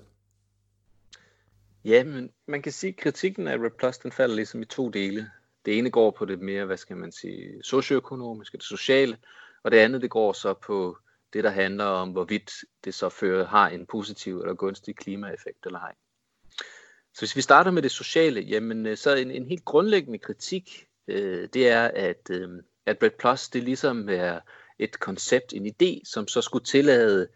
Ja, 1.86 2.04
men 2.04 2.30
man 2.48 2.62
kan 2.62 2.72
sige, 2.72 2.90
at 2.90 2.98
kritikken 2.98 3.48
af 3.48 3.58
RedPlus, 3.58 3.98
den 3.98 4.12
falder 4.12 4.36
ligesom 4.36 4.62
i 4.62 4.66
to 4.66 4.90
dele. 4.90 5.30
Det 5.66 5.78
ene 5.78 5.90
går 5.90 6.12
på 6.12 6.26
det 6.26 6.40
mere, 6.40 6.66
hvad 6.66 6.78
skal 6.78 6.98
man 6.98 7.12
sige, 7.12 7.64
socioøkonomiske, 7.64 8.58
det 8.58 8.66
sociale, 8.66 9.18
og 9.64 9.72
det 9.72 9.78
andet, 9.78 10.02
det 10.02 10.10
går 10.10 10.34
så 10.34 10.54
på 10.54 10.98
det, 11.34 11.44
der 11.44 11.50
handler 11.50 11.86
om, 11.86 12.10
hvorvidt 12.10 12.52
det 12.84 12.94
så 12.94 13.10
fører, 13.10 13.48
har 13.48 13.70
en 13.70 13.86
positiv 13.86 14.40
eller 14.40 14.54
gunstig 14.54 14.96
klimaeffekt 14.96 15.66
eller 15.66 15.80
ej. 15.80 15.94
Så 17.18 17.22
hvis 17.22 17.36
vi 17.36 17.42
starter 17.42 17.72
med 17.72 17.82
det 17.82 17.92
sociale, 17.92 18.42
jamen 18.42 18.86
øh, 18.86 18.98
så 18.98 19.16
en, 19.16 19.32
en 19.32 19.46
helt 19.46 19.66
grundlæggende 19.66 20.20
kritik, 20.20 20.88
øh, 21.08 21.48
det 21.54 21.68
er, 21.70 21.84
at, 21.84 22.30
øh, 22.30 22.50
at 22.86 23.04
Red 23.04 23.10
Plus, 23.20 23.50
det 23.50 23.64
ligesom 23.64 24.10
er 24.10 24.40
et 24.80 25.00
koncept, 25.00 25.54
en 25.54 25.68
idé, 25.68 26.02
som 26.06 26.28
så 26.28 26.42
skulle 26.42 26.66
tillade 26.66 27.28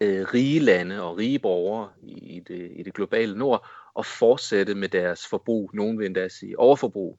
øh, 0.00 0.26
rige 0.34 0.60
lande 0.60 1.02
og 1.02 1.16
rige 1.16 1.38
borgere 1.38 1.90
i, 2.02 2.36
i, 2.36 2.40
det, 2.40 2.72
i 2.74 2.82
det 2.82 2.94
globale 2.94 3.38
nord 3.38 3.66
at 3.98 4.06
fortsætte 4.06 4.74
med 4.74 4.88
deres 4.88 5.26
forbrug, 5.26 5.70
nogen 5.74 5.98
vil 5.98 6.06
endda 6.06 6.28
sige 6.28 6.58
overforbrug, 6.58 7.18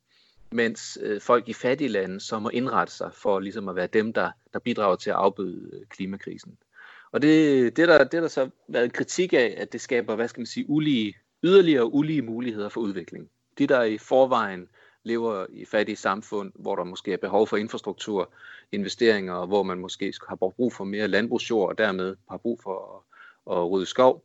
mens 0.52 0.98
øh, 1.02 1.22
folk 1.22 1.50
i 1.50 1.54
fattige 1.54 1.88
lande 1.88 2.20
så 2.20 2.40
må 2.40 2.50
indrette 2.50 2.94
sig 2.94 3.12
for 3.14 3.40
ligesom 3.40 3.70
at 3.70 3.76
være 3.76 3.88
dem, 3.88 4.14
der, 4.14 4.32
der 4.54 4.60
bidrager 4.60 4.96
til 4.96 5.10
at 5.10 5.16
afbøde 5.16 5.70
øh, 5.74 5.86
klimakrisen. 5.90 6.58
Og 7.12 7.22
det, 7.22 7.78
det, 7.78 7.88
der, 7.88 8.04
det 8.04 8.22
der 8.22 8.28
så 8.28 8.50
været 8.68 8.94
kritik 8.94 9.34
af, 9.34 9.56
at 9.58 9.74
det 9.74 9.82
skaber, 9.82 10.16
hvad 10.16 10.28
skal 10.28 10.42
man 10.42 10.46
sige, 10.46 10.70
ulige, 10.70 11.14
yderligere 11.46 11.94
ulige 11.94 12.22
muligheder 12.22 12.70
for 12.70 12.82
udvikling. 12.82 13.30
De, 13.58 13.68
der 13.68 13.84
i 13.84 13.98
forvejen 13.98 14.68
lever 15.04 15.46
i 15.50 15.66
fattige 15.66 15.96
samfund, 15.96 16.52
hvor 16.56 16.76
der 16.76 16.84
måske 16.84 17.14
er 17.14 17.18
behov 17.18 17.48
for 17.48 17.58
infrastruktur, 17.58 18.30
investeringer, 18.72 19.34
og 19.34 19.48
hvor 19.48 19.64
man 19.64 19.80
måske 19.80 20.14
har 20.28 20.36
brug 20.36 20.74
for 20.74 20.84
mere 20.84 21.08
landbrugsjord, 21.08 21.70
og 21.70 21.78
dermed 21.78 22.16
har 22.30 22.38
brug 22.38 22.60
for 22.64 23.06
at, 23.50 23.58
at 23.58 23.72
rydde 23.72 23.86
skov, 23.86 24.24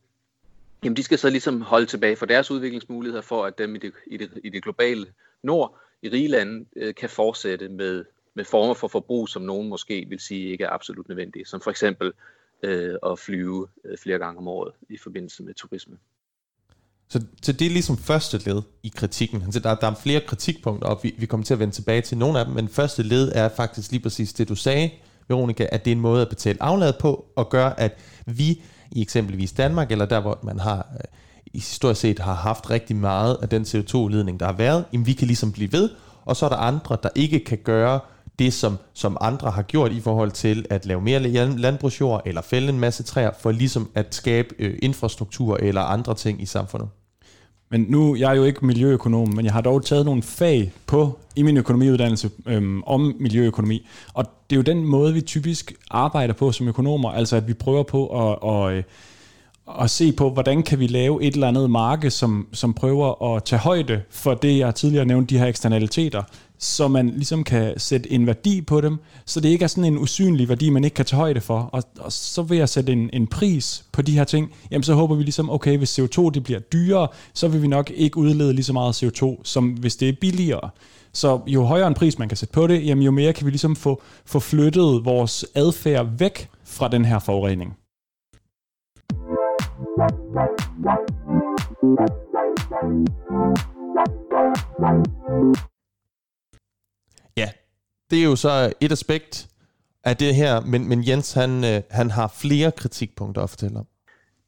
jamen 0.83 0.95
de 0.95 1.03
skal 1.03 1.17
så 1.17 1.29
ligesom 1.29 1.61
holde 1.61 1.85
tilbage 1.85 2.15
for 2.15 2.25
deres 2.25 2.51
udviklingsmuligheder, 2.51 3.21
for 3.21 3.45
at 3.45 3.57
dem 3.57 3.75
i 3.75 3.77
det, 3.77 3.93
i 4.07 4.17
det, 4.17 4.31
i 4.43 4.49
det 4.49 4.63
globale 4.63 5.07
nord, 5.43 5.77
i 6.01 6.09
rige 6.09 6.27
lande, 6.27 6.65
øh, 6.75 6.95
kan 6.95 7.09
fortsætte 7.09 7.69
med, 7.69 8.05
med 8.33 8.45
former 8.45 8.73
for 8.73 8.87
forbrug, 8.87 9.29
som 9.29 9.41
nogen 9.41 9.69
måske 9.69 10.05
vil 10.09 10.19
sige 10.19 10.51
ikke 10.51 10.63
er 10.63 10.69
absolut 10.69 11.07
nødvendige, 11.07 11.45
som 11.45 11.61
for 11.61 11.71
eksempel 11.71 12.13
øh, 12.63 12.95
at 13.05 13.19
flyve 13.19 13.67
øh, 13.85 13.97
flere 13.97 14.19
gange 14.19 14.37
om 14.37 14.47
året 14.47 14.73
i 14.89 14.97
forbindelse 14.97 15.43
med 15.43 15.53
turisme. 15.53 15.97
Så, 17.11 17.21
så 17.41 17.51
det 17.51 17.67
er 17.67 17.71
ligesom 17.71 17.97
første 17.97 18.37
led 18.37 18.61
i 18.83 18.91
kritikken. 18.95 19.51
Så 19.51 19.59
der, 19.59 19.75
der 19.75 19.87
er 19.87 19.95
flere 19.95 20.21
kritikpunkter, 20.27 20.87
og 20.87 20.99
vi, 21.03 21.15
vi 21.17 21.25
kommer 21.25 21.45
til 21.45 21.53
at 21.53 21.59
vende 21.59 21.73
tilbage 21.73 22.01
til 22.01 22.17
nogle 22.17 22.39
af 22.39 22.45
dem, 22.45 22.53
men 22.53 22.67
første 22.67 23.03
led 23.03 23.31
er 23.35 23.49
faktisk 23.49 23.91
lige 23.91 24.03
præcis 24.03 24.33
det, 24.33 24.49
du 24.49 24.55
sagde, 24.55 24.89
Veronica, 25.27 25.67
at 25.71 25.85
det 25.85 25.91
er 25.91 25.95
en 25.95 26.01
måde 26.01 26.21
at 26.21 26.29
betale 26.29 26.63
aflad 26.63 26.93
på, 26.99 27.25
og 27.35 27.49
gøre, 27.49 27.79
at 27.79 27.99
vi 28.25 28.61
i 28.91 29.01
eksempelvis 29.01 29.51
Danmark, 29.51 29.91
eller 29.91 30.05
der, 30.05 30.19
hvor 30.19 30.39
man 30.43 30.59
har 30.59 30.77
øh, 30.77 30.99
i 31.45 31.59
historisk 31.59 32.01
set 32.01 32.19
har 32.19 32.33
haft 32.33 32.69
rigtig 32.69 32.95
meget 32.95 33.37
af 33.41 33.49
den 33.49 33.63
CO2-udledning, 33.63 34.39
der 34.39 34.45
har 34.45 34.53
været, 34.53 34.85
jamen 34.93 35.05
vi 35.05 35.13
kan 35.13 35.27
ligesom 35.27 35.51
blive 35.51 35.71
ved, 35.71 35.89
og 36.25 36.35
så 36.35 36.45
er 36.45 36.49
der 36.49 36.57
andre, 36.57 36.97
der 37.03 37.09
ikke 37.15 37.39
kan 37.39 37.57
gøre 37.63 37.99
det, 38.39 38.53
som, 38.53 38.77
som 38.93 39.17
andre 39.21 39.51
har 39.51 39.61
gjort 39.61 39.91
i 39.91 40.01
forhold 40.01 40.31
til 40.31 40.65
at 40.69 40.85
lave 40.85 41.01
mere 41.01 41.19
landbrugsjord, 41.57 42.21
eller 42.25 42.41
fælde 42.41 42.69
en 42.69 42.79
masse 42.79 43.03
træer, 43.03 43.31
for 43.39 43.51
ligesom 43.51 43.89
at 43.95 44.15
skabe 44.15 44.55
øh, 44.59 44.77
infrastruktur 44.81 45.57
eller 45.57 45.81
andre 45.81 46.15
ting 46.15 46.41
i 46.41 46.45
samfundet. 46.45 46.89
Men 47.71 47.85
nu, 47.89 48.15
jeg 48.15 48.31
er 48.31 48.35
jo 48.35 48.43
ikke 48.43 48.65
miljøøkonom, 48.65 49.29
men 49.35 49.45
jeg 49.45 49.53
har 49.53 49.61
dog 49.61 49.85
taget 49.85 50.05
nogle 50.05 50.23
fag 50.23 50.71
på 50.87 51.19
i 51.35 51.41
min 51.41 51.57
økonomiuddannelse 51.57 52.29
øhm, 52.45 52.83
om 52.83 53.15
miljøøkonomi. 53.19 53.87
Og 54.13 54.25
det 54.49 54.55
er 54.55 54.57
jo 54.57 54.61
den 54.61 54.85
måde, 54.85 55.13
vi 55.13 55.21
typisk 55.21 55.73
arbejder 55.91 56.33
på 56.33 56.51
som 56.51 56.67
økonomer, 56.67 57.11
altså 57.11 57.35
at 57.35 57.47
vi 57.47 57.53
prøver 57.53 57.83
på 57.83 58.29
at, 58.29 58.37
at, 58.49 58.77
at 58.77 58.85
at 59.81 59.89
se 59.89 60.11
på, 60.11 60.29
hvordan 60.29 60.63
kan 60.63 60.79
vi 60.79 60.87
lave 60.87 61.23
et 61.23 61.33
eller 61.33 61.47
andet 61.47 61.69
marked, 61.69 62.09
som, 62.09 62.47
som 62.53 62.73
prøver 62.73 63.35
at 63.35 63.43
tage 63.43 63.59
højde 63.59 64.01
for 64.09 64.33
det, 64.33 64.57
jeg 64.57 64.75
tidligere 64.75 65.05
nævnte, 65.05 65.35
de 65.35 65.39
her 65.39 65.47
eksternaliteter, 65.47 66.23
så 66.59 66.87
man 66.87 67.09
ligesom 67.09 67.43
kan 67.43 67.79
sætte 67.79 68.11
en 68.11 68.27
værdi 68.27 68.61
på 68.61 68.81
dem, 68.81 68.97
så 69.25 69.39
det 69.39 69.49
ikke 69.49 69.63
er 69.63 69.67
sådan 69.67 69.85
en 69.85 69.97
usynlig 69.97 70.49
værdi, 70.49 70.69
man 70.69 70.83
ikke 70.83 70.95
kan 70.95 71.05
tage 71.05 71.17
højde 71.17 71.41
for. 71.41 71.59
Og, 71.59 71.83
og 71.99 72.11
så 72.11 72.41
vil 72.41 72.57
jeg 72.57 72.69
sætte 72.69 72.91
en, 72.91 73.09
en 73.13 73.27
pris 73.27 73.85
på 73.91 74.01
de 74.01 74.11
her 74.11 74.23
ting, 74.23 74.51
jamen 74.71 74.83
så 74.83 74.93
håber 74.93 75.15
vi 75.15 75.23
ligesom, 75.23 75.49
okay, 75.49 75.77
hvis 75.77 75.99
CO2 75.99 76.29
det 76.29 76.43
bliver 76.43 76.59
dyrere, 76.59 77.07
så 77.33 77.47
vil 77.47 77.61
vi 77.61 77.67
nok 77.67 77.91
ikke 77.95 78.17
udlede 78.17 78.53
lige 78.53 78.65
så 78.65 78.73
meget 78.73 79.03
CO2, 79.03 79.41
som 79.43 79.69
hvis 79.69 79.95
det 79.95 80.09
er 80.09 80.13
billigere. 80.21 80.69
Så 81.13 81.39
jo 81.47 81.63
højere 81.63 81.87
en 81.87 81.93
pris 81.93 82.19
man 82.19 82.27
kan 82.27 82.37
sætte 82.37 82.53
på 82.53 82.67
det, 82.67 82.85
jamen 82.85 83.03
jo 83.03 83.11
mere 83.11 83.33
kan 83.33 83.45
vi 83.45 83.51
ligesom 83.51 83.75
få, 83.75 84.01
få 84.25 84.39
flyttet 84.39 85.05
vores 85.05 85.45
adfærd 85.55 86.07
væk 86.17 86.49
fra 86.65 86.87
den 86.87 87.05
her 87.05 87.19
forurening. 87.19 87.77
Ja, 90.01 90.07
det 98.09 98.19
er 98.19 98.23
jo 98.23 98.35
så 98.35 98.73
et 98.79 98.91
aspekt 98.91 99.47
af 100.03 100.17
det 100.17 100.35
her, 100.35 100.61
men, 100.61 100.89
men 100.89 101.07
Jens 101.07 101.33
han, 101.33 101.63
øh, 101.63 101.81
han 101.89 102.11
har 102.11 102.27
flere 102.41 102.71
kritikpunkter 102.71 103.43
at 103.43 103.49
fortælle 103.49 103.79
om. 103.79 103.87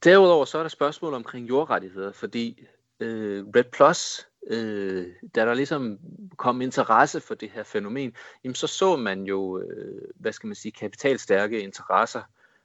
Derudover 0.04 0.45
så 0.45 0.58
er 0.58 0.62
der 0.62 0.70
spørgsmål 0.70 1.14
omkring 1.14 1.49
jordrettigheder, 1.49 2.12
fordi 2.12 2.66
øh, 2.99 3.45
Red 3.56 3.64
Plus, 3.64 4.28
øh, 4.47 5.08
da 5.36 5.45
der 5.45 5.54
ligesom 5.54 5.99
kom 6.38 6.62
interesse 6.62 7.20
for 7.20 7.36
det 7.36 7.49
her 7.49 7.64
fænomen, 7.64 8.14
jamen 8.43 8.56
så 8.56 8.68
så 8.68 8.95
man 8.95 9.24
jo, 9.24 9.60
øh, 9.60 10.01
hvad 10.16 10.32
skal 10.32 10.47
man 10.47 10.56
sige, 10.56 10.72
kapitalstærke 10.72 11.62
interesser, 11.62 12.22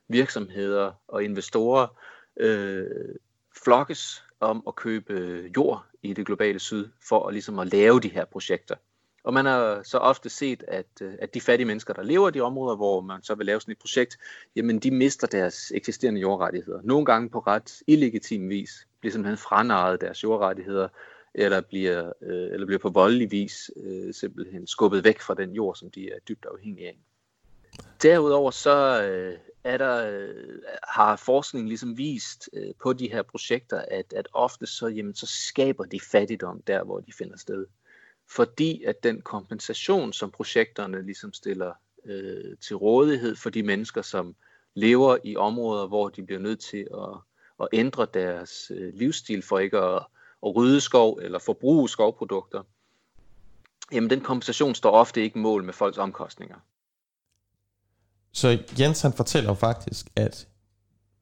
virksomheder 0.08 0.92
og 1.08 1.24
investorer 1.24 1.86
øh, 2.40 2.86
flokkes 3.64 4.24
om 4.40 4.62
at 4.66 4.74
købe 4.74 5.44
jord 5.56 5.84
i 6.02 6.12
det 6.12 6.26
globale 6.26 6.58
syd, 6.58 6.88
for 7.08 7.26
at, 7.26 7.34
ligesom 7.34 7.58
at 7.58 7.72
lave 7.72 8.00
de 8.00 8.08
her 8.08 8.24
projekter. 8.24 8.74
Og 9.24 9.34
man 9.34 9.46
har 9.46 9.82
så 9.82 9.98
ofte 9.98 10.28
set, 10.28 10.64
at, 10.68 10.86
øh, 11.02 11.14
at 11.18 11.34
de 11.34 11.40
fattige 11.40 11.66
mennesker, 11.66 11.94
der 11.94 12.02
lever 12.02 12.28
i 12.28 12.32
de 12.32 12.40
områder, 12.40 12.76
hvor 12.76 13.00
man 13.00 13.22
så 13.22 13.34
vil 13.34 13.46
lave 13.46 13.60
sådan 13.60 13.72
et 13.72 13.78
projekt, 13.78 14.18
jamen 14.56 14.78
de 14.78 14.90
mister 14.90 15.26
deres 15.26 15.72
eksisterende 15.74 16.20
jordrettigheder. 16.20 16.80
Nogle 16.84 17.06
gange 17.06 17.30
på 17.30 17.38
ret 17.38 17.82
illegitim 17.86 18.48
vis, 18.48 18.86
bliver 19.00 19.12
simpelthen 19.12 19.38
franaret 19.38 20.00
deres 20.00 20.22
jordrettigheder, 20.22 20.88
eller 21.34 21.60
bliver, 21.60 22.12
øh, 22.22 22.52
eller 22.52 22.66
bliver 22.66 22.78
på 22.78 22.88
voldelig 22.88 23.30
vis 23.30 23.70
øh, 23.76 24.14
simpelthen 24.14 24.66
skubbet 24.66 25.04
væk 25.04 25.20
fra 25.20 25.34
den 25.34 25.50
jord, 25.50 25.76
som 25.76 25.90
de 25.90 26.10
er 26.10 26.18
dybt 26.28 26.46
afhængige 26.52 26.88
af. 26.88 26.98
Derudover 28.02 28.50
så 28.50 29.02
øh, 29.02 29.38
er 29.68 29.78
der, 29.78 30.10
øh, 30.10 30.58
har 30.88 31.16
forskningen 31.16 31.68
ligesom 31.68 31.98
vist 31.98 32.50
øh, 32.52 32.74
på 32.82 32.92
de 32.92 33.10
her 33.10 33.22
projekter, 33.22 33.84
at, 33.90 34.12
at 34.12 34.28
ofte 34.32 34.66
så, 34.66 34.86
jamen, 34.86 35.14
så 35.14 35.26
skaber 35.26 35.84
de 35.84 36.00
fattigdom 36.00 36.62
der, 36.66 36.84
hvor 36.84 37.00
de 37.00 37.12
finder 37.12 37.36
sted. 37.36 37.66
Fordi 38.30 38.84
at 38.84 39.02
den 39.02 39.20
kompensation, 39.20 40.12
som 40.12 40.30
projekterne 40.30 41.02
ligesom 41.02 41.32
stiller 41.32 41.72
øh, 42.04 42.56
til 42.60 42.76
rådighed 42.76 43.36
for 43.36 43.50
de 43.50 43.62
mennesker, 43.62 44.02
som 44.02 44.34
lever 44.74 45.16
i 45.24 45.36
områder, 45.36 45.86
hvor 45.86 46.08
de 46.08 46.26
bliver 46.26 46.40
nødt 46.40 46.60
til 46.60 46.88
at, 46.94 47.20
at 47.60 47.68
ændre 47.72 48.06
deres 48.14 48.72
øh, 48.74 48.94
livsstil 48.94 49.42
for 49.42 49.58
ikke 49.58 49.78
at, 49.78 50.02
at 50.46 50.56
rydde 50.56 50.80
skov 50.80 51.18
eller 51.22 51.38
forbruge 51.38 51.88
skovprodukter, 51.88 52.62
jamen 53.92 54.10
den 54.10 54.20
kompensation 54.20 54.74
står 54.74 54.90
ofte 54.90 55.22
ikke 55.22 55.38
mål 55.38 55.64
med 55.64 55.72
folks 55.72 55.98
omkostninger. 55.98 56.56
Så 58.38 58.58
Jens 58.80 59.02
han 59.02 59.12
fortæller 59.12 59.50
jo 59.50 59.54
faktisk, 59.54 60.06
at 60.16 60.46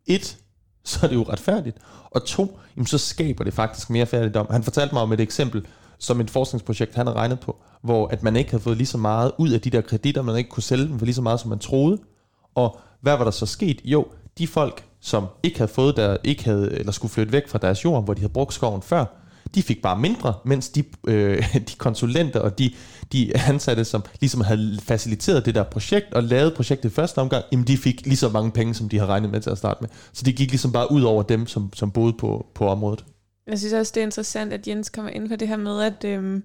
et, 0.06 0.36
så 0.84 0.98
er 1.02 1.08
det 1.08 1.16
uretfærdigt, 1.16 1.78
og 2.10 2.24
to, 2.24 2.58
jamen, 2.76 2.86
så 2.86 2.98
skaber 2.98 3.44
det 3.44 3.54
faktisk 3.54 3.90
mere 3.90 4.06
fattigdom. 4.06 4.46
Han 4.50 4.62
fortalte 4.62 4.94
mig 4.94 5.02
om 5.02 5.12
et 5.12 5.20
eksempel, 5.20 5.66
som 5.98 6.20
et 6.20 6.30
forskningsprojekt, 6.30 6.94
han 6.94 7.06
har 7.06 7.14
regnet 7.14 7.40
på, 7.40 7.56
hvor 7.82 8.08
at 8.08 8.22
man 8.22 8.36
ikke 8.36 8.50
havde 8.50 8.62
fået 8.62 8.76
lige 8.76 8.86
så 8.86 8.98
meget 8.98 9.32
ud 9.38 9.50
af 9.50 9.60
de 9.60 9.70
der 9.70 9.80
kreditter, 9.80 10.22
man 10.22 10.36
ikke 10.36 10.50
kunne 10.50 10.62
sælge 10.62 10.88
dem 10.88 10.98
for 10.98 11.06
lige 11.06 11.14
så 11.14 11.22
meget, 11.22 11.40
som 11.40 11.50
man 11.50 11.58
troede. 11.58 11.98
Og 12.54 12.80
hvad 13.00 13.16
var 13.16 13.24
der 13.24 13.30
så 13.30 13.46
sket? 13.46 13.80
Jo, 13.84 14.06
de 14.38 14.46
folk, 14.46 14.84
som 15.00 15.26
ikke 15.42 15.58
havde 15.58 15.72
fået 15.72 15.96
der, 15.96 16.16
ikke 16.24 16.44
havde, 16.44 16.72
eller 16.72 16.92
skulle 16.92 17.12
flytte 17.12 17.32
væk 17.32 17.48
fra 17.48 17.58
deres 17.58 17.84
jord, 17.84 18.04
hvor 18.04 18.14
de 18.14 18.20
havde 18.20 18.32
brugt 18.32 18.54
skoven 18.54 18.82
før, 18.82 19.04
de 19.56 19.62
fik 19.62 19.82
bare 19.82 19.98
mindre, 19.98 20.34
mens 20.44 20.68
de, 20.68 20.84
øh, 21.06 21.54
de 21.68 21.76
konsulenter 21.78 22.40
og 22.40 22.58
de, 22.58 22.70
de 23.12 23.32
ansatte, 23.48 23.84
som 23.84 24.04
ligesom 24.20 24.40
havde 24.40 24.78
faciliteret 24.82 25.46
det 25.46 25.54
der 25.54 25.62
projekt 25.62 26.14
og 26.14 26.22
lavet 26.22 26.54
projektet 26.54 26.90
i 26.90 26.92
første 26.92 27.18
omgang, 27.18 27.44
jamen 27.52 27.66
de 27.66 27.76
fik 27.76 28.06
lige 28.06 28.16
så 28.16 28.28
mange 28.28 28.50
penge, 28.50 28.74
som 28.74 28.88
de 28.88 28.98
havde 28.98 29.10
regnet 29.10 29.30
med 29.30 29.40
til 29.40 29.50
at 29.50 29.58
starte 29.58 29.78
med. 29.80 29.88
Så 30.12 30.22
det 30.24 30.36
gik 30.36 30.50
ligesom 30.50 30.72
bare 30.72 30.92
ud 30.92 31.02
over 31.02 31.22
dem, 31.22 31.46
som, 31.46 31.72
som 31.74 31.90
boede 31.90 32.12
på, 32.12 32.46
på 32.54 32.68
området. 32.68 33.04
Jeg 33.46 33.58
synes 33.58 33.72
også, 33.72 33.92
det 33.94 34.00
er 34.00 34.04
interessant, 34.04 34.52
at 34.52 34.68
Jens 34.68 34.90
kommer 34.90 35.10
ind 35.10 35.28
på 35.28 35.36
det 35.36 35.48
her 35.48 35.56
med, 35.56 35.82
at, 35.82 36.04
øhm, 36.04 36.42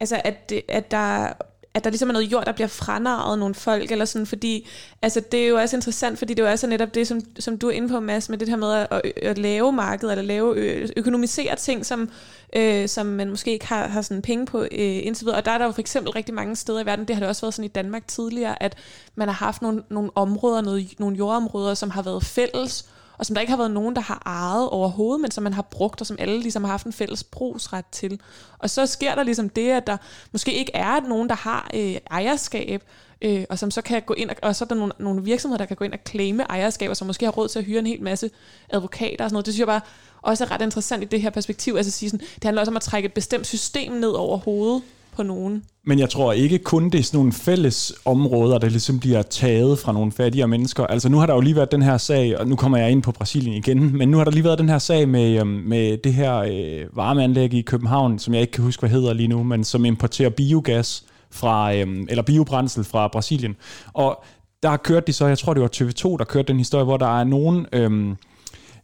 altså 0.00 0.20
at, 0.24 0.50
det, 0.50 0.62
at 0.68 0.90
der 0.90 1.32
at 1.76 1.84
der 1.84 1.90
ligesom 1.90 2.08
er 2.08 2.12
noget 2.12 2.32
jord, 2.32 2.44
der 2.44 2.52
bliver 2.52 2.68
franarret 2.68 3.38
nogle 3.38 3.54
folk, 3.54 3.90
eller 3.90 4.04
sådan, 4.04 4.26
fordi 4.26 4.68
altså, 5.02 5.20
det 5.32 5.44
er 5.44 5.48
jo 5.48 5.56
også 5.56 5.76
interessant, 5.76 6.18
fordi 6.18 6.34
det 6.34 6.42
er 6.42 6.46
jo 6.46 6.52
også 6.52 6.66
netop 6.66 6.94
det, 6.94 7.06
som, 7.06 7.20
som 7.38 7.58
du 7.58 7.68
er 7.68 7.72
inde 7.72 7.88
på, 7.88 8.00
Mads, 8.00 8.28
med 8.28 8.38
det 8.38 8.48
her 8.48 8.56
med 8.56 8.72
at, 8.72 9.02
at 9.22 9.38
lave 9.38 9.72
markedet, 9.72 10.12
eller 10.12 10.24
lave, 10.24 10.56
økonomisere 10.98 11.56
ting, 11.56 11.86
som, 11.86 12.10
øh, 12.56 12.88
som 12.88 13.06
man 13.06 13.30
måske 13.30 13.52
ikke 13.52 13.66
har, 13.66 13.88
har 13.88 14.02
sådan 14.02 14.22
penge 14.22 14.46
på 14.46 14.60
øh, 14.62 14.68
indtil 15.06 15.24
videre. 15.24 15.38
Og 15.38 15.44
der 15.44 15.50
er 15.50 15.58
der 15.58 15.64
jo 15.64 15.72
for 15.72 15.80
eksempel 15.80 16.12
rigtig 16.12 16.34
mange 16.34 16.56
steder 16.56 16.80
i 16.80 16.86
verden, 16.86 17.08
det 17.08 17.16
har 17.16 17.20
det 17.20 17.28
også 17.28 17.42
været 17.42 17.54
sådan 17.54 17.64
i 17.64 17.68
Danmark 17.68 18.08
tidligere, 18.08 18.62
at 18.62 18.76
man 19.14 19.28
har 19.28 19.34
haft 19.34 19.62
nogle, 19.62 19.82
nogle 19.90 20.10
områder, 20.14 20.60
noget, 20.60 20.94
nogle 20.98 21.16
jordområder, 21.16 21.74
som 21.74 21.90
har 21.90 22.02
været 22.02 22.24
fælles, 22.24 22.88
og 23.18 23.26
som 23.26 23.34
der 23.34 23.40
ikke 23.40 23.50
har 23.50 23.56
været 23.56 23.70
nogen, 23.70 23.96
der 23.96 24.02
har 24.02 24.22
ejet 24.26 24.68
overhovedet, 24.68 25.20
men 25.20 25.30
som 25.30 25.44
man 25.44 25.52
har 25.52 25.62
brugt, 25.62 26.00
og 26.00 26.06
som 26.06 26.16
alle 26.20 26.40
ligesom 26.40 26.64
har 26.64 26.70
haft 26.70 26.86
en 26.86 26.92
fælles 26.92 27.24
brugsret 27.24 27.84
til. 27.92 28.20
Og 28.58 28.70
så 28.70 28.86
sker 28.86 29.14
der 29.14 29.22
ligesom 29.22 29.48
det, 29.48 29.70
at 29.70 29.86
der 29.86 29.96
måske 30.32 30.52
ikke 30.52 30.72
er 30.74 31.00
nogen, 31.00 31.28
der 31.28 31.34
har 31.34 31.70
øh, 31.74 31.96
ejerskab, 32.10 32.82
øh, 33.22 33.44
og 33.50 33.58
som 33.58 33.70
så 33.70 33.82
kan 33.82 34.02
gå 34.02 34.14
ind, 34.14 34.30
og, 34.30 34.36
og 34.42 34.56
så 34.56 34.64
er 34.64 34.68
der 34.68 34.74
nogle, 34.74 34.92
nogle 34.98 35.24
virksomheder, 35.24 35.58
der 35.58 35.66
kan 35.66 35.76
gå 35.76 35.84
ind 35.84 35.92
og 35.92 35.98
claime 36.08 36.42
ejerskab, 36.42 36.90
og 36.90 36.96
som 36.96 37.06
måske 37.06 37.24
har 37.24 37.32
råd 37.32 37.48
til 37.48 37.58
at 37.58 37.64
hyre 37.64 37.78
en 37.78 37.86
hel 37.86 38.02
masse 38.02 38.30
advokater 38.68 39.24
og 39.24 39.30
sådan 39.30 39.34
noget. 39.34 39.46
Det 39.46 39.54
synes 39.54 39.60
jeg 39.60 39.66
bare 39.66 39.80
også 40.22 40.44
er 40.44 40.50
ret 40.50 40.62
interessant 40.62 41.02
i 41.02 41.06
det 41.06 41.22
her 41.22 41.30
perspektiv, 41.30 41.74
altså 41.76 41.88
at 41.88 41.92
sige 41.92 42.10
sådan, 42.10 42.26
det 42.34 42.44
handler 42.44 42.62
også 42.62 42.70
om 42.70 42.76
at 42.76 42.82
trække 42.82 43.06
et 43.06 43.12
bestemt 43.12 43.46
system 43.46 43.92
ned 43.92 44.10
over 44.10 44.36
hovedet 44.36 44.82
på 45.16 45.22
nogen. 45.22 45.62
Men 45.84 45.98
jeg 45.98 46.10
tror 46.10 46.32
ikke 46.32 46.58
kun, 46.58 46.90
det 46.90 46.98
er 46.98 47.02
sådan 47.02 47.18
nogle 47.18 47.32
fælles 47.32 47.92
områder, 48.04 48.58
der 48.58 48.68
ligesom 48.68 49.00
bliver 49.00 49.22
taget 49.22 49.78
fra 49.78 49.92
nogle 49.92 50.12
fattigere 50.12 50.48
mennesker. 50.48 50.86
Altså 50.86 51.08
nu 51.08 51.18
har 51.18 51.26
der 51.26 51.34
jo 51.34 51.40
lige 51.40 51.56
været 51.56 51.72
den 51.72 51.82
her 51.82 51.98
sag, 51.98 52.38
og 52.38 52.48
nu 52.48 52.56
kommer 52.56 52.78
jeg 52.78 52.90
ind 52.90 53.02
på 53.02 53.12
Brasilien 53.12 53.54
igen, 53.54 53.96
men 53.96 54.08
nu 54.08 54.16
har 54.16 54.24
der 54.24 54.30
lige 54.30 54.44
været 54.44 54.58
den 54.58 54.68
her 54.68 54.78
sag 54.78 55.08
med, 55.08 55.40
øhm, 55.40 55.48
med 55.48 55.98
det 55.98 56.14
her 56.14 56.36
øh, 56.36 56.96
varmeanlæg 56.96 57.54
i 57.54 57.62
København, 57.62 58.18
som 58.18 58.34
jeg 58.34 58.40
ikke 58.40 58.52
kan 58.52 58.64
huske, 58.64 58.80
hvad 58.80 58.90
hedder 58.90 59.12
lige 59.12 59.28
nu, 59.28 59.42
men 59.42 59.64
som 59.64 59.84
importerer 59.84 60.30
biogas 60.30 61.04
fra, 61.30 61.74
øh, 61.74 62.06
eller 62.08 62.22
biobrændsel 62.22 62.84
fra 62.84 63.08
Brasilien. 63.08 63.56
Og 63.92 64.24
der 64.62 64.68
har 64.68 64.76
kørt 64.76 65.06
de 65.06 65.12
så, 65.12 65.26
jeg 65.26 65.38
tror 65.38 65.54
det 65.54 65.62
var 65.62 65.70
TV2, 65.76 66.16
der 66.16 66.24
kørte 66.24 66.48
den 66.48 66.58
historie, 66.58 66.84
hvor 66.84 66.96
der 66.96 67.20
er 67.20 67.24
nogen, 67.24 67.66
øhm, 67.72 68.16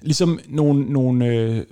ligesom 0.03 0.31
øh, 0.31 0.37
ligesom 0.37 0.39
nogle, 0.49 0.93
nogle 0.93 1.27
øh, 1.27 1.63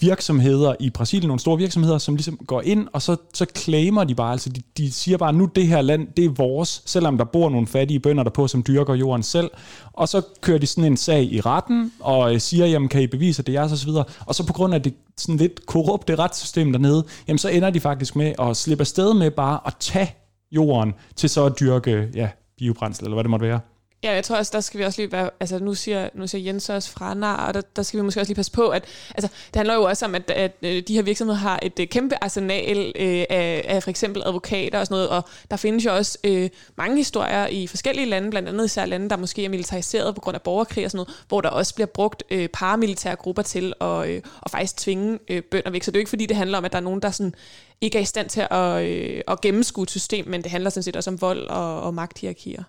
virksomheder 0.00 0.74
i 0.80 0.90
Brasilien, 0.90 1.28
nogle 1.28 1.40
store 1.40 1.58
virksomheder, 1.58 1.98
som 1.98 2.14
ligesom 2.14 2.36
går 2.46 2.62
ind, 2.62 2.88
og 2.92 3.02
så, 3.02 3.16
så 3.34 3.46
claimer 3.56 4.04
de 4.04 4.14
bare, 4.14 4.32
altså 4.32 4.50
de, 4.50 4.60
de 4.76 4.92
siger 4.92 5.18
bare, 5.18 5.32
nu 5.32 5.44
det 5.44 5.66
her 5.66 5.82
land, 5.82 6.08
det 6.16 6.24
er 6.24 6.28
vores, 6.28 6.82
selvom 6.86 7.18
der 7.18 7.24
bor 7.24 7.50
nogle 7.50 7.66
fattige 7.66 8.00
bønder 8.00 8.22
derpå, 8.22 8.48
som 8.48 8.62
dyrker 8.62 8.94
jorden 8.94 9.22
selv, 9.22 9.50
og 9.92 10.08
så 10.08 10.22
kører 10.40 10.58
de 10.58 10.66
sådan 10.66 10.84
en 10.84 10.96
sag 10.96 11.22
i 11.22 11.40
retten, 11.40 11.92
og 12.00 12.34
øh, 12.34 12.40
siger, 12.40 12.66
jamen 12.66 12.88
kan 12.88 13.02
I 13.02 13.06
bevise, 13.06 13.40
at 13.40 13.46
det 13.46 13.54
er 13.54 13.60
jeres, 13.60 13.72
og 13.72 13.78
så 13.78 13.86
videre, 13.86 14.04
og 14.26 14.34
så 14.34 14.46
på 14.46 14.52
grund 14.52 14.74
af 14.74 14.82
det 14.82 14.94
sådan 15.16 15.36
lidt 15.36 15.66
korrupte 15.66 16.14
retssystem 16.14 16.72
dernede, 16.72 17.04
jamen 17.28 17.38
så 17.38 17.48
ender 17.48 17.70
de 17.70 17.80
faktisk 17.80 18.16
med 18.16 18.34
at 18.38 18.56
slippe 18.56 18.82
afsted 18.82 19.14
med 19.14 19.30
bare 19.30 19.60
at 19.66 19.74
tage 19.80 20.14
jorden 20.52 20.94
til 21.16 21.30
så 21.30 21.44
at 21.44 21.60
dyrke, 21.60 22.08
ja, 22.14 22.28
biobrændsel, 22.58 23.04
eller 23.04 23.14
hvad 23.14 23.24
det 23.24 23.30
måtte 23.30 23.46
være. 23.46 23.60
Ja, 24.04 24.12
jeg 24.12 24.24
tror 24.24 24.36
også, 24.36 24.50
der 24.54 24.60
skal 24.60 24.80
vi 24.80 24.84
også 24.84 25.02
lige 25.02 25.12
være, 25.12 25.30
altså 25.40 25.58
nu 25.58 25.74
siger, 25.74 26.08
nu 26.14 26.26
siger 26.26 26.44
Jens 26.44 26.68
også 26.68 26.90
fra 26.90 27.14
nar, 27.14 27.46
og 27.46 27.54
der, 27.54 27.60
der 27.76 27.82
skal 27.82 27.98
vi 27.98 28.04
måske 28.04 28.20
også 28.20 28.30
lige 28.30 28.36
passe 28.36 28.52
på, 28.52 28.68
at 28.68 28.84
altså, 29.14 29.28
det 29.46 29.56
handler 29.56 29.74
jo 29.74 29.82
også 29.82 30.04
om, 30.04 30.14
at, 30.14 30.30
at 30.30 30.56
øh, 30.62 30.82
de 30.88 30.94
her 30.94 31.02
virksomheder 31.02 31.38
har 31.38 31.58
et 31.62 31.78
øh, 31.80 31.86
kæmpe 31.86 32.14
arsenal 32.24 32.92
øh, 32.96 33.24
af, 33.30 33.64
af 33.68 33.82
for 33.82 33.90
eksempel 33.90 34.22
advokater 34.26 34.78
og 34.78 34.86
sådan 34.86 34.94
noget, 34.94 35.08
og 35.08 35.22
der 35.50 35.56
findes 35.56 35.84
jo 35.84 35.96
også 35.96 36.18
øh, 36.24 36.50
mange 36.76 36.96
historier 36.96 37.46
i 37.46 37.66
forskellige 37.66 38.06
lande, 38.06 38.30
blandt 38.30 38.48
andet 38.48 38.64
især 38.64 38.86
lande, 38.86 39.10
der 39.10 39.16
måske 39.16 39.44
er 39.44 39.48
militariseret 39.48 40.14
på 40.14 40.20
grund 40.20 40.34
af 40.34 40.42
borgerkrig 40.42 40.84
og 40.84 40.90
sådan 40.90 40.98
noget, 40.98 41.24
hvor 41.28 41.40
der 41.40 41.48
også 41.48 41.74
bliver 41.74 41.86
brugt 41.86 42.22
øh, 42.30 42.48
paramilitære 42.48 43.16
grupper 43.16 43.42
til 43.42 43.72
at, 43.80 44.08
øh, 44.08 44.22
at 44.42 44.50
faktisk 44.50 44.76
tvinge 44.76 45.18
øh, 45.30 45.42
bønder 45.42 45.70
væk. 45.70 45.82
Så 45.82 45.90
det 45.90 45.96
er 45.96 46.00
jo 46.00 46.02
ikke 46.02 46.10
fordi, 46.10 46.26
det 46.26 46.36
handler 46.36 46.58
om, 46.58 46.64
at 46.64 46.72
der 46.72 46.78
er 46.78 46.82
nogen, 46.82 47.02
der 47.02 47.10
sådan 47.10 47.34
ikke 47.80 47.98
er 47.98 48.02
i 48.02 48.04
stand 48.04 48.28
til 48.28 48.46
at, 48.50 48.84
øh, 48.86 49.20
at 49.28 49.40
gennemskue 49.40 49.82
et 49.82 49.90
system, 49.90 50.28
men 50.28 50.42
det 50.42 50.50
handler 50.50 50.70
sådan 50.70 50.82
set 50.82 50.96
også 50.96 51.10
om 51.10 51.20
vold 51.20 51.48
og, 51.48 51.82
og 51.82 51.94
magthierarkier. 51.94 52.62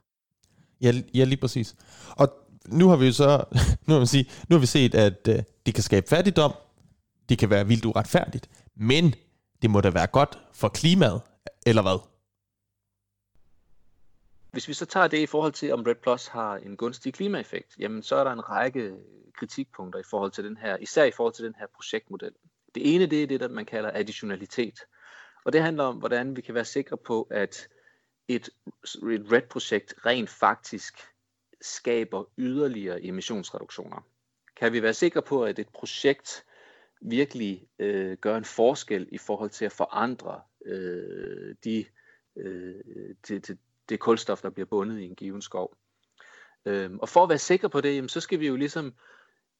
Ja, 0.82 0.94
ja, 1.14 1.24
lige 1.24 1.40
præcis. 1.40 1.76
Og 2.10 2.30
nu 2.68 2.90
har 2.90 2.96
vi 2.96 3.06
jo 3.06 3.14
så, 3.14 3.44
nu 3.88 3.94
har 3.94 4.00
vi, 4.00 4.06
sige, 4.06 4.30
nu 4.50 4.56
har 4.56 4.60
vi 4.60 4.66
set, 4.66 4.96
at 4.96 5.28
øh, 5.28 5.44
det 5.66 5.74
kan 5.74 5.84
skabe 5.84 6.08
fattigdom, 6.08 6.54
det 7.30 7.38
kan 7.38 7.50
være 7.50 7.68
vildt 7.68 7.86
uretfærdigt, 7.86 8.50
men 8.76 9.14
det 9.62 9.70
må 9.70 9.82
da 9.82 9.90
være 9.90 10.08
godt 10.08 10.40
for 10.54 10.70
klimaet, 10.70 11.22
eller 11.66 11.82
hvad? 11.82 12.00
Hvis 14.52 14.68
vi 14.68 14.74
så 14.74 14.86
tager 14.86 15.08
det 15.08 15.18
i 15.20 15.26
forhold 15.26 15.54
til, 15.54 15.74
om 15.74 15.84
Red 15.84 15.96
Plus 15.96 16.28
har 16.28 16.56
en 16.56 16.78
gunstig 16.78 17.14
klimaeffekt, 17.14 17.76
jamen 17.80 18.04
så 18.04 18.16
er 18.16 18.24
der 18.24 18.32
en 18.32 18.50
række 18.50 18.94
kritikpunkter 19.38 20.00
i 20.00 20.04
forhold 20.10 20.32
til 20.32 20.44
den 20.44 20.58
her, 20.58 20.78
især 20.78 21.04
i 21.04 21.12
forhold 21.12 21.34
til 21.34 21.46
den 21.46 21.56
her 21.60 21.66
projektmodel. 21.76 22.32
Det 22.76 22.96
ene, 22.96 23.06
det 23.06 23.24
er 23.24 23.28
det, 23.28 23.40
der 23.40 23.48
man 23.48 23.66
kalder 23.66 23.92
additionalitet. 23.94 24.80
Og 25.46 25.54
det 25.54 25.62
handler 25.62 25.84
om, 25.84 25.96
hvordan 25.96 26.36
vi 26.36 26.42
kan 26.42 26.56
være 26.56 26.66
sikre 26.66 26.98
på, 26.98 27.28
at 27.32 27.68
et, 28.30 28.50
et 29.12 29.32
RED-projekt 29.32 29.94
rent 30.06 30.30
faktisk 30.30 30.94
skaber 31.62 32.24
yderligere 32.38 33.04
emissionsreduktioner? 33.04 34.08
Kan 34.56 34.74
vi 34.74 34.82
være 34.82 34.94
sikre 34.94 35.22
på, 35.22 35.44
at 35.44 35.60
et 35.60 35.70
projekt 35.70 36.46
virkelig 37.02 37.68
øh, 37.80 38.18
gør 38.18 38.38
en 38.38 38.46
forskel 38.46 39.08
i 39.12 39.18
forhold 39.18 39.50
til 39.50 39.66
at 39.66 39.72
forandre 39.72 40.42
øh, 40.66 41.56
de, 41.64 41.86
øh, 42.36 42.76
det, 43.28 43.48
det, 43.48 43.58
det 43.90 44.00
kulstof, 44.00 44.42
der 44.42 44.50
bliver 44.50 44.68
bundet 44.68 45.00
i 45.00 45.06
en 45.06 45.16
given 45.16 45.42
skov? 45.42 45.78
Øh, 46.66 46.92
og 47.02 47.10
for 47.10 47.24
at 47.24 47.30
være 47.30 47.38
sikker 47.38 47.68
på 47.68 47.82
det, 47.82 47.96
jamen, 47.96 48.10
så 48.10 48.20
skal 48.20 48.40
vi 48.40 48.48
jo 48.48 48.56
ligesom 48.56 48.94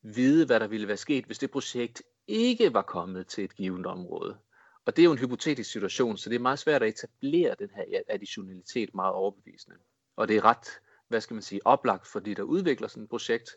vide, 0.02 0.46
hvad 0.46 0.60
der 0.60 0.68
ville 0.68 0.88
være 0.88 0.98
sket, 0.98 1.26
hvis 1.26 1.40
det 1.40 1.52
projekt 1.52 2.04
ikke 2.28 2.74
var 2.74 2.82
kommet 2.82 3.28
til 3.28 3.44
et 3.44 3.56
givet 3.56 3.86
område. 3.86 4.38
Og 4.90 4.96
det 4.96 5.02
er 5.02 5.06
jo 5.06 5.12
en 5.12 5.18
hypotetisk 5.18 5.72
situation, 5.72 6.18
så 6.18 6.30
det 6.30 6.36
er 6.36 6.40
meget 6.40 6.60
svært 6.60 6.84
at 6.84 6.90
etablere 6.90 7.56
den 7.60 7.70
her 7.76 7.84
additionalitet 8.10 8.96
meget 8.96 9.14
overbevisende. 9.14 9.78
Og 10.16 10.28
det 10.28 10.38
er 10.38 10.46
ret, 10.46 10.68
hvad 11.08 11.22
skal 11.22 11.34
man 11.34 11.44
sige, 11.44 11.68
oplagt 11.68 12.08
for 12.08 12.20
de, 12.20 12.36
der 12.36 12.44
udvikler 12.44 12.88
sådan 12.88 13.04
et 13.04 13.10
projekt, 13.10 13.50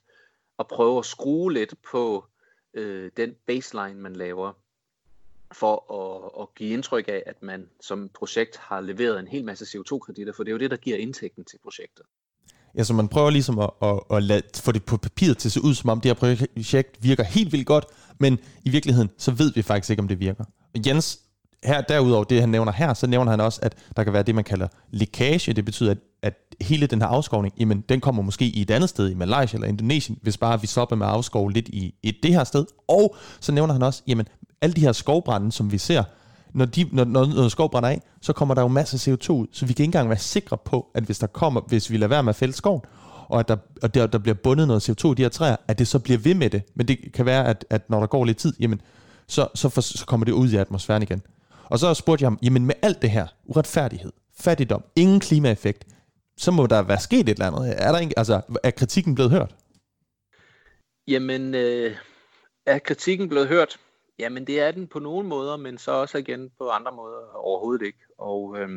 at 0.58 0.66
prøve 0.66 0.98
at 0.98 1.04
skrue 1.04 1.52
lidt 1.52 1.74
på 1.90 2.24
øh, 2.74 3.10
den 3.16 3.34
baseline, 3.46 4.00
man 4.00 4.16
laver, 4.16 4.52
for 5.52 5.74
at, 5.92 6.42
at 6.42 6.54
give 6.54 6.70
indtryk 6.70 7.08
af, 7.08 7.22
at 7.26 7.42
man 7.42 7.68
som 7.80 8.08
projekt 8.14 8.56
har 8.56 8.80
leveret 8.80 9.20
en 9.20 9.28
hel 9.28 9.44
masse 9.44 9.78
CO2-kreditter, 9.78 10.32
for 10.32 10.42
det 10.42 10.50
er 10.50 10.52
jo 10.52 10.58
det, 10.58 10.70
der 10.70 10.76
giver 10.76 10.96
indtægten 10.96 11.44
til 11.44 11.58
projektet. 11.62 12.06
Ja, 12.74 12.84
så 12.84 12.94
man 12.94 13.08
prøver 13.08 13.30
ligesom 13.30 13.58
at, 13.58 13.70
at, 13.82 14.00
at 14.10 14.22
lade, 14.22 14.42
få 14.54 14.72
det 14.72 14.84
på 14.84 14.96
papiret 14.96 15.38
til 15.38 15.48
at 15.48 15.52
se 15.52 15.60
ud, 15.64 15.74
som 15.74 15.90
om 15.90 16.00
det 16.00 16.08
her 16.08 16.46
projekt 16.54 17.02
virker 17.02 17.22
helt 17.22 17.52
vildt 17.52 17.66
godt, 17.66 17.84
men 18.20 18.38
i 18.64 18.70
virkeligheden, 18.70 19.10
så 19.18 19.30
ved 19.30 19.52
vi 19.52 19.62
faktisk 19.62 19.90
ikke, 19.90 20.02
om 20.02 20.08
det 20.08 20.20
virker. 20.20 20.44
Jens, 20.86 21.18
her 21.64 21.80
derudover 21.80 22.24
det, 22.24 22.40
han 22.40 22.48
nævner 22.48 22.72
her, 22.72 22.94
så 22.94 23.06
nævner 23.06 23.30
han 23.30 23.40
også, 23.40 23.60
at 23.62 23.74
der 23.96 24.04
kan 24.04 24.12
være 24.12 24.22
det, 24.22 24.34
man 24.34 24.44
kalder 24.44 24.68
lækage. 24.90 25.52
Det 25.52 25.64
betyder, 25.64 25.90
at, 25.90 25.98
at 26.22 26.34
hele 26.60 26.86
den 26.86 27.00
her 27.02 27.08
afskovning, 27.08 27.54
jamen, 27.58 27.84
den 27.88 28.00
kommer 28.00 28.22
måske 28.22 28.44
i 28.44 28.62
et 28.62 28.70
andet 28.70 28.88
sted, 28.90 29.10
i 29.10 29.14
Malaysia 29.14 29.56
eller 29.56 29.68
Indonesien, 29.68 30.18
hvis 30.22 30.38
bare 30.38 30.60
vi 30.60 30.66
stopper 30.66 30.96
med 30.96 31.06
at 31.06 31.12
afskove 31.12 31.52
lidt 31.52 31.68
i, 31.68 31.94
i 32.02 32.10
det 32.22 32.34
her 32.34 32.44
sted. 32.44 32.64
Og 32.88 33.16
så 33.40 33.52
nævner 33.52 33.72
han 33.72 33.82
også, 33.82 34.02
jamen, 34.06 34.26
alle 34.60 34.74
de 34.74 34.80
her 34.80 34.92
skovbrænde, 34.92 35.52
som 35.52 35.72
vi 35.72 35.78
ser, 35.78 36.02
når, 36.54 36.64
de, 36.64 36.86
når, 36.92 37.04
når 37.04 37.26
når 37.26 37.48
skov 37.48 37.70
brænder 37.70 37.88
af, 37.88 38.02
så 38.20 38.32
kommer 38.32 38.54
der 38.54 38.62
jo 38.62 38.68
masser 38.68 39.12
af 39.12 39.14
CO2 39.14 39.32
ud, 39.32 39.46
så 39.52 39.66
vi 39.66 39.72
kan 39.72 39.82
ikke 39.82 39.88
engang 39.88 40.08
være 40.08 40.18
sikre 40.18 40.58
på, 40.64 40.86
at 40.94 41.02
hvis 41.02 41.18
der 41.18 41.26
kommer, 41.26 41.60
hvis 41.60 41.90
vi 41.90 41.96
lader 41.96 42.08
være 42.08 42.22
med 42.22 42.30
at 42.30 42.36
fælde 42.36 42.52
skoven, 42.52 42.80
og 43.28 43.40
at 43.40 43.48
der, 43.48 43.56
og 43.82 43.94
der, 43.94 44.06
der 44.06 44.18
bliver 44.18 44.34
bundet 44.34 44.66
noget 44.66 44.90
CO2 44.90 45.10
i 45.10 45.14
de 45.14 45.22
her 45.22 45.28
træer, 45.28 45.56
at 45.68 45.78
det 45.78 45.88
så 45.88 45.98
bliver 45.98 46.18
ved 46.18 46.34
med 46.34 46.50
det. 46.50 46.62
Men 46.74 46.88
det 46.88 46.98
kan 47.14 47.26
være, 47.26 47.46
at, 47.46 47.64
at 47.70 47.90
når 47.90 48.00
der 48.00 48.06
går 48.06 48.24
lidt 48.24 48.38
tid, 48.38 48.52
jamen, 48.60 48.80
så, 49.26 49.48
så, 49.54 49.68
for, 49.68 49.80
så 49.80 50.06
kommer 50.06 50.24
det 50.24 50.32
ud 50.32 50.50
i 50.50 50.56
atmosfæren 50.56 51.02
igen. 51.02 51.22
Og 51.64 51.78
så 51.78 51.94
spurgte 51.94 52.22
jeg 52.22 52.26
ham, 52.26 52.38
jamen 52.42 52.66
med 52.66 52.74
alt 52.82 53.02
det 53.02 53.10
her, 53.10 53.26
uretfærdighed, 53.44 54.12
fattigdom, 54.40 54.84
ingen 54.96 55.20
klimaeffekt, 55.20 55.86
så 56.36 56.50
må 56.50 56.66
der 56.66 56.82
være 56.82 57.00
sket 57.00 57.20
et 57.20 57.28
eller 57.28 57.46
andet. 57.46 57.74
Er, 57.82 57.92
der 57.92 57.98
ikke, 57.98 58.18
altså, 58.18 58.40
er 58.62 58.70
kritikken 58.70 59.14
blevet 59.14 59.30
hørt? 59.30 59.54
Jamen, 61.08 61.54
øh, 61.54 61.96
er 62.66 62.78
kritikken 62.78 63.28
blevet 63.28 63.48
hørt? 63.48 63.80
Jamen, 64.18 64.46
det 64.46 64.60
er 64.60 64.70
den 64.70 64.86
på 64.86 64.98
nogle 64.98 65.28
måder, 65.28 65.56
men 65.56 65.78
så 65.78 65.92
også 65.92 66.18
igen 66.18 66.50
på 66.58 66.68
andre 66.68 66.92
måder 66.92 67.34
overhovedet 67.34 67.86
ikke. 67.86 67.98
Og 68.18 68.56
øh, 68.58 68.68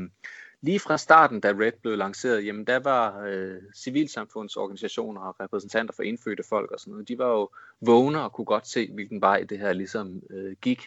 lige 0.66 0.80
fra 0.80 0.98
starten, 0.98 1.40
da 1.40 1.48
Red 1.48 1.72
blev 1.82 1.98
lanceret, 1.98 2.46
jamen 2.46 2.68
der 2.68 2.80
var 2.80 3.22
øh, 3.22 3.62
civilsamfundsorganisationer 3.76 5.22
og 5.22 5.40
repræsentanter 5.40 5.94
for 5.94 6.04
indfødte 6.04 6.44
folk 6.50 6.72
og 6.72 6.80
sådan 6.80 6.92
noget, 6.92 7.08
de 7.08 7.18
var 7.18 7.30
jo 7.30 7.50
vågne 7.82 8.22
og 8.22 8.34
kunne 8.34 8.46
godt 8.46 8.68
se, 8.68 8.92
hvilken 8.94 9.22
vej 9.22 9.44
det 9.50 9.60
her 9.60 9.74
ligesom 9.74 10.22
øh, 10.30 10.56
gik 10.62 10.82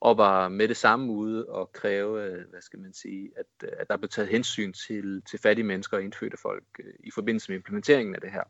og 0.00 0.18
var 0.18 0.48
med 0.48 0.68
det 0.68 0.76
samme 0.76 1.12
ude 1.12 1.46
og 1.46 1.72
kræve, 1.72 2.24
øh, 2.24 2.44
hvad 2.50 2.60
skal 2.60 2.78
man 2.78 2.92
sige, 2.92 3.30
at, 3.36 3.68
øh, 3.68 3.72
at 3.78 3.88
der 3.88 3.96
blev 3.96 4.08
taget 4.08 4.28
hensyn 4.28 4.72
til, 4.72 5.22
til 5.30 5.38
fattige 5.38 5.66
mennesker 5.66 5.96
og 5.96 6.02
indfødte 6.02 6.36
folk 6.36 6.64
øh, 6.78 6.94
i 7.00 7.10
forbindelse 7.10 7.52
med 7.52 7.56
implementeringen 7.56 8.14
af 8.14 8.20
det 8.20 8.30
her. 8.32 8.44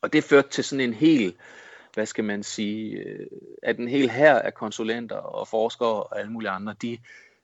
Og 0.00 0.12
det 0.12 0.24
førte 0.24 0.48
til 0.48 0.64
sådan 0.64 0.84
en 0.84 0.94
hel, 0.94 1.36
hvad 1.94 2.06
skal 2.06 2.24
man 2.24 2.42
sige, 2.42 2.96
øh, 2.96 3.26
at 3.62 3.78
en 3.78 3.88
hel 3.88 4.10
her 4.10 4.34
af 4.34 4.54
konsulenter 4.54 5.16
og 5.16 5.48
forskere 5.48 6.02
og 6.02 6.18
alle 6.18 6.32
mulige 6.32 6.50
andre, 6.50 6.74
de 6.82 6.98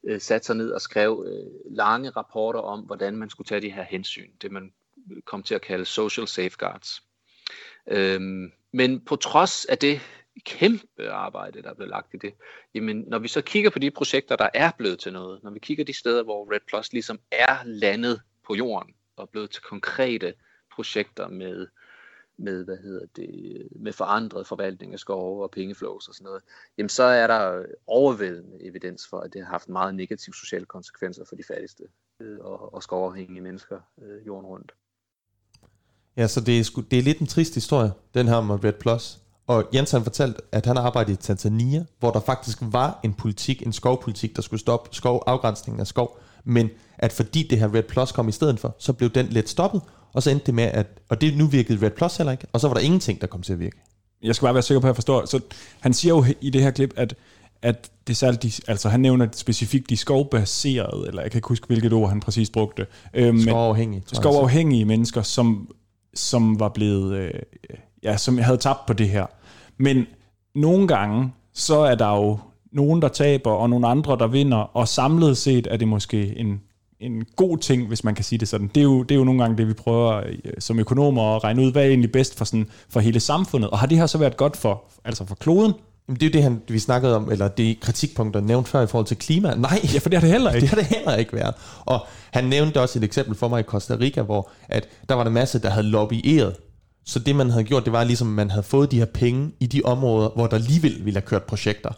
Øh, 0.04 0.20
satte 0.20 0.46
sig 0.46 0.56
ned 0.56 0.70
og 0.70 0.80
skrev 0.80 1.26
øh, 1.28 1.76
lange 1.76 2.10
rapporter 2.10 2.60
om, 2.60 2.80
hvordan 2.80 3.16
man 3.16 3.30
skulle 3.30 3.48
tage 3.48 3.60
de 3.60 3.72
her 3.72 3.82
hensyn, 3.82 4.30
det 4.42 4.52
man 4.52 4.72
kom 5.24 5.42
til 5.42 5.54
at 5.54 5.62
kalde 5.62 5.84
social 5.84 6.28
safeguards. 6.28 7.02
Øhm, 7.86 8.52
men 8.72 9.00
på 9.00 9.16
trods 9.16 9.64
af 9.64 9.78
det 9.78 10.00
kæmpe 10.44 11.10
arbejde, 11.10 11.62
der 11.62 11.70
er 11.70 11.74
blevet 11.74 11.90
lagt 11.90 12.14
i 12.14 12.16
det. 12.16 12.34
Jamen, 12.74 13.04
når 13.08 13.18
vi 13.18 13.28
så 13.28 13.42
kigger 13.42 13.70
på 13.70 13.78
de 13.78 13.90
projekter, 13.90 14.36
der 14.36 14.48
er 14.54 14.70
blevet 14.78 14.98
til 14.98 15.12
noget, 15.12 15.42
når 15.42 15.50
vi 15.50 15.58
kigger 15.58 15.84
de 15.84 15.92
steder, 15.92 16.22
hvor 16.22 16.54
Red 16.54 16.60
Plus 16.68 16.92
ligesom 16.92 17.20
er 17.30 17.56
landet 17.64 18.20
på 18.46 18.54
jorden, 18.54 18.94
og 19.16 19.28
blevet 19.30 19.50
til 19.50 19.62
konkrete 19.62 20.34
projekter 20.74 21.28
med, 21.28 21.66
med, 22.42 22.64
hvad 22.64 22.76
hedder 22.76 23.06
det, 23.16 23.68
med 23.76 23.92
forandret 23.92 24.46
forvaltning 24.46 24.92
af 24.92 24.98
skove 24.98 25.42
og 25.42 25.50
pengeflows 25.50 26.08
og 26.08 26.14
sådan 26.14 26.24
noget, 26.24 26.42
jamen 26.78 26.88
så 26.88 27.02
er 27.02 27.26
der 27.26 27.62
overvældende 27.86 28.56
evidens 28.60 29.06
for, 29.10 29.20
at 29.20 29.32
det 29.32 29.44
har 29.44 29.50
haft 29.50 29.68
meget 29.68 29.94
negative 29.94 30.34
sociale 30.34 30.64
konsekvenser 30.64 31.24
for 31.28 31.36
de 31.36 31.42
fattigste 31.48 31.84
øh, 32.20 32.38
og, 32.40 32.74
og 32.74 32.82
skovafhængige 32.82 33.40
mennesker 33.40 33.80
øh, 34.02 34.26
jorden 34.26 34.46
rundt. 34.46 34.72
Ja, 36.16 36.26
så 36.26 36.40
det 36.40 36.58
er, 36.58 36.64
sku, 36.64 36.80
det 36.80 36.98
er 36.98 37.02
lidt 37.02 37.18
en 37.18 37.26
trist 37.26 37.54
historie, 37.54 37.92
den 38.14 38.28
her 38.28 38.40
med 38.40 38.64
Red 38.64 38.72
Plus. 38.72 39.18
Og 39.46 39.68
Jens 39.74 39.90
han 39.90 40.02
fortalt, 40.02 40.40
at 40.52 40.66
han 40.66 40.76
arbejdede 40.76 41.12
i 41.12 41.16
Tanzania, 41.16 41.84
hvor 41.98 42.10
der 42.10 42.20
faktisk 42.20 42.58
var 42.60 43.00
en 43.04 43.14
politik, 43.14 43.66
en 43.66 43.72
skovpolitik, 43.72 44.36
der 44.36 44.42
skulle 44.42 44.60
stoppe 44.60 44.88
skov, 44.92 45.22
afgrænsningen 45.26 45.80
af 45.80 45.86
skov, 45.86 46.18
men 46.44 46.70
at 46.98 47.12
fordi 47.12 47.46
det 47.50 47.58
her 47.58 47.74
Red 47.74 47.82
Plus 47.82 48.12
kom 48.12 48.28
i 48.28 48.32
stedet 48.32 48.60
for, 48.60 48.76
så 48.78 48.92
blev 48.92 49.10
den 49.10 49.26
let 49.26 49.48
stoppet, 49.48 49.82
og 50.12 50.22
så 50.22 50.30
endte 50.30 50.46
det 50.46 50.54
med, 50.54 50.64
at, 50.64 50.86
og 51.08 51.20
det 51.20 51.36
nu 51.36 51.46
virkede 51.46 51.86
Red 51.86 51.90
Plus 51.90 52.16
heller 52.16 52.32
ikke, 52.32 52.46
og 52.52 52.60
så 52.60 52.68
var 52.68 52.74
der 52.74 52.80
ingenting, 52.80 53.20
der 53.20 53.26
kom 53.26 53.42
til 53.42 53.52
at 53.52 53.58
virke. 53.58 53.76
Jeg 54.22 54.34
skal 54.34 54.46
bare 54.46 54.54
være 54.54 54.62
sikker 54.62 54.80
på, 54.80 54.86
at 54.86 54.88
jeg 54.88 54.94
forstår. 54.94 55.26
Så 55.26 55.40
han 55.80 55.92
siger 55.92 56.14
jo 56.14 56.24
i 56.40 56.50
det 56.50 56.62
her 56.62 56.70
klip, 56.70 56.94
at 56.96 57.14
at 57.62 57.90
det 58.06 58.12
er 58.12 58.16
særligt, 58.16 58.42
de, 58.42 58.52
altså 58.68 58.88
han 58.88 59.00
nævner 59.00 59.28
specifikt 59.32 59.90
de 59.90 59.96
skovbaserede, 59.96 61.08
eller 61.08 61.22
jeg 61.22 61.30
kan 61.30 61.38
ikke 61.38 61.48
huske, 61.48 61.66
hvilket 61.66 61.92
ord 61.92 62.08
han 62.08 62.20
præcis 62.20 62.50
brugte. 62.50 62.86
Øh, 63.14 63.40
skovafhængige. 63.40 64.02
Skovafhængige 64.12 64.84
mennesker, 64.84 65.22
som, 65.22 65.68
som 66.14 66.60
var 66.60 66.68
blevet, 66.68 67.14
øh, 67.14 67.30
ja, 68.02 68.16
som 68.16 68.38
havde 68.38 68.56
tabt 68.56 68.86
på 68.86 68.92
det 68.92 69.08
her. 69.08 69.26
Men 69.76 70.06
nogle 70.54 70.88
gange, 70.88 71.32
så 71.54 71.78
er 71.78 71.94
der 71.94 72.16
jo 72.16 72.38
nogen, 72.72 73.02
der 73.02 73.08
taber, 73.08 73.50
og 73.50 73.70
nogle 73.70 73.88
andre, 73.88 74.18
der 74.18 74.26
vinder, 74.26 74.56
og 74.56 74.88
samlet 74.88 75.36
set 75.36 75.66
er 75.70 75.76
det 75.76 75.88
måske 75.88 76.38
en, 76.38 76.60
en 77.02 77.24
god 77.36 77.58
ting, 77.58 77.88
hvis 77.88 78.04
man 78.04 78.14
kan 78.14 78.24
sige 78.24 78.38
det 78.38 78.48
sådan. 78.48 78.66
Det 78.66 78.76
er 78.76 78.84
jo, 78.84 79.02
det 79.02 79.14
er 79.14 79.18
jo 79.18 79.24
nogle 79.24 79.42
gange 79.42 79.56
det, 79.56 79.68
vi 79.68 79.72
prøver 79.72 80.16
øh, 80.16 80.52
som 80.58 80.78
økonomer 80.78 81.36
at 81.36 81.44
regne 81.44 81.62
ud, 81.62 81.72
hvad 81.72 81.82
er 81.82 81.88
egentlig 81.88 82.12
bedst 82.12 82.38
for, 82.38 82.44
sådan, 82.44 82.66
for 82.88 83.00
hele 83.00 83.20
samfundet. 83.20 83.70
Og 83.70 83.78
har 83.78 83.86
det 83.86 83.98
her 83.98 84.06
så 84.06 84.18
været 84.18 84.36
godt 84.36 84.56
for, 84.56 84.84
altså 85.04 85.24
for 85.24 85.34
kloden? 85.34 85.72
Jamen, 86.08 86.20
det 86.20 86.26
er 86.26 86.30
jo 86.30 86.32
det, 86.32 86.42
han, 86.42 86.62
vi 86.68 86.78
snakkede 86.78 87.16
om, 87.16 87.30
eller 87.32 87.48
det 87.48 87.80
kritikpunkter 87.80 88.40
nævnt 88.40 88.68
før 88.68 88.82
i 88.82 88.86
forhold 88.86 89.06
til 89.06 89.16
klima. 89.16 89.54
Nej, 89.54 89.80
ja, 89.94 89.98
for 89.98 90.08
det 90.08 90.18
har 90.18 90.20
det 90.20 90.30
heller 90.30 90.50
ikke. 90.50 90.60
Det 90.66 90.68
har 90.68 90.76
det 90.76 90.86
heller 90.86 91.16
ikke 91.16 91.32
været. 91.32 91.54
Og 91.80 92.06
han 92.30 92.44
nævnte 92.44 92.80
også 92.80 92.98
et 92.98 93.04
eksempel 93.04 93.34
for 93.34 93.48
mig 93.48 93.60
i 93.60 93.62
Costa 93.62 93.96
Rica, 94.00 94.22
hvor 94.22 94.50
at 94.68 94.88
der 95.08 95.14
var 95.14 95.24
der 95.24 95.30
masse, 95.30 95.58
der 95.58 95.70
havde 95.70 95.86
lobbyeret 95.86 96.54
så 97.04 97.18
det, 97.18 97.36
man 97.36 97.50
havde 97.50 97.64
gjort, 97.64 97.84
det 97.84 97.92
var 97.92 98.04
ligesom, 98.04 98.28
at 98.28 98.34
man 98.34 98.50
havde 98.50 98.62
fået 98.62 98.90
de 98.90 98.98
her 98.98 99.04
penge 99.04 99.52
i 99.60 99.66
de 99.66 99.82
områder, 99.84 100.28
hvor 100.28 100.46
der 100.46 100.56
alligevel 100.56 101.04
ville 101.04 101.20
have 101.20 101.26
kørt 101.26 101.42
projekter. 101.42 101.90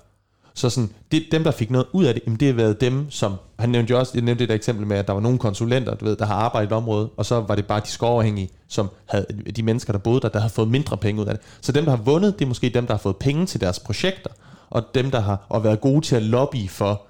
Så 0.55 0.71
sådan, 0.71 0.91
det, 1.13 1.25
dem, 1.33 1.45
der 1.45 1.51
fik 1.51 1.71
noget 1.71 1.87
ud 1.93 2.05
af 2.05 2.15
det, 2.15 2.23
jamen 2.27 2.41
det 2.41 2.49
har 2.49 2.55
været 2.55 2.81
dem, 2.81 3.11
som, 3.11 3.35
han 3.59 3.69
nævnte 3.69 3.91
jo 3.91 3.99
også, 3.99 4.13
jeg 4.15 4.23
nævnte 4.23 4.41
det 4.41 4.49
der 4.49 4.55
eksempel 4.55 4.87
med, 4.87 4.97
at 4.97 5.07
der 5.07 5.13
var 5.13 5.21
nogle 5.21 5.39
konsulenter, 5.39 5.95
du 5.95 6.05
ved, 6.05 6.17
der 6.17 6.27
har 6.27 6.35
arbejdet 6.35 6.67
i 6.67 6.71
et 6.71 6.77
område, 6.77 7.11
og 7.17 7.27
så 7.27 7.41
var 7.41 7.55
det 7.55 7.67
bare 7.67 7.81
de 7.81 7.89
skoverhængige, 7.89 8.49
som 8.69 8.91
havde, 9.07 9.27
de 9.57 9.63
mennesker, 9.63 9.93
der 9.93 10.01
boede 10.01 10.21
der, 10.21 10.29
der 10.29 10.39
havde 10.39 10.53
fået 10.53 10.69
mindre 10.69 10.97
penge 10.97 11.23
ud 11.23 11.27
af 11.27 11.35
det. 11.35 11.43
Så 11.61 11.73
dem, 11.73 11.85
der 11.85 11.91
har 11.97 12.03
vundet, 12.03 12.39
det 12.39 12.45
er 12.45 12.49
måske 12.49 12.69
dem, 12.69 12.87
der 12.87 12.95
har 12.95 12.99
fået 12.99 13.17
penge 13.17 13.47
til 13.47 13.61
deres 13.61 13.79
projekter, 13.79 14.31
og 14.71 14.83
dem, 14.95 15.11
der 15.11 15.21
har 15.21 15.47
og 15.49 15.65
været 15.65 15.81
gode 15.81 16.01
til 16.01 16.17
at 16.17 16.23
lobby 16.23 16.69
for, 16.69 17.03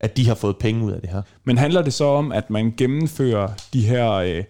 at 0.00 0.16
de 0.16 0.28
har 0.28 0.34
fået 0.34 0.56
penge 0.56 0.84
ud 0.84 0.92
af 0.92 1.00
det 1.00 1.10
her. 1.10 1.22
Men 1.44 1.58
handler 1.58 1.82
det 1.82 1.92
så 1.92 2.04
om, 2.04 2.32
at 2.32 2.50
man 2.50 2.74
gennemfører 2.76 3.48
de 3.72 3.80
her... 3.80 4.12
Øh 4.12 4.44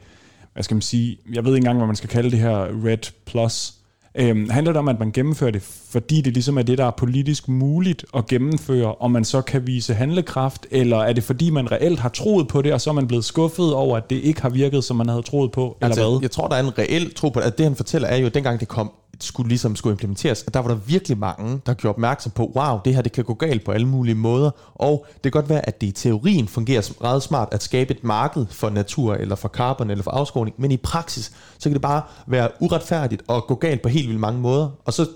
hvad 0.54 0.62
skal 0.62 0.74
man 0.74 0.82
sige, 0.82 1.18
jeg 1.32 1.44
ved 1.44 1.52
ikke 1.52 1.56
engang, 1.56 1.78
hvad 1.78 1.86
man 1.86 1.96
skal 1.96 2.10
kalde 2.10 2.30
det 2.30 2.38
her 2.38 2.84
Red 2.86 3.12
Plus. 3.26 3.74
Øhm, 4.18 4.50
handler 4.50 4.72
det 4.72 4.78
om, 4.78 4.88
at 4.88 4.98
man 4.98 5.12
gennemfører 5.12 5.50
det, 5.50 5.62
fordi 5.90 6.20
det 6.20 6.32
ligesom 6.32 6.58
er 6.58 6.62
det, 6.62 6.78
der 6.78 6.84
er 6.84 6.90
politisk 6.90 7.48
muligt 7.48 8.04
at 8.16 8.26
gennemføre, 8.26 8.94
og 8.94 9.10
man 9.10 9.24
så 9.24 9.40
kan 9.40 9.66
vise 9.66 9.94
handlekraft, 9.94 10.66
eller 10.70 10.96
er 10.96 11.12
det 11.12 11.24
fordi, 11.24 11.50
man 11.50 11.72
reelt 11.72 12.00
har 12.00 12.08
troet 12.08 12.48
på 12.48 12.62
det, 12.62 12.72
og 12.72 12.80
så 12.80 12.90
er 12.90 12.94
man 12.94 13.06
blevet 13.06 13.24
skuffet 13.24 13.74
over, 13.74 13.96
at 13.96 14.10
det 14.10 14.16
ikke 14.16 14.42
har 14.42 14.48
virket, 14.48 14.84
som 14.84 14.96
man 14.96 15.08
havde 15.08 15.22
troet 15.22 15.52
på, 15.52 15.76
altså, 15.80 16.00
eller 16.00 16.12
hvad? 16.12 16.22
Jeg 16.22 16.30
tror, 16.30 16.48
der 16.48 16.56
er 16.56 16.62
en 16.62 16.78
reel 16.78 17.14
tro 17.14 17.28
på 17.28 17.40
det. 17.40 17.46
At 17.46 17.58
det, 17.58 17.66
han 17.66 17.76
fortæller, 17.76 18.08
er 18.08 18.16
jo, 18.16 18.26
at 18.26 18.34
dengang 18.34 18.60
det 18.60 18.68
kom 18.68 18.92
skulle 19.20 19.48
ligesom 19.48 19.76
skulle 19.76 19.92
implementeres, 19.92 20.42
og 20.42 20.54
der 20.54 20.60
var 20.60 20.68
der 20.68 20.74
virkelig 20.74 21.18
mange, 21.18 21.60
der 21.66 21.74
gjorde 21.74 21.94
opmærksom 21.94 22.32
på, 22.32 22.52
wow, 22.56 22.78
det 22.84 22.94
her 22.94 23.02
det 23.02 23.12
kan 23.12 23.24
gå 23.24 23.34
galt 23.34 23.64
på 23.64 23.72
alle 23.72 23.88
mulige 23.88 24.14
måder, 24.14 24.50
og 24.74 25.06
det 25.14 25.22
kan 25.22 25.30
godt 25.32 25.48
være, 25.48 25.68
at 25.68 25.80
det 25.80 25.86
i 25.86 25.92
teorien 25.92 26.48
fungerer 26.48 27.04
ret 27.04 27.22
smart 27.22 27.48
at 27.52 27.62
skabe 27.62 27.94
et 27.94 28.04
marked 28.04 28.46
for 28.50 28.70
natur, 28.70 29.14
eller 29.14 29.36
for 29.36 29.48
carbon, 29.48 29.90
eller 29.90 30.04
for 30.04 30.10
afskåring, 30.10 30.54
men 30.58 30.70
i 30.70 30.76
praksis, 30.76 31.32
så 31.58 31.68
kan 31.68 31.72
det 31.72 31.82
bare 31.82 32.02
være 32.26 32.48
uretfærdigt 32.60 33.22
og 33.26 33.44
gå 33.46 33.54
galt 33.54 33.82
på 33.82 33.88
helt 33.88 34.08
vildt 34.08 34.20
mange 34.20 34.40
måder, 34.40 34.70
og 34.84 34.92
så 34.92 35.06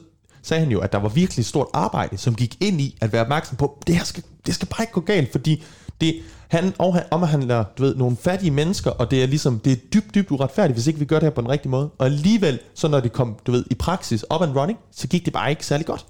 sagde 0.42 0.62
han 0.62 0.72
jo, 0.72 0.80
at 0.80 0.92
der 0.92 0.98
var 0.98 1.08
virkelig 1.08 1.44
stort 1.44 1.66
arbejde, 1.72 2.16
som 2.18 2.34
gik 2.34 2.56
ind 2.60 2.80
i 2.80 2.98
at 3.00 3.12
være 3.12 3.22
opmærksom 3.22 3.56
på, 3.56 3.82
det 3.86 3.96
her 3.96 4.04
skal, 4.04 4.22
det 4.46 4.54
skal 4.54 4.68
bare 4.68 4.82
ikke 4.82 4.92
gå 4.92 5.00
galt, 5.00 5.32
fordi 5.32 5.64
det, 6.00 6.22
han 6.48 6.74
omhandler 7.10 7.64
du 7.78 7.82
ved, 7.82 7.96
nogle 7.96 8.16
fattige 8.16 8.50
mennesker, 8.50 8.90
og 8.90 9.10
det 9.10 9.22
er 9.22 9.26
ligesom, 9.26 9.58
det 9.58 9.72
er 9.72 9.76
dybt, 9.76 10.14
dybt 10.14 10.30
uretfærdigt, 10.30 10.76
hvis 10.76 10.86
ikke 10.86 10.98
vi 10.98 11.04
gør 11.04 11.16
det 11.16 11.26
her 11.26 11.30
på 11.30 11.40
den 11.40 11.48
rigtige 11.48 11.70
måde. 11.70 11.90
Og 11.98 12.06
alligevel, 12.06 12.60
så 12.74 12.88
når 12.88 13.00
det 13.00 13.12
kom, 13.12 13.36
du 13.46 13.52
ved, 13.52 13.64
i 13.70 13.74
praksis, 13.74 14.24
up 14.34 14.42
and 14.42 14.56
running, 14.56 14.78
så 14.90 15.08
gik 15.08 15.24
det 15.24 15.32
bare 15.32 15.50
ikke 15.50 15.66
særlig 15.66 15.86
godt. 15.86 16.06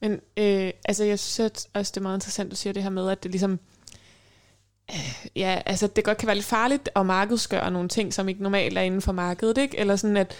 Men 0.00 0.12
øh, 0.12 0.70
altså, 0.84 1.04
jeg 1.04 1.18
synes 1.18 1.68
også, 1.74 1.90
det 1.94 1.96
er 1.96 2.02
meget 2.02 2.16
interessant, 2.16 2.50
du 2.50 2.56
siger 2.56 2.72
det 2.72 2.82
her 2.82 2.90
med, 2.90 3.10
at 3.10 3.22
det 3.22 3.30
ligesom, 3.30 3.58
øh, 4.90 5.14
ja, 5.36 5.62
altså 5.66 5.86
det 5.86 6.04
godt 6.04 6.18
kan 6.18 6.26
være 6.26 6.36
lidt 6.36 6.46
farligt 6.46 6.88
at 6.96 7.06
markedsgøre 7.06 7.70
nogle 7.70 7.88
ting, 7.88 8.14
som 8.14 8.28
ikke 8.28 8.42
normalt 8.42 8.78
er 8.78 8.82
inden 8.82 9.02
for 9.02 9.12
markedet, 9.12 9.58
ikke? 9.58 9.78
Eller 9.78 9.96
sådan, 9.96 10.16
at 10.16 10.34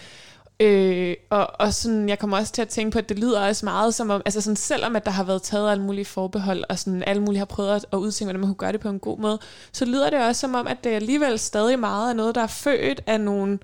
Øh, 0.59 1.15
og, 1.29 1.47
og 1.59 1.73
sådan, 1.73 2.09
jeg 2.09 2.19
kommer 2.19 2.37
også 2.37 2.53
til 2.53 2.61
at 2.61 2.69
tænke 2.69 2.91
på, 2.91 2.99
at 2.99 3.09
det 3.09 3.19
lyder 3.19 3.47
også 3.47 3.65
meget 3.65 3.93
som 3.93 4.09
om, 4.09 4.21
altså 4.25 4.41
sådan, 4.41 4.55
selvom 4.55 4.95
at 4.95 5.05
der 5.05 5.11
har 5.11 5.23
været 5.23 5.41
taget 5.41 5.71
alle 5.71 5.83
mulige 5.83 6.05
forbehold, 6.05 6.63
og 6.69 6.79
sådan 6.79 7.03
alle 7.03 7.21
mulige 7.21 7.39
har 7.39 7.45
prøvet 7.45 7.75
at, 7.75 7.85
at 7.93 7.97
udtænke, 7.97 8.25
hvordan 8.25 8.39
man 8.39 8.47
kunne 8.47 8.55
gøre 8.55 8.71
det 8.71 8.79
på 8.79 8.89
en 8.89 8.99
god 8.99 9.19
måde, 9.19 9.39
så 9.71 9.85
lyder 9.85 10.09
det 10.09 10.19
også 10.27 10.41
som 10.41 10.55
om, 10.55 10.67
at 10.67 10.83
det 10.83 10.89
alligevel 10.89 11.39
stadig 11.39 11.79
meget 11.79 12.09
er 12.09 12.13
noget, 12.13 12.35
der 12.35 12.41
er 12.41 12.47
født 12.47 13.01
af 13.05 13.21
nogle, 13.21 13.59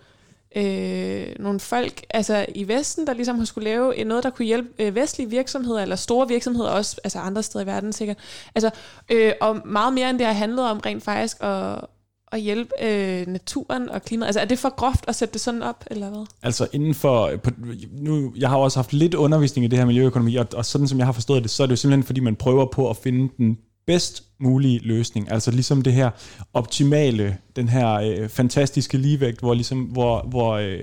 øh, 0.55 1.27
nogle 1.39 1.59
folk 1.59 2.05
altså 2.09 2.45
i 2.55 2.67
Vesten, 2.67 3.07
der 3.07 3.13
ligesom 3.13 3.37
har 3.37 3.45
skulle 3.45 3.69
lave 3.69 4.03
noget, 4.03 4.23
der 4.23 4.29
kunne 4.29 4.45
hjælpe 4.45 4.69
øh, 4.79 4.95
vestlige 4.95 5.29
virksomheder, 5.29 5.81
eller 5.81 5.95
store 5.95 6.27
virksomheder 6.27 6.69
også, 6.69 7.01
altså 7.03 7.19
andre 7.19 7.43
steder 7.43 7.63
i 7.63 7.67
verden 7.67 7.93
sikkert. 7.93 8.17
Altså, 8.55 8.69
øh, 9.09 9.33
og 9.41 9.61
meget 9.67 9.93
mere 9.93 10.09
end 10.09 10.19
det 10.19 10.27
har 10.27 10.33
handlet 10.33 10.69
om 10.69 10.79
rent 10.85 11.03
faktisk 11.03 11.37
at, 11.39 11.85
at 12.31 12.41
hjælpe 12.41 12.71
øh, 12.81 13.27
naturen 13.27 13.89
og 13.89 14.01
klimaet? 14.01 14.27
Altså 14.27 14.39
er 14.39 14.45
det 14.45 14.59
for 14.59 14.75
groft 14.75 15.05
at 15.07 15.15
sætte 15.15 15.33
det 15.33 15.41
sådan 15.41 15.63
op, 15.63 15.85
eller 15.91 16.09
hvad? 16.09 16.25
Altså 16.43 16.67
inden 16.73 16.93
for, 16.93 17.31
på, 17.43 17.49
nu, 17.91 18.33
jeg 18.37 18.49
har 18.49 18.57
også 18.57 18.77
haft 18.77 18.93
lidt 18.93 19.13
undervisning 19.13 19.65
i 19.65 19.67
det 19.67 19.79
her 19.79 19.85
miljøøkonomi, 19.85 20.35
og, 20.35 20.47
og 20.55 20.65
sådan 20.65 20.87
som 20.87 20.97
jeg 20.97 21.07
har 21.07 21.13
forstået 21.13 21.43
det, 21.43 21.51
så 21.51 21.63
er 21.63 21.67
det 21.67 21.71
jo 21.71 21.77
simpelthen 21.77 22.03
fordi, 22.03 22.19
man 22.19 22.35
prøver 22.35 22.65
på 22.65 22.89
at 22.89 22.97
finde 22.97 23.29
den 23.37 23.57
bedst 23.87 24.23
mulige 24.39 24.79
løsning. 24.79 25.31
Altså 25.31 25.51
ligesom 25.51 25.81
det 25.81 25.93
her 25.93 26.09
optimale, 26.53 27.37
den 27.55 27.69
her 27.69 27.93
øh, 27.93 28.29
fantastiske 28.29 28.97
ligevægt, 28.97 29.39
hvor, 29.39 29.53
ligesom, 29.53 29.81
hvor, 29.81 30.25
hvor, 30.29 30.51
øh, 30.51 30.79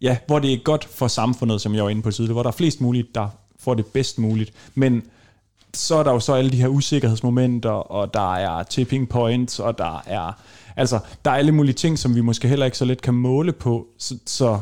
ja, 0.00 0.16
hvor 0.26 0.38
det 0.38 0.52
er 0.52 0.58
godt 0.64 0.84
for 0.84 1.08
samfundet, 1.08 1.60
som 1.60 1.74
jeg 1.74 1.84
var 1.84 1.90
inde 1.90 2.02
på 2.02 2.10
tidligere, 2.10 2.32
hvor 2.32 2.42
der 2.42 2.50
er 2.50 2.56
flest 2.56 2.80
muligt, 2.80 3.14
der 3.14 3.28
får 3.58 3.74
det 3.74 3.86
bedst 3.86 4.18
muligt. 4.18 4.52
Men 4.74 5.02
så 5.74 5.96
er 5.96 6.02
der 6.02 6.12
jo 6.12 6.20
så 6.20 6.34
alle 6.34 6.50
de 6.50 6.56
her 6.56 6.68
usikkerhedsmomenter, 6.68 7.70
og 7.70 8.14
der 8.14 8.34
er 8.34 8.62
tipping 8.62 9.08
points, 9.08 9.60
og 9.60 9.78
der 9.78 10.02
er 10.06 10.32
Altså, 10.78 10.98
der 11.24 11.30
er 11.30 11.34
alle 11.34 11.52
mulige 11.52 11.74
ting, 11.74 11.98
som 11.98 12.14
vi 12.14 12.20
måske 12.20 12.48
heller 12.48 12.66
ikke 12.66 12.78
så 12.78 12.84
let 12.84 13.02
kan 13.02 13.14
måle 13.14 13.52
på, 13.52 13.86
så, 13.98 14.18
så 14.26 14.58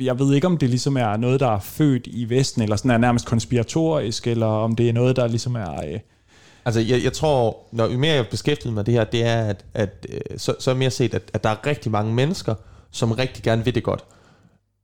jeg, 0.00 0.18
ved 0.18 0.34
ikke, 0.34 0.46
om 0.46 0.56
det 0.56 0.68
ligesom 0.68 0.96
er 0.96 1.16
noget, 1.16 1.40
der 1.40 1.48
er 1.48 1.60
født 1.60 2.06
i 2.06 2.28
Vesten, 2.28 2.62
eller 2.62 2.76
sådan 2.76 2.90
er 2.90 2.98
nærmest 2.98 3.26
konspiratorisk, 3.26 4.26
eller 4.26 4.46
om 4.46 4.76
det 4.76 4.88
er 4.88 4.92
noget, 4.92 5.16
der 5.16 5.26
ligesom 5.26 5.54
er... 5.54 5.86
Øh, 5.92 6.00
Altså, 6.64 6.80
jeg, 6.80 7.04
jeg 7.04 7.12
tror, 7.12 7.56
når 7.72 7.88
jo 7.88 7.98
mere 7.98 8.14
jeg 8.14 8.28
beskæftiget 8.28 8.74
med 8.74 8.84
det 8.84 8.94
her, 8.94 9.04
det 9.04 9.24
er, 9.24 9.44
at, 9.44 9.64
at 9.74 10.06
øh, 10.08 10.20
så, 10.38 10.54
så 10.58 10.70
er 10.70 10.74
mere 10.74 10.90
set, 10.90 11.14
at, 11.14 11.22
at 11.32 11.44
der 11.44 11.50
er 11.50 11.66
rigtig 11.66 11.92
mange 11.92 12.14
mennesker, 12.14 12.54
som 12.90 13.12
rigtig 13.12 13.44
gerne 13.44 13.64
vil 13.64 13.74
det 13.74 13.82
godt. 13.82 14.04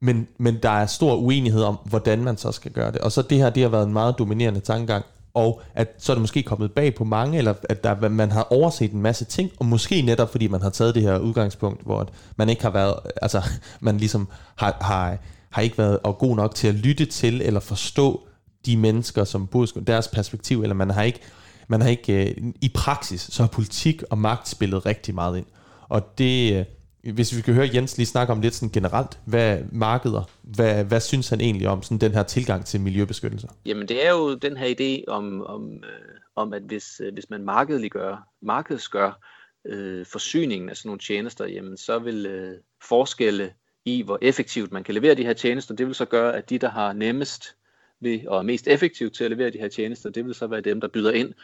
Men, 0.00 0.28
men 0.38 0.58
der 0.62 0.70
er 0.70 0.86
stor 0.86 1.14
uenighed 1.16 1.62
om, 1.62 1.78
hvordan 1.84 2.24
man 2.24 2.36
så 2.36 2.52
skal 2.52 2.70
gøre 2.72 2.92
det. 2.92 3.00
Og 3.00 3.12
så 3.12 3.22
det 3.22 3.38
her, 3.38 3.50
det 3.50 3.62
har 3.62 3.70
været 3.70 3.86
en 3.86 3.92
meget 3.92 4.18
dominerende 4.18 4.60
tankegang 4.60 5.04
og 5.34 5.62
at 5.74 5.94
så 5.98 6.12
er 6.12 6.14
det 6.14 6.20
måske 6.20 6.42
kommet 6.42 6.72
bag 6.72 6.94
på 6.94 7.04
mange, 7.04 7.38
eller 7.38 7.54
at 7.68 7.84
der, 7.84 8.08
man 8.08 8.30
har 8.30 8.42
overset 8.52 8.92
en 8.92 9.02
masse 9.02 9.24
ting, 9.24 9.50
og 9.58 9.66
måske 9.66 10.02
netop 10.02 10.30
fordi 10.30 10.48
man 10.48 10.62
har 10.62 10.70
taget 10.70 10.94
det 10.94 11.02
her 11.02 11.18
udgangspunkt, 11.18 11.84
hvor 11.84 12.00
at 12.00 12.08
man 12.36 12.48
ikke 12.48 12.62
har 12.62 12.70
været, 12.70 12.94
altså 13.22 13.42
man 13.80 13.98
ligesom 13.98 14.28
har, 14.56 14.76
har, 14.80 15.18
har 15.50 15.62
ikke 15.62 15.78
været 15.78 15.98
og 16.02 16.18
god 16.18 16.36
nok 16.36 16.54
til 16.54 16.68
at 16.68 16.74
lytte 16.74 17.06
til 17.06 17.42
eller 17.42 17.60
forstå 17.60 18.28
de 18.66 18.76
mennesker, 18.76 19.24
som 19.24 19.46
bor 19.46 19.66
deres 19.66 20.08
perspektiv, 20.08 20.62
eller 20.62 20.74
man 20.74 20.90
har 20.90 21.02
ikke, 21.02 21.20
man 21.68 21.80
har 21.80 21.88
ikke 21.88 22.30
øh, 22.30 22.52
i 22.60 22.68
praksis, 22.74 23.20
så 23.20 23.42
har 23.42 23.48
politik 23.48 24.02
og 24.10 24.18
magt 24.18 24.48
spillet 24.48 24.86
rigtig 24.86 25.14
meget 25.14 25.38
ind. 25.38 25.46
Og 25.88 26.18
det, 26.18 26.52
øh, 26.52 26.64
hvis 27.02 27.36
vi 27.36 27.42
kan 27.42 27.54
høre 27.54 27.68
Jens 27.74 27.96
lige 27.96 28.06
snakke 28.06 28.32
om 28.32 28.40
lidt 28.40 28.54
sådan 28.54 28.72
generelt, 28.72 29.18
hvad 29.24 29.58
markeder, 29.72 30.30
hvad, 30.42 30.84
hvad 30.84 31.00
synes 31.00 31.28
han 31.28 31.40
egentlig 31.40 31.68
om 31.68 31.82
sådan 31.82 31.98
den 31.98 32.12
her 32.12 32.22
tilgang 32.22 32.66
til 32.66 32.80
miljøbeskyttelse? 32.80 33.48
Jamen 33.66 33.88
det 33.88 34.06
er 34.06 34.10
jo 34.10 34.34
den 34.34 34.56
her 34.56 34.74
idé 34.80 35.10
om, 35.12 35.42
om, 35.42 35.72
øh, 35.72 36.18
om 36.36 36.52
at 36.52 36.62
hvis, 36.62 37.00
øh, 37.04 37.12
hvis 37.14 37.30
man 37.30 37.44
markedliggør, 37.44 38.28
markedsgør 38.42 39.20
øh, 39.64 40.06
forsyningen 40.06 40.68
af 40.68 40.76
sådan 40.76 40.88
nogle 40.88 41.00
tjenester, 41.00 41.46
jamen 41.46 41.76
så 41.76 41.98
vil 41.98 42.26
øh, 42.26 42.58
forskelle 42.82 43.52
i, 43.84 44.02
hvor 44.02 44.18
effektivt 44.22 44.72
man 44.72 44.84
kan 44.84 44.94
levere 44.94 45.14
de 45.14 45.24
her 45.24 45.32
tjenester, 45.32 45.74
det 45.74 45.86
vil 45.86 45.94
så 45.94 46.04
gøre, 46.04 46.36
at 46.36 46.50
de, 46.50 46.58
der 46.58 46.70
har 46.70 46.92
nemmest 46.92 47.56
ved, 48.00 48.26
og 48.26 48.38
er 48.38 48.42
mest 48.42 48.68
effektive 48.68 49.10
til 49.10 49.24
at 49.24 49.30
levere 49.30 49.50
de 49.50 49.58
her 49.58 49.68
tjenester, 49.68 50.10
det 50.10 50.24
vil 50.24 50.34
så 50.34 50.46
være 50.46 50.60
dem, 50.60 50.80
der 50.80 50.88
byder 50.88 51.12
ind, 51.12 51.34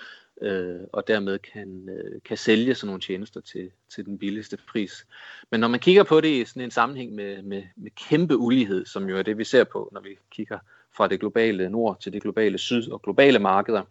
øh, 0.43 0.81
og 0.93 1.09
dermed 1.09 1.39
kan, 1.39 1.89
øh, 1.89 2.21
kan 2.25 2.37
sælge 2.37 2.75
sådan 2.75 2.87
nogle 2.87 3.01
tjenester 3.01 3.41
til, 3.41 3.71
til 3.95 4.07
den 4.07 4.19
billigste 4.19 4.59
pris. 4.69 5.07
Men 5.51 5.61
når 5.61 5.69
man 5.69 5.81
kigger 5.81 6.03
på 6.03 6.21
det 6.21 6.29
i 6.29 6.45
sådan 6.45 6.63
en 6.63 6.71
sammenhæng 6.71 7.13
med, 7.13 7.43
med, 7.43 7.63
med 7.77 7.91
kæmpe 7.91 8.37
ulighed, 8.37 8.87
som 8.87 9.09
jo 9.09 9.19
er 9.19 9.23
det, 9.23 9.39
vi 9.39 9.45
ser 9.45 9.65
på, 9.65 9.89
når 9.93 10.01
vi 10.01 10.19
kigger 10.31 10.59
fra 10.97 11.09
det 11.09 11.21
globale 11.21 11.71
nord 11.71 12.01
til 12.01 12.13
det 12.13 12.23
globale 12.23 12.59
syd 12.59 12.91
og 12.91 13.03
globale 13.03 13.39
markeder, 13.39 13.83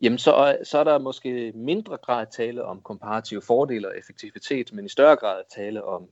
jamen 0.00 0.18
så, 0.18 0.58
så 0.64 0.78
er 0.78 0.84
der 0.84 0.98
måske 0.98 1.52
mindre 1.54 1.96
grad 1.96 2.26
tale 2.36 2.64
om 2.64 2.80
komparative 2.80 3.42
fordele 3.42 3.88
og 3.88 3.98
effektivitet, 3.98 4.72
men 4.72 4.84
i 4.84 4.88
større 4.88 5.16
grad 5.16 5.42
tale 5.54 5.84
om, 5.84 6.08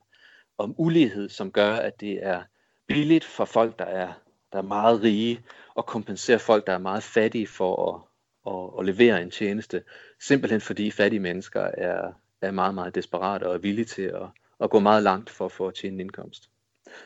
om 0.58 0.74
ulighed, 0.78 1.28
som 1.28 1.52
gør, 1.52 1.72
at 1.72 2.00
det 2.00 2.18
er 2.26 2.42
billigt 2.86 3.24
for 3.24 3.44
folk, 3.44 3.78
der 3.78 3.84
er, 3.84 4.12
der 4.52 4.58
er 4.58 4.62
meget 4.62 5.02
rige, 5.02 5.40
og 5.74 5.86
kompensere 5.86 6.38
folk, 6.38 6.66
der 6.66 6.72
er 6.72 6.78
meget 6.78 7.02
fattige 7.02 7.46
for 7.46 7.94
at, 7.94 8.00
at, 8.46 8.70
at 8.78 8.86
levere 8.86 9.22
en 9.22 9.30
tjeneste, 9.30 9.82
simpelthen 10.20 10.60
fordi 10.60 10.90
fattige 10.90 11.20
mennesker 11.20 11.60
er, 11.60 12.12
er 12.40 12.50
meget, 12.50 12.74
meget 12.74 12.94
desperate 12.94 13.44
og 13.44 13.54
er 13.54 13.58
villige 13.58 13.84
til 13.84 14.02
at, 14.02 14.28
at 14.60 14.70
gå 14.70 14.78
meget 14.78 15.02
langt 15.02 15.30
for, 15.30 15.48
for 15.48 15.68
at 15.68 15.74
tjene 15.74 15.94
en 15.94 16.00
indkomst. 16.00 16.50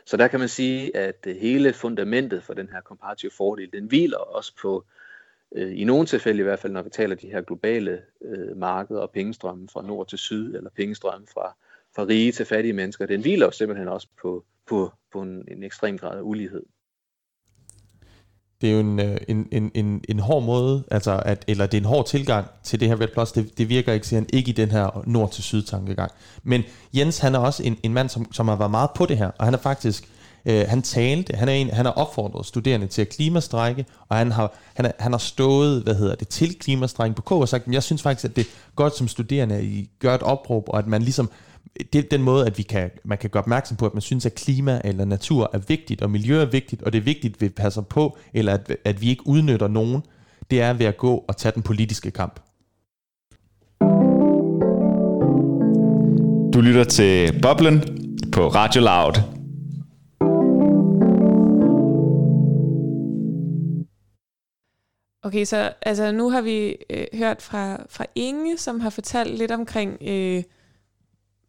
Så 0.05 0.17
der 0.17 0.29
kan 0.29 0.41
man 0.41 0.49
sige, 0.49 0.97
at 0.97 1.27
hele 1.41 1.73
fundamentet 1.73 2.43
for 2.43 2.55
den 2.55 2.69
her 2.69 2.81
komparative 2.81 3.31
fordel, 3.37 3.73
den 3.73 3.87
hviler 3.87 4.19
også 4.19 4.53
på, 4.63 4.85
øh, 5.55 5.81
i 5.81 5.85
nogle 5.85 6.07
tilfælde 6.07 6.41
i 6.41 6.43
hvert 6.43 6.59
fald, 6.59 6.73
når 6.73 6.83
vi 6.83 6.91
taler 6.91 7.17
de 7.17 7.31
her 7.31 7.41
globale 7.41 8.03
øh, 8.23 8.57
markeder 8.57 9.01
og 9.01 9.11
pengestrømme 9.11 9.69
fra 9.73 9.83
nord 9.83 10.09
til 10.09 10.19
syd, 10.19 10.55
eller 10.55 10.71
pengestrømme 10.71 11.27
fra, 11.27 11.57
fra 11.97 12.05
rige 12.05 12.33
til 12.33 12.47
fattige 12.47 12.73
mennesker, 12.73 13.07
den 13.07 13.21
hviler 13.21 13.47
jo 13.47 13.51
simpelthen 13.51 13.89
også 13.89 14.09
på, 14.23 14.45
på, 14.67 14.93
på 15.13 15.23
en, 15.23 15.45
en 15.49 15.63
ekstrem 15.63 15.99
grad 15.99 16.19
af 16.19 16.23
ulighed. 16.23 16.63
Det 18.61 18.69
er 18.69 18.73
jo 18.73 18.81
en, 18.81 19.01
øh, 19.01 19.17
en, 19.29 19.47
en, 19.53 19.71
en, 19.75 20.01
en 20.09 20.19
hård 20.19 20.43
måde, 20.43 20.83
altså 20.91 21.23
at, 21.25 21.45
eller 21.49 21.67
det 21.67 21.77
er 21.77 21.81
en 21.81 21.87
hård 21.87 22.07
tilgang 22.07 22.47
til 22.63 22.81
det 22.81 22.89
her 22.89 23.01
Red 23.01 23.09
Plus. 23.09 23.33
Det, 23.33 23.59
det 23.59 23.69
virker 23.69 23.93
ikke, 23.93 24.07
siger 24.07 24.21
han, 24.21 24.27
ikke 24.33 24.49
i 24.49 24.53
den 24.53 24.71
her 24.71 25.03
nord 25.07 25.31
til 25.31 25.45
syd 25.45 25.63
tankegang. 25.63 26.11
Men 26.43 26.63
Jens, 26.95 27.19
han 27.19 27.35
er 27.35 27.39
også 27.39 27.63
en, 27.63 27.77
en 27.83 27.95
mand, 27.95 28.09
som, 28.09 28.33
som 28.33 28.49
har 28.49 28.57
været 28.57 28.71
meget 28.71 28.91
på 28.95 29.07
det 29.07 29.19
her, 29.19 29.31
og 29.39 29.45
han 29.45 29.55
er 29.55 29.59
faktisk, 29.59 30.09
øh, 30.47 30.65
han 30.69 30.83
talte, 30.83 31.37
han 31.37 31.49
er 31.49 31.53
en, 31.53 31.71
han 31.71 31.85
har 31.85 31.93
opfordret 31.93 32.47
studerende 32.47 32.87
til 32.87 33.03
at 33.03 33.09
klimastrække, 33.09 33.85
og 34.09 34.17
han 34.17 34.33
har, 34.33 34.53
han, 34.75 34.87
er, 34.87 34.93
han 34.99 35.13
har 35.13 35.19
stået, 35.19 35.83
hvad 35.83 35.95
hedder 35.95 36.15
det, 36.15 36.29
til 36.29 36.59
klimastrækken 36.59 37.15
på 37.15 37.23
K 37.23 37.33
og 37.33 37.49
sagt, 37.49 37.67
jeg 37.67 37.83
synes 37.83 38.03
faktisk, 38.03 38.25
at 38.25 38.37
det 38.37 38.47
er 38.47 38.51
godt 38.77 38.97
som 38.97 39.09
studerende, 39.09 39.55
at 39.55 39.65
I 39.65 39.91
gør 39.99 40.15
et 40.15 40.23
opråb, 40.23 40.65
og 40.69 40.79
at 40.79 40.87
man 40.87 41.03
ligesom 41.03 41.31
det 41.93 42.05
er 42.05 42.09
den 42.11 42.23
måde, 42.23 42.47
at 42.47 42.59
vi 42.59 42.63
kan, 42.63 42.91
man 43.05 43.19
kan 43.19 43.31
gøre 43.31 43.43
opmærksom 43.43 43.77
på, 43.77 43.87
at 43.87 43.95
man 43.95 44.01
synes, 44.01 44.27
at 44.27 44.35
klima 44.35 44.81
eller 44.85 45.05
natur 45.05 45.51
er 45.53 45.59
vigtigt, 45.59 46.03
og 46.03 46.11
miljø 46.11 46.41
er 46.41 46.45
vigtigt, 46.45 46.83
og 46.83 46.93
det 46.93 46.99
er 46.99 47.03
vigtigt, 47.03 47.35
at 47.35 47.41
vi 47.41 47.49
passer 47.49 47.83
på, 47.83 48.19
eller 48.35 48.55
at, 48.55 48.77
at 48.85 49.01
vi 49.01 49.09
ikke 49.09 49.27
udnytter 49.27 49.69
nogen, 49.69 50.03
det 50.51 50.61
er 50.61 50.73
ved 50.73 50.87
at 50.87 50.97
gå 50.97 51.25
og 51.29 51.37
tage 51.37 51.53
den 51.53 51.63
politiske 51.63 52.11
kamp. 52.11 52.41
Du 56.55 56.61
lytter 56.61 56.85
til 56.85 57.41
Boblen 57.43 57.83
på 58.33 58.49
Radio 58.49 58.81
Loud. 58.81 59.41
Okay, 65.23 65.45
så 65.45 65.73
altså, 65.83 66.13
nu 66.13 66.31
har 66.31 66.41
vi 66.41 66.77
øh, 66.91 67.05
hørt 67.15 67.43
fra, 67.43 67.83
fra 67.89 68.05
Inge, 68.15 68.59
som 68.59 68.81
har 68.81 68.91
fortalt 68.91 69.39
lidt 69.39 69.51
omkring 69.51 69.99
øh, 70.01 70.43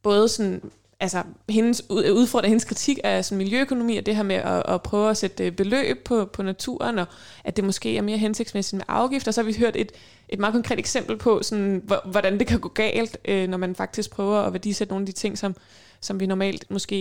både 0.04 0.28
sådan, 0.28 0.62
altså 1.00 1.24
hendes 1.50 1.84
øh, 1.92 2.14
udfordring, 2.14 2.52
hendes 2.52 2.66
kritik 2.66 3.00
af 3.04 3.26
sådan 3.26 3.38
miljøøkonomi 3.38 3.98
og 3.98 4.06
det 4.06 4.16
her 4.16 4.24
med 4.24 4.36
at, 4.36 4.64
at 4.68 4.82
prøve 4.82 5.10
at 5.10 5.18
sætte 5.18 5.46
øh, 5.46 5.52
beløb 5.52 6.04
på, 6.04 6.26
på 6.26 6.44
naturen, 6.44 7.00
og 7.00 7.06
at 7.44 7.56
det 7.56 7.64
måske 7.64 7.98
er 7.98 8.02
mere 8.02 8.18
hensigtsmæssigt 8.18 8.78
med 8.78 8.86
afgifter. 8.88 9.32
Så 9.32 9.42
har 9.42 9.46
vi 9.46 9.58
hørt 9.60 9.76
et, 9.76 9.92
et 10.30 10.40
meget 10.40 10.54
konkret 10.54 10.80
eksempel 10.80 11.18
på, 11.18 11.44
sådan, 11.44 11.90
hvordan 12.06 12.40
det 12.40 12.48
kan 12.48 12.60
gå 12.60 12.70
galt, 12.70 13.18
øh, 13.26 13.50
når 13.50 13.58
man 13.58 13.76
faktisk 13.76 14.12
prøver 14.12 14.40
at 14.40 14.54
værdisætte 14.54 14.94
nogle 14.94 15.04
af 15.04 15.06
de 15.06 15.12
ting, 15.12 15.38
som, 15.38 15.56
som 16.02 16.20
vi 16.20 16.26
normalt 16.26 16.72
måske 16.72 16.96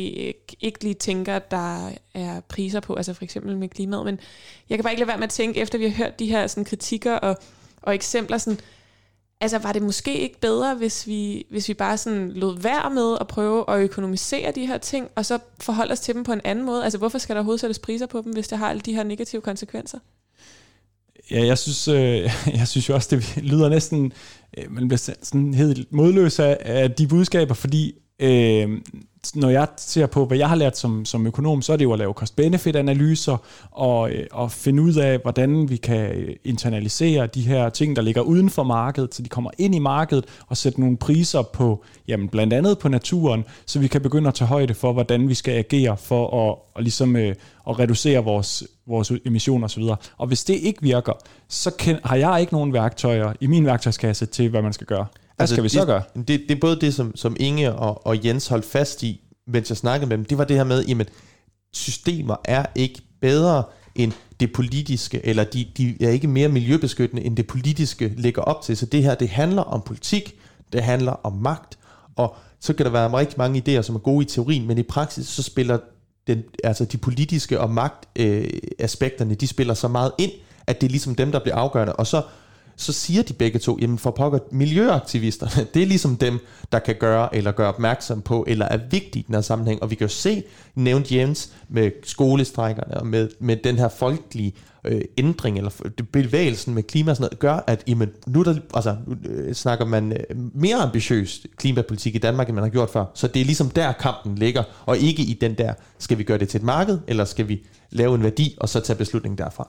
ikke 0.60 0.84
lige 0.84 0.94
tænker, 0.94 1.38
der 1.38 1.90
er 2.14 2.40
priser 2.40 2.80
på, 2.80 2.94
altså 2.94 3.14
for 3.14 3.24
eksempel 3.24 3.56
med 3.56 3.68
klimaet. 3.68 4.04
Men 4.04 4.20
jeg 4.68 4.78
kan 4.78 4.82
bare 4.82 4.92
ikke 4.92 5.00
lade 5.00 5.08
være 5.08 5.18
med 5.18 5.24
at 5.24 5.30
tænke, 5.30 5.60
efter 5.60 5.78
vi 5.78 5.88
har 5.88 6.04
hørt 6.04 6.18
de 6.18 6.26
her 6.26 6.46
sådan, 6.46 6.64
kritikker 6.64 7.14
og, 7.14 7.36
og 7.82 7.94
eksempler, 7.94 8.38
sådan, 8.38 8.60
altså 9.40 9.58
var 9.58 9.72
det 9.72 9.82
måske 9.82 10.18
ikke 10.18 10.40
bedre, 10.40 10.74
hvis 10.74 11.06
vi, 11.06 11.46
hvis 11.50 11.68
vi 11.68 11.74
bare 11.74 11.98
sådan 11.98 12.30
lod 12.30 12.58
være 12.58 12.90
med 12.90 13.16
at 13.20 13.26
prøve 13.26 13.64
at 13.68 13.80
økonomisere 13.80 14.52
de 14.52 14.66
her 14.66 14.78
ting, 14.78 15.08
og 15.16 15.26
så 15.26 15.38
forholde 15.60 15.92
os 15.92 16.00
til 16.00 16.14
dem 16.14 16.24
på 16.24 16.32
en 16.32 16.40
anden 16.44 16.64
måde? 16.64 16.84
Altså 16.84 16.98
hvorfor 16.98 17.18
skal 17.18 17.34
der 17.34 17.40
overhovedet 17.40 17.60
sættes 17.60 17.78
priser 17.78 18.06
på 18.06 18.22
dem, 18.24 18.32
hvis 18.32 18.48
det 18.48 18.58
har 18.58 18.68
alle 18.68 18.80
de 18.80 18.94
her 18.94 19.02
negative 19.02 19.42
konsekvenser? 19.42 19.98
Ja, 21.30 21.46
jeg 21.46 21.58
synes, 21.58 21.88
øh, 21.88 22.30
jeg 22.58 22.68
synes 22.68 22.88
jo 22.88 22.94
også, 22.94 23.16
det 23.16 23.44
lyder 23.44 23.68
næsten, 23.68 24.12
øh, 24.58 24.72
man 24.72 24.88
bliver 24.88 25.14
sådan 25.22 25.54
helt 25.54 25.92
modløs 25.92 26.38
af, 26.38 26.56
af 26.60 26.92
de 26.92 27.06
budskaber, 27.06 27.54
fordi 27.54 27.94
øh, 28.20 28.80
når 29.34 29.48
jeg 29.48 29.68
ser 29.76 30.06
på, 30.06 30.24
hvad 30.24 30.38
jeg 30.38 30.48
har 30.48 30.56
lært 30.56 30.78
som, 30.78 31.04
som 31.04 31.26
økonom, 31.26 31.62
så 31.62 31.72
er 31.72 31.76
det 31.76 31.84
jo 31.84 31.92
at 31.92 31.98
lave 31.98 32.12
cost-benefit-analyser 32.12 33.36
og, 33.70 34.10
øh, 34.10 34.26
og 34.30 34.52
finde 34.52 34.82
ud 34.82 34.94
af, 34.94 35.18
hvordan 35.18 35.70
vi 35.70 35.76
kan 35.76 36.12
øh, 36.12 36.36
internalisere 36.44 37.26
de 37.26 37.42
her 37.42 37.68
ting, 37.68 37.96
der 37.96 38.02
ligger 38.02 38.20
uden 38.20 38.50
for 38.50 38.62
markedet, 38.62 39.14
så 39.14 39.22
de 39.22 39.28
kommer 39.28 39.50
ind 39.58 39.74
i 39.74 39.78
markedet 39.78 40.24
og 40.46 40.56
sætte 40.56 40.80
nogle 40.80 40.96
priser 40.96 41.42
på, 41.42 41.84
jamen 42.08 42.28
blandt 42.28 42.52
andet 42.52 42.78
på 42.78 42.88
naturen, 42.88 43.44
så 43.66 43.78
vi 43.78 43.88
kan 43.88 44.00
begynde 44.00 44.28
at 44.28 44.34
tage 44.34 44.48
højde 44.48 44.74
for, 44.74 44.92
hvordan 44.92 45.28
vi 45.28 45.34
skal 45.34 45.54
agere 45.54 45.96
for 45.96 46.50
at, 46.50 46.58
og 46.74 46.82
ligesom, 46.82 47.16
øh, 47.16 47.34
at 47.68 47.78
reducere 47.78 48.24
vores, 48.24 48.64
vores 48.86 49.12
emissioner 49.24 49.64
osv. 49.64 49.82
Og 50.16 50.26
hvis 50.26 50.44
det 50.44 50.54
ikke 50.54 50.82
virker, 50.82 51.12
så 51.48 51.70
kan, 51.70 51.98
har 52.04 52.16
jeg 52.16 52.40
ikke 52.40 52.52
nogen 52.52 52.72
værktøjer 52.72 53.32
i 53.40 53.46
min 53.46 53.66
værktøjskasse 53.66 54.26
til, 54.26 54.48
hvad 54.48 54.62
man 54.62 54.72
skal 54.72 54.86
gøre. 54.86 55.06
Altså, 55.40 55.54
skal 55.54 55.64
vi 55.64 55.68
så 55.68 55.78
det, 55.78 55.86
gøre? 55.86 56.02
Det, 56.16 56.28
det 56.28 56.50
er 56.50 56.60
både 56.60 56.80
det, 56.80 56.94
som, 56.94 57.16
som 57.16 57.36
Inge 57.40 57.72
og, 57.72 58.06
og 58.06 58.24
Jens 58.24 58.48
holdt 58.48 58.64
fast 58.64 59.02
i, 59.02 59.20
mens 59.46 59.70
jeg 59.70 59.76
snakkede 59.76 60.08
med 60.08 60.16
dem, 60.16 60.24
det 60.24 60.38
var 60.38 60.44
det 60.44 60.56
her 60.56 60.64
med, 60.64 60.84
jamen, 60.84 61.06
systemer 61.72 62.36
er 62.44 62.66
ikke 62.74 63.02
bedre 63.20 63.62
end 63.94 64.12
det 64.40 64.52
politiske, 64.52 65.26
eller 65.26 65.44
de, 65.44 65.66
de 65.76 65.96
er 66.00 66.10
ikke 66.10 66.28
mere 66.28 66.48
miljøbeskyttende, 66.48 67.22
end 67.22 67.36
det 67.36 67.46
politiske 67.46 68.14
ligger 68.16 68.42
op 68.42 68.62
til. 68.62 68.76
Så 68.76 68.86
det 68.86 69.02
her, 69.02 69.14
det 69.14 69.28
handler 69.28 69.62
om 69.62 69.82
politik, 69.82 70.34
det 70.72 70.82
handler 70.82 71.12
om 71.12 71.32
magt, 71.32 71.78
og 72.16 72.36
så 72.60 72.72
kan 72.72 72.86
der 72.86 72.92
være 72.92 73.18
rigtig 73.18 73.38
mange 73.38 73.62
idéer, 73.68 73.82
som 73.82 73.94
er 73.94 73.98
gode 73.98 74.24
i 74.24 74.28
teorien, 74.28 74.66
men 74.66 74.78
i 74.78 74.82
praksis 74.82 75.26
så 75.26 75.42
spiller 75.42 75.78
den, 76.26 76.42
altså 76.64 76.84
de 76.84 76.96
politiske 76.96 77.60
og 77.60 77.70
magtaspekterne, 77.70 79.30
øh, 79.30 79.40
de 79.40 79.46
spiller 79.46 79.74
så 79.74 79.88
meget 79.88 80.12
ind, 80.18 80.32
at 80.66 80.80
det 80.80 80.86
er 80.86 80.90
ligesom 80.90 81.14
dem, 81.14 81.32
der 81.32 81.38
bliver 81.38 81.56
afgørende. 81.56 81.92
Og 81.92 82.06
så 82.06 82.22
så 82.80 82.92
siger 82.92 83.22
de 83.22 83.32
begge 83.32 83.58
to, 83.58 83.78
jamen 83.80 83.98
for 83.98 84.10
pokker, 84.10 84.38
miljøaktivisterne, 84.50 85.66
det 85.74 85.82
er 85.82 85.86
ligesom 85.86 86.16
dem, 86.16 86.38
der 86.72 86.78
kan 86.78 86.94
gøre 86.94 87.36
eller 87.36 87.52
gøre 87.52 87.68
opmærksom 87.68 88.22
på, 88.22 88.44
eller 88.48 88.66
er 88.66 88.78
vigtige 88.90 89.22
i 89.22 89.26
den 89.26 89.34
her 89.34 89.42
sammenhæng. 89.42 89.82
Og 89.82 89.90
vi 89.90 89.94
kan 89.94 90.04
jo 90.04 90.12
se, 90.12 90.42
nævnt 90.74 91.12
Jens, 91.12 91.52
med 91.68 91.90
skolestrækkerne 92.04 92.96
og 92.96 93.06
med, 93.06 93.28
med 93.40 93.56
den 93.56 93.78
her 93.78 93.88
folkelige 93.88 94.54
øh, 94.84 95.00
ændring, 95.18 95.56
eller 95.56 95.70
bevægelsen 96.12 96.74
med 96.74 96.82
klima 96.82 97.10
og 97.10 97.16
sådan 97.16 97.24
noget, 97.24 97.38
gør, 97.38 97.64
at 97.66 97.84
jamen, 97.86 98.10
nu, 98.26 98.42
der, 98.42 98.54
altså, 98.74 98.96
nu 99.06 99.16
øh, 99.30 99.54
snakker 99.54 99.84
man 99.84 100.12
øh, 100.12 100.36
mere 100.54 100.76
ambitiøst 100.76 101.46
klimapolitik 101.56 102.14
i 102.14 102.18
Danmark, 102.18 102.48
end 102.48 102.54
man 102.54 102.64
har 102.64 102.70
gjort 102.70 102.90
før. 102.90 103.04
Så 103.14 103.28
det 103.28 103.40
er 103.40 103.44
ligesom 103.44 103.70
der 103.70 103.92
kampen 103.92 104.34
ligger, 104.34 104.62
og 104.86 104.98
ikke 104.98 105.22
i 105.22 105.38
den 105.40 105.54
der, 105.54 105.74
skal 105.98 106.18
vi 106.18 106.22
gøre 106.22 106.38
det 106.38 106.48
til 106.48 106.58
et 106.58 106.64
marked, 106.64 106.98
eller 107.06 107.24
skal 107.24 107.48
vi 107.48 107.66
lave 107.90 108.14
en 108.14 108.22
værdi, 108.22 108.56
og 108.60 108.68
så 108.68 108.80
tage 108.80 108.96
beslutningen 108.96 109.38
derfra. 109.38 109.68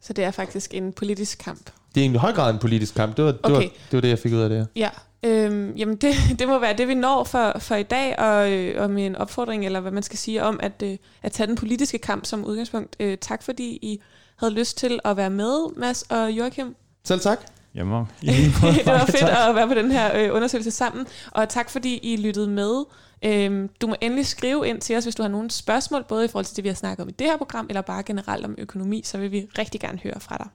Så 0.00 0.12
det 0.12 0.24
er 0.24 0.30
faktisk 0.30 0.74
en 0.74 0.92
politisk 0.92 1.38
kamp. 1.38 1.70
Det 1.94 2.06
er 2.06 2.10
i 2.10 2.14
høj 2.14 2.32
grad 2.32 2.52
en 2.52 2.58
politisk 2.58 2.94
kamp. 2.94 3.16
Det 3.16 3.24
var, 3.24 3.34
okay. 3.42 3.54
det, 3.54 3.54
var, 3.54 3.60
det 3.60 3.92
var 3.92 4.00
det, 4.00 4.08
jeg 4.08 4.18
fik 4.18 4.32
ud 4.32 4.40
af 4.40 4.48
det 4.48 4.68
Ja, 4.76 4.90
øhm, 5.22 5.72
jamen 5.76 5.96
det, 5.96 6.14
det 6.38 6.48
må 6.48 6.58
være 6.58 6.76
det, 6.76 6.88
vi 6.88 6.94
når 6.94 7.24
for, 7.24 7.58
for 7.58 7.74
i 7.74 7.82
dag, 7.82 8.18
og, 8.18 8.52
øh, 8.52 8.82
og 8.82 8.90
med 8.90 9.06
en 9.06 9.16
opfordring, 9.16 9.66
eller 9.66 9.80
hvad 9.80 9.92
man 9.92 10.02
skal 10.02 10.18
sige, 10.18 10.42
om 10.42 10.60
at, 10.62 10.82
øh, 10.82 10.96
at 11.22 11.32
tage 11.32 11.46
den 11.46 11.56
politiske 11.56 11.98
kamp 11.98 12.24
som 12.26 12.44
udgangspunkt. 12.44 12.96
Øh, 13.00 13.18
tak 13.20 13.42
fordi 13.42 13.78
I 13.82 14.00
havde 14.36 14.54
lyst 14.54 14.78
til 14.78 15.00
at 15.04 15.16
være 15.16 15.30
med, 15.30 15.76
Mads 15.76 16.02
og 16.02 16.30
Joachim. 16.30 16.76
Selv 17.04 17.20
tak. 17.20 17.38
Jamen, 17.74 17.92
det 18.22 18.86
var 18.86 19.06
fedt 19.06 19.48
at 19.48 19.54
være 19.54 19.68
på 19.68 19.74
den 19.74 19.90
her 19.90 20.18
øh, 20.18 20.34
undersøgelse 20.34 20.70
sammen, 20.70 21.06
og 21.30 21.48
tak 21.48 21.70
fordi 21.70 21.98
I 21.98 22.16
lyttede 22.16 22.48
med. 22.48 22.84
Øhm, 23.24 23.68
du 23.80 23.86
må 23.86 23.94
endelig 24.00 24.26
skrive 24.26 24.68
ind 24.68 24.80
til 24.80 24.96
os, 24.96 25.04
hvis 25.04 25.14
du 25.14 25.22
har 25.22 25.30
nogle 25.30 25.50
spørgsmål, 25.50 26.04
både 26.08 26.24
i 26.24 26.28
forhold 26.28 26.44
til 26.44 26.56
det, 26.56 26.64
vi 26.64 26.68
har 26.68 26.74
snakket 26.74 27.02
om 27.02 27.08
i 27.08 27.12
det 27.12 27.26
her 27.26 27.36
program, 27.36 27.66
eller 27.68 27.80
bare 27.80 28.02
generelt 28.02 28.44
om 28.44 28.54
økonomi, 28.58 29.02
så 29.04 29.18
vil 29.18 29.32
vi 29.32 29.46
rigtig 29.58 29.80
gerne 29.80 29.98
høre 30.02 30.20
fra 30.20 30.36
dig. 30.36 30.46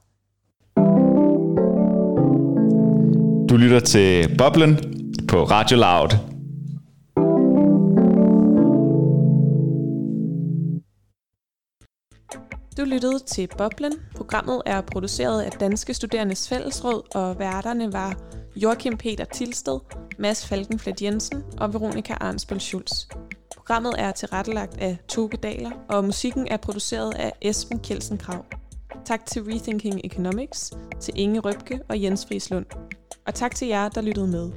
Du 3.50 3.58
lytter 3.58 3.80
til 3.80 4.36
Boblen 4.38 4.78
på 5.28 5.44
Radio 5.44 5.78
Loud. 5.78 6.10
Du 12.78 12.84
lyttede 12.84 13.20
til 13.20 13.50
Boblen. 13.58 13.94
Programmet 14.16 14.62
er 14.66 14.82
produceret 14.82 15.42
af 15.42 15.52
Danske 15.52 15.94
Studerendes 15.94 16.50
Fællesråd, 16.50 17.16
og 17.16 17.40
værterne 17.40 17.94
var 17.94 18.16
Joachim 18.56 18.98
Peter 18.98 19.26
Tilsted, 19.26 19.80
Mads 20.20 20.48
Falkenflet 20.48 21.02
Jensen 21.02 21.44
og 21.58 21.74
Veronika 21.74 22.14
Arnsbøl 22.14 22.60
Schulz. 22.60 22.92
Programmet 23.56 23.94
er 23.98 24.12
tilrettelagt 24.12 24.78
af 24.78 24.98
Toge 25.08 25.38
Daler, 25.38 25.72
og 25.90 26.04
musikken 26.04 26.48
er 26.48 26.58
produceret 26.58 27.14
af 27.16 27.32
Esben 27.42 27.80
Kjelsen 27.80 28.18
Krav. 28.18 28.46
Tak 29.06 29.26
til 29.26 29.42
Rethinking 29.44 30.02
Economics, 30.04 30.74
til 31.00 31.14
Inge 31.18 31.40
Røbke 31.40 31.80
og 31.90 32.04
Jens 32.04 32.26
Frislund. 32.26 32.66
Og 33.30 33.36
tak 33.36 33.56
til 33.56 33.68
jer, 33.68 33.90
der 33.90 34.02
lyttede 34.02 34.28
med. 34.28 34.50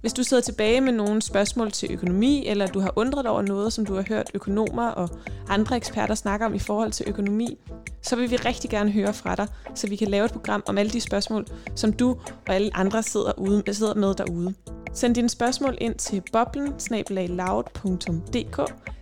Hvis 0.00 0.12
du 0.12 0.22
sidder 0.22 0.42
tilbage 0.42 0.80
med 0.80 0.92
nogle 0.92 1.22
spørgsmål 1.22 1.70
til 1.70 1.92
økonomi, 1.92 2.46
eller 2.46 2.66
du 2.66 2.80
har 2.80 2.92
undret 2.96 3.26
over 3.26 3.42
noget, 3.42 3.72
som 3.72 3.86
du 3.86 3.94
har 3.94 4.04
hørt 4.08 4.30
økonomer 4.34 4.88
og 4.88 5.08
andre 5.48 5.76
eksperter 5.76 6.14
snakke 6.14 6.46
om 6.46 6.54
i 6.54 6.58
forhold 6.58 6.92
til 6.92 7.08
økonomi, 7.08 7.58
så 8.02 8.16
vil 8.16 8.30
vi 8.30 8.36
rigtig 8.36 8.70
gerne 8.70 8.90
høre 8.90 9.14
fra 9.14 9.34
dig, 9.34 9.46
så 9.74 9.88
vi 9.88 9.96
kan 9.96 10.08
lave 10.08 10.24
et 10.24 10.32
program 10.32 10.62
om 10.66 10.78
alle 10.78 10.92
de 10.92 11.00
spørgsmål, 11.00 11.46
som 11.74 11.92
du 11.92 12.10
og 12.48 12.54
alle 12.54 12.76
andre 12.76 13.02
sidder, 13.02 13.38
ude, 13.38 13.74
sidder 13.74 13.94
med 13.94 14.14
derude. 14.14 14.54
Send 14.92 15.14
dine 15.14 15.28
spørgsmål 15.28 15.78
ind 15.80 15.94
til 15.94 16.22
boblen 16.32 16.72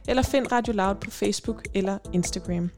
eller 0.09 0.23
find 0.23 0.53
Radio 0.53 0.73
Loud 0.73 0.95
på 0.95 1.11
Facebook 1.11 1.63
eller 1.75 1.99
Instagram. 2.13 2.71